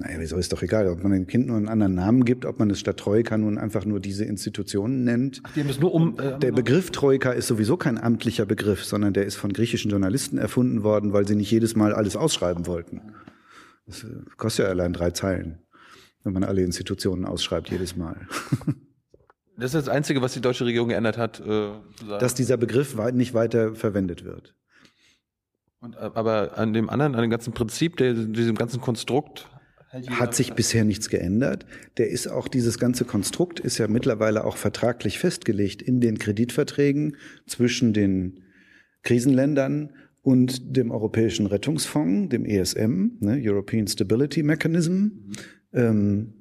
Naja, 0.00 0.18
wieso 0.18 0.38
ist 0.38 0.50
doch 0.50 0.62
egal, 0.62 0.88
ob 0.88 1.02
man 1.02 1.12
dem 1.12 1.26
Kind 1.26 1.46
nur 1.46 1.58
einen 1.58 1.68
anderen 1.68 1.94
Namen 1.94 2.24
gibt, 2.24 2.46
ob 2.46 2.58
man 2.58 2.70
es 2.70 2.80
statt 2.80 2.96
Troika 2.96 3.36
nun 3.36 3.58
einfach 3.58 3.84
nur 3.84 4.00
diese 4.00 4.24
Institutionen 4.24 5.04
nennt. 5.04 5.42
Ach, 5.44 5.52
die 5.52 5.60
haben 5.60 5.68
es 5.68 5.78
nur 5.78 5.92
um. 5.92 6.18
Äh, 6.18 6.38
der 6.38 6.52
Begriff 6.52 6.90
Troika 6.90 7.32
ist 7.32 7.48
sowieso 7.48 7.76
kein 7.76 7.98
amtlicher 7.98 8.46
Begriff, 8.46 8.82
sondern 8.82 9.12
der 9.12 9.26
ist 9.26 9.36
von 9.36 9.52
griechischen 9.52 9.90
Journalisten 9.90 10.38
erfunden 10.38 10.82
worden, 10.82 11.12
weil 11.12 11.28
sie 11.28 11.34
nicht 11.34 11.50
jedes 11.50 11.76
Mal 11.76 11.92
alles 11.92 12.16
ausschreiben 12.16 12.66
wollten. 12.66 13.12
Das 13.86 14.04
äh, 14.04 14.08
kostet 14.38 14.64
ja 14.64 14.70
allein 14.70 14.94
drei 14.94 15.10
Zeilen, 15.10 15.58
wenn 16.24 16.32
man 16.32 16.44
alle 16.44 16.62
Institutionen 16.62 17.26
ausschreibt 17.26 17.70
jedes 17.70 17.94
Mal. 17.94 18.16
Das 19.56 19.74
ist 19.74 19.86
das 19.86 19.94
Einzige, 19.94 20.22
was 20.22 20.32
die 20.32 20.40
deutsche 20.40 20.64
Regierung 20.64 20.88
geändert 20.88 21.18
hat. 21.18 21.38
Äh, 21.40 21.72
Dass 22.18 22.32
dieser 22.32 22.56
Begriff 22.56 22.96
nicht 23.12 23.34
weiter 23.34 23.74
verwendet 23.74 24.24
wird. 24.24 24.54
Und, 25.80 25.96
äh, 25.96 26.10
aber 26.14 26.58
an 26.58 26.72
dem 26.72 26.90
anderen, 26.90 27.14
an 27.14 27.22
dem 27.22 27.30
ganzen 27.30 27.52
Prinzip, 27.52 27.96
der, 27.96 28.14
diesem 28.14 28.54
ganzen 28.54 28.80
Konstrukt 28.80 29.48
hat 29.92 30.34
sich 30.34 30.52
bisher 30.52 30.84
nichts 30.84 31.08
geändert. 31.08 31.66
Der 31.98 32.10
ist 32.10 32.28
auch, 32.28 32.48
dieses 32.48 32.78
ganze 32.78 33.04
Konstrukt 33.04 33.58
ist 33.60 33.78
ja 33.78 33.88
mittlerweile 33.88 34.44
auch 34.44 34.56
vertraglich 34.56 35.18
festgelegt 35.18 35.82
in 35.82 36.00
den 36.00 36.18
Kreditverträgen 36.18 37.16
zwischen 37.46 37.92
den 37.92 38.40
Krisenländern 39.02 39.92
und 40.22 40.76
dem 40.76 40.90
Europäischen 40.90 41.46
Rettungsfonds, 41.46 42.28
dem 42.28 42.44
ESM, 42.44 43.16
ne, 43.20 43.40
European 43.42 43.86
Stability 43.86 44.42
Mechanism. 44.42 45.32
Ähm, 45.72 46.34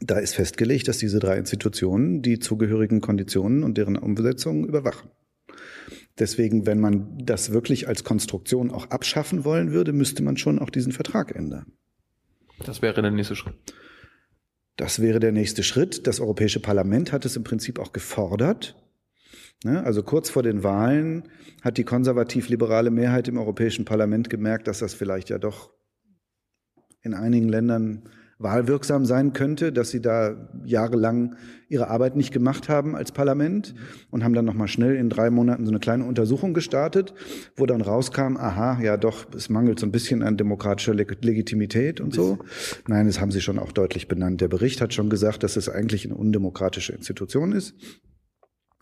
da 0.00 0.18
ist 0.18 0.34
festgelegt, 0.34 0.86
dass 0.86 0.98
diese 0.98 1.18
drei 1.18 1.38
Institutionen 1.38 2.22
die 2.22 2.38
zugehörigen 2.38 3.00
Konditionen 3.00 3.64
und 3.64 3.76
deren 3.76 3.96
Umsetzung 3.96 4.64
überwachen. 4.66 5.10
Deswegen, 6.18 6.66
wenn 6.66 6.78
man 6.78 7.18
das 7.24 7.50
wirklich 7.50 7.88
als 7.88 8.04
Konstruktion 8.04 8.70
auch 8.70 8.90
abschaffen 8.90 9.44
wollen 9.44 9.72
würde, 9.72 9.92
müsste 9.92 10.22
man 10.22 10.36
schon 10.36 10.58
auch 10.58 10.70
diesen 10.70 10.92
Vertrag 10.92 11.34
ändern. 11.34 11.72
Das 12.64 12.82
wäre 12.82 13.02
der 13.02 13.10
nächste 13.10 13.36
Schritt. 13.36 13.54
Das 14.76 15.00
wäre 15.00 15.20
der 15.20 15.32
nächste 15.32 15.62
Schritt. 15.62 16.06
Das 16.06 16.20
Europäische 16.20 16.60
Parlament 16.60 17.12
hat 17.12 17.24
es 17.24 17.36
im 17.36 17.44
Prinzip 17.44 17.78
auch 17.78 17.92
gefordert. 17.92 18.76
Ne? 19.64 19.82
Also 19.84 20.02
kurz 20.02 20.30
vor 20.30 20.42
den 20.42 20.62
Wahlen 20.62 21.24
hat 21.62 21.78
die 21.78 21.84
konservativ-liberale 21.84 22.90
Mehrheit 22.90 23.26
im 23.28 23.38
Europäischen 23.38 23.84
Parlament 23.84 24.30
gemerkt, 24.30 24.68
dass 24.68 24.78
das 24.78 24.94
vielleicht 24.94 25.30
ja 25.30 25.38
doch 25.38 25.70
in 27.02 27.14
einigen 27.14 27.48
Ländern 27.48 28.08
wahlwirksam 28.38 29.04
sein 29.04 29.32
könnte, 29.32 29.72
dass 29.72 29.90
sie 29.90 30.00
da 30.00 30.48
jahrelang 30.64 31.34
ihre 31.68 31.88
Arbeit 31.88 32.16
nicht 32.16 32.32
gemacht 32.32 32.68
haben 32.68 32.94
als 32.94 33.12
Parlament 33.12 33.74
und 34.10 34.22
haben 34.22 34.32
dann 34.32 34.44
nochmal 34.44 34.68
schnell 34.68 34.94
in 34.94 35.10
drei 35.10 35.28
Monaten 35.30 35.64
so 35.64 35.72
eine 35.72 35.80
kleine 35.80 36.04
Untersuchung 36.04 36.54
gestartet, 36.54 37.14
wo 37.56 37.66
dann 37.66 37.80
rauskam, 37.80 38.36
aha, 38.36 38.80
ja 38.80 38.96
doch, 38.96 39.26
es 39.34 39.48
mangelt 39.48 39.80
so 39.80 39.86
ein 39.86 39.92
bisschen 39.92 40.22
an 40.22 40.36
demokratischer 40.36 40.94
Legitimität 40.94 42.00
und 42.00 42.14
so. 42.14 42.38
Nein, 42.86 43.06
das 43.06 43.20
haben 43.20 43.32
sie 43.32 43.40
schon 43.40 43.58
auch 43.58 43.72
deutlich 43.72 44.08
benannt. 44.08 44.40
Der 44.40 44.48
Bericht 44.48 44.80
hat 44.80 44.94
schon 44.94 45.10
gesagt, 45.10 45.42
dass 45.42 45.56
es 45.56 45.68
eigentlich 45.68 46.04
eine 46.04 46.14
undemokratische 46.14 46.92
Institution 46.92 47.52
ist 47.52 47.74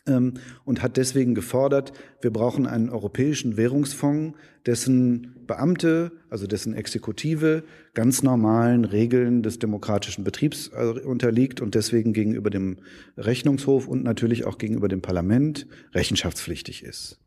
und 0.06 0.82
hat 0.82 0.96
deswegen 0.96 1.34
gefordert, 1.34 1.92
wir 2.20 2.32
brauchen 2.32 2.66
einen 2.66 2.90
europäischen 2.90 3.56
Währungsfonds, 3.56 4.38
dessen 4.64 5.34
Beamte, 5.46 6.12
also 6.28 6.46
dessen 6.46 6.74
Exekutive 6.74 7.64
ganz 7.94 8.22
normalen 8.22 8.84
Regeln 8.84 9.42
des 9.42 9.58
demokratischen 9.58 10.24
Betriebs 10.24 10.70
äh, 10.74 11.00
unterliegt 11.00 11.60
und 11.60 11.74
deswegen 11.74 12.12
gegenüber 12.12 12.50
dem 12.50 12.78
Rechnungshof 13.16 13.88
und 13.88 14.04
natürlich 14.04 14.44
auch 14.44 14.58
gegenüber 14.58 14.88
dem 14.88 15.02
Parlament 15.02 15.66
rechenschaftspflichtig 15.92 16.82
ist. 16.82 17.20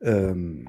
Ähm, 0.00 0.66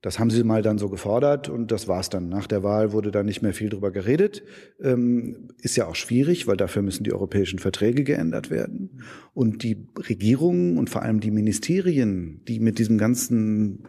das 0.00 0.18
haben 0.18 0.30
sie 0.30 0.44
mal 0.44 0.62
dann 0.62 0.78
so 0.78 0.88
gefordert 0.88 1.48
und 1.48 1.72
das 1.72 1.88
war's 1.88 2.08
dann. 2.08 2.28
Nach 2.28 2.46
der 2.46 2.62
Wahl 2.62 2.92
wurde 2.92 3.10
da 3.10 3.22
nicht 3.22 3.42
mehr 3.42 3.52
viel 3.52 3.68
drüber 3.68 3.90
geredet. 3.90 4.44
Ähm, 4.80 5.48
ist 5.60 5.76
ja 5.76 5.86
auch 5.86 5.96
schwierig, 5.96 6.46
weil 6.46 6.56
dafür 6.56 6.82
müssen 6.82 7.04
die 7.04 7.12
europäischen 7.12 7.58
Verträge 7.58 8.04
geändert 8.04 8.50
werden. 8.50 9.02
Und 9.34 9.64
die 9.64 9.88
Regierungen 10.08 10.78
und 10.78 10.88
vor 10.88 11.02
allem 11.02 11.18
die 11.20 11.32
Ministerien, 11.32 12.42
die 12.46 12.60
mit 12.60 12.78
diesem 12.78 12.96
ganzen 12.96 13.88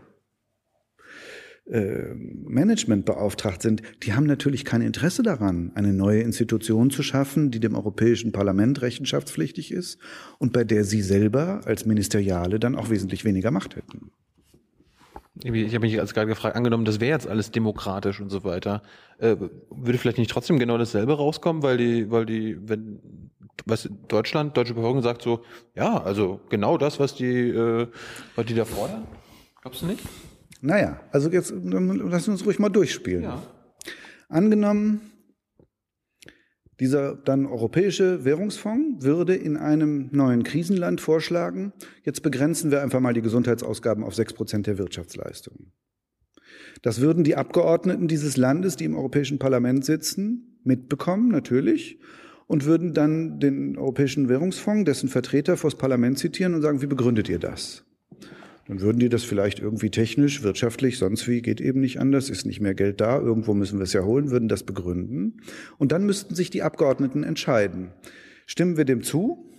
äh, 1.69 2.15
Management 2.15 3.05
beauftragt 3.05 3.61
sind, 3.61 3.83
die 4.01 4.13
haben 4.13 4.25
natürlich 4.25 4.65
kein 4.65 4.81
Interesse 4.81 5.21
daran, 5.21 5.71
eine 5.75 5.93
neue 5.93 6.21
Institution 6.21 6.89
zu 6.89 7.03
schaffen, 7.03 7.51
die 7.51 7.59
dem 7.59 7.75
Europäischen 7.75 8.31
Parlament 8.31 8.81
rechenschaftspflichtig 8.81 9.71
ist 9.71 9.99
und 10.39 10.53
bei 10.53 10.63
der 10.63 10.83
sie 10.83 11.03
selber 11.03 11.61
als 11.65 11.85
Ministeriale 11.85 12.59
dann 12.59 12.75
auch 12.75 12.89
wesentlich 12.89 13.23
weniger 13.23 13.51
Macht 13.51 13.75
hätten. 13.75 14.09
Ich 15.41 15.73
habe 15.73 15.85
mich 15.85 15.99
als 15.99 16.13
gerade 16.13 16.27
gefragt, 16.27 16.55
angenommen, 16.55 16.83
das 16.83 16.99
wäre 16.99 17.11
jetzt 17.11 17.27
alles 17.27 17.51
demokratisch 17.51 18.19
und 18.19 18.29
so 18.29 18.43
weiter, 18.43 18.81
äh, 19.19 19.37
würde 19.69 19.97
vielleicht 19.97 20.17
nicht 20.17 20.31
trotzdem 20.31 20.59
genau 20.59 20.77
dasselbe 20.77 21.13
rauskommen, 21.15 21.63
weil 21.63 21.77
die, 21.77 22.11
weil 22.11 22.25
die, 22.25 22.57
wenn 22.67 22.99
was 23.65 23.89
Deutschland, 24.07 24.57
deutsche 24.57 24.73
Bevölkerung 24.73 25.01
sagt 25.01 25.21
so, 25.21 25.41
ja, 25.75 26.01
also 26.01 26.41
genau 26.49 26.77
das, 26.77 26.99
was 26.99 27.15
die, 27.15 27.49
äh, 27.49 27.87
was 28.35 28.45
die 28.45 28.53
da 28.53 28.65
fordern, 28.65 29.07
glaubst 29.61 29.81
du 29.81 29.85
nicht? 29.85 30.01
Naja, 30.61 30.99
also 31.11 31.29
jetzt 31.29 31.53
lass 31.63 32.27
uns 32.27 32.45
ruhig 32.45 32.59
mal 32.59 32.69
durchspielen. 32.69 33.23
Ja. 33.23 33.41
Angenommen, 34.27 35.09
dieser 36.80 37.15
dann 37.15 37.45
europäische 37.45 38.23
Währungsfonds 38.23 39.03
würde 39.03 39.36
in 39.36 39.57
einem 39.57 40.09
neuen 40.11 40.43
Krisenland 40.43 41.01
vorschlagen, 41.01 41.73
jetzt 42.03 42.23
begrenzen 42.23 42.71
wir 42.71 42.82
einfach 42.82 42.99
mal 42.99 43.13
die 43.13 43.21
Gesundheitsausgaben 43.21 44.03
auf 44.03 44.15
sechs 44.15 44.34
Prozent 44.34 44.67
der 44.67 44.77
Wirtschaftsleistung. 44.77 45.71
Das 46.82 47.01
würden 47.01 47.23
die 47.23 47.36
Abgeordneten 47.36 48.07
dieses 48.07 48.38
Landes, 48.38 48.75
die 48.75 48.86
im 48.86 48.95
Europäischen 48.95 49.39
Parlament 49.39 49.84
sitzen, 49.84 50.59
mitbekommen, 50.63 51.30
natürlich, 51.30 51.99
und 52.47 52.65
würden 52.65 52.93
dann 52.93 53.39
den 53.39 53.77
Europäischen 53.77 54.30
Währungsfonds, 54.30 54.86
dessen 54.86 55.09
Vertreter 55.09 55.57
vors 55.57 55.75
Parlament 55.75 56.17
zitieren 56.17 56.53
und 56.55 56.61
sagen, 56.61 56.82
wie 56.82 56.88
begründet 56.88 57.30
ihr 57.30 57.39
das? 57.39 57.86
Dann 58.70 58.82
würden 58.82 58.99
die 58.99 59.09
das 59.09 59.24
vielleicht 59.24 59.57
irgendwie 59.57 59.89
technisch, 59.89 60.43
wirtschaftlich, 60.43 60.99
sonst 60.99 61.28
wie, 61.28 61.41
geht 61.41 61.59
eben 61.59 61.80
nicht 61.80 61.99
anders, 61.99 62.30
ist 62.30 62.45
nicht 62.45 62.61
mehr 62.61 62.76
Geld 62.76 63.01
da, 63.01 63.17
irgendwo 63.17 63.55
müssen 63.55 63.80
wir 63.80 63.84
es 63.84 63.93
ja 63.93 64.03
holen, 64.03 64.30
würden 64.30 64.47
das 64.47 64.61
begründen. 64.61 65.41
Und 65.80 65.91
dann 65.91 66.05
müssten 66.05 66.36
sich 66.36 66.51
die 66.51 66.61
Abgeordneten 66.61 67.24
entscheiden. 67.24 67.89
Stimmen 68.45 68.78
wir 68.78 68.86
dem 68.86 69.01
zu? 69.01 69.51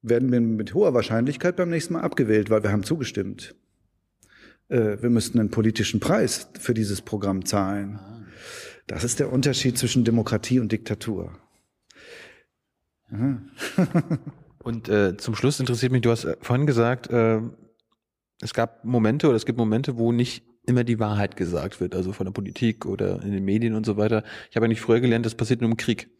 Werden 0.00 0.32
wir 0.32 0.40
mit 0.40 0.72
hoher 0.72 0.94
Wahrscheinlichkeit 0.94 1.54
beim 1.56 1.68
nächsten 1.68 1.92
Mal 1.92 2.00
abgewählt, 2.00 2.48
weil 2.48 2.62
wir 2.62 2.72
haben 2.72 2.82
zugestimmt. 2.82 3.54
Äh, 4.70 4.96
wir 5.02 5.10
müssten 5.10 5.38
einen 5.38 5.50
politischen 5.50 6.00
Preis 6.00 6.48
für 6.58 6.72
dieses 6.72 7.02
Programm 7.02 7.44
zahlen. 7.44 8.00
Das 8.86 9.04
ist 9.04 9.20
der 9.20 9.30
Unterschied 9.30 9.76
zwischen 9.76 10.02
Demokratie 10.02 10.60
und 10.60 10.72
Diktatur. 10.72 11.38
und 14.60 14.88
äh, 14.88 15.18
zum 15.18 15.34
Schluss 15.34 15.60
interessiert 15.60 15.92
mich, 15.92 16.00
du 16.00 16.10
hast 16.10 16.24
äh, 16.24 16.38
vorhin 16.40 16.66
gesagt, 16.66 17.10
äh, 17.10 17.42
es 18.42 18.52
gab 18.52 18.84
Momente 18.84 19.28
oder 19.28 19.36
es 19.36 19.46
gibt 19.46 19.58
Momente, 19.58 19.96
wo 19.96 20.12
nicht 20.12 20.44
immer 20.66 20.84
die 20.84 20.98
Wahrheit 20.98 21.36
gesagt 21.36 21.80
wird, 21.80 21.94
also 21.94 22.12
von 22.12 22.26
der 22.26 22.32
Politik 22.32 22.86
oder 22.86 23.22
in 23.22 23.32
den 23.32 23.44
Medien 23.44 23.74
und 23.74 23.86
so 23.86 23.96
weiter. 23.96 24.22
Ich 24.50 24.56
habe 24.56 24.66
ja 24.66 24.68
nicht 24.68 24.80
früher 24.80 25.00
gelernt, 25.00 25.24
das 25.24 25.34
passiert 25.34 25.60
nur 25.60 25.70
im 25.70 25.76
Krieg. 25.76 26.10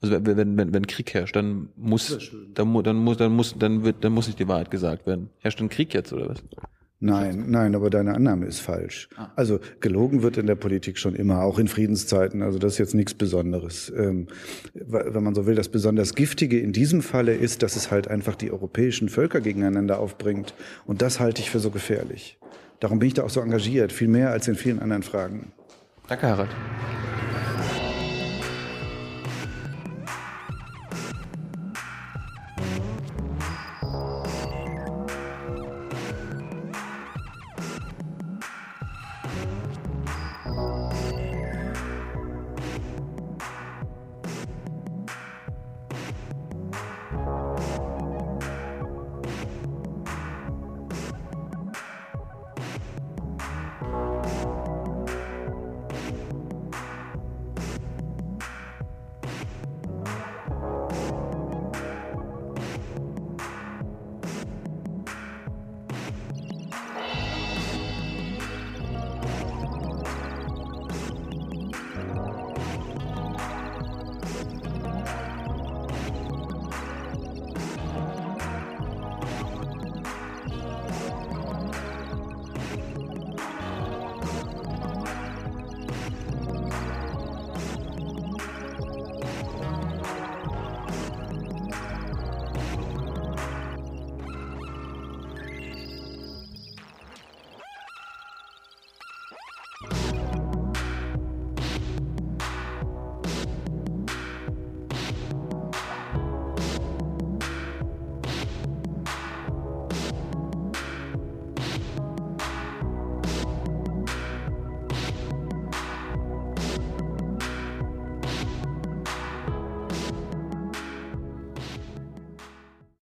Also 0.00 0.24
wenn, 0.24 0.56
wenn, 0.56 0.72
wenn, 0.72 0.86
Krieg 0.86 1.12
herrscht, 1.12 1.36
dann 1.36 1.68
muss, 1.76 2.30
dann, 2.54 2.82
dann 2.82 2.96
muss, 2.96 3.16
dann 3.18 3.32
muss, 3.32 3.58
dann 3.58 3.84
wird, 3.84 4.02
dann 4.02 4.12
muss 4.12 4.26
nicht 4.26 4.38
die 4.38 4.48
Wahrheit 4.48 4.70
gesagt 4.70 5.06
werden. 5.06 5.30
Herrscht 5.38 5.60
ein 5.60 5.68
Krieg 5.68 5.92
jetzt 5.92 6.12
oder 6.12 6.30
was? 6.30 6.42
Nein, 7.02 7.46
nein, 7.48 7.74
aber 7.74 7.88
deine 7.88 8.14
Annahme 8.14 8.44
ist 8.44 8.60
falsch. 8.60 9.08
Ah. 9.16 9.30
Also 9.34 9.58
gelogen 9.80 10.22
wird 10.22 10.36
in 10.36 10.46
der 10.46 10.54
Politik 10.54 10.98
schon 10.98 11.14
immer, 11.14 11.42
auch 11.42 11.58
in 11.58 11.66
Friedenszeiten. 11.66 12.42
Also 12.42 12.58
das 12.58 12.74
ist 12.74 12.78
jetzt 12.78 12.94
nichts 12.94 13.14
Besonderes. 13.14 13.90
Ähm, 13.96 14.26
wenn 14.74 15.24
man 15.24 15.34
so 15.34 15.46
will, 15.46 15.54
das 15.54 15.70
besonders 15.70 16.14
Giftige 16.14 16.60
in 16.60 16.72
diesem 16.72 17.00
Falle 17.00 17.34
ist, 17.34 17.62
dass 17.62 17.74
es 17.76 17.90
halt 17.90 18.06
einfach 18.08 18.36
die 18.36 18.50
europäischen 18.50 19.08
Völker 19.08 19.40
gegeneinander 19.40 19.98
aufbringt. 19.98 20.52
Und 20.84 21.00
das 21.00 21.20
halte 21.20 21.40
ich 21.40 21.50
für 21.50 21.58
so 21.58 21.70
gefährlich. 21.70 22.38
Darum 22.80 22.98
bin 22.98 23.08
ich 23.08 23.14
da 23.14 23.22
auch 23.22 23.30
so 23.30 23.40
engagiert, 23.40 23.92
viel 23.92 24.08
mehr 24.08 24.30
als 24.30 24.46
in 24.46 24.54
vielen 24.54 24.78
anderen 24.78 25.02
Fragen. 25.02 25.52
Danke, 26.06 26.28
Harald. 26.28 26.50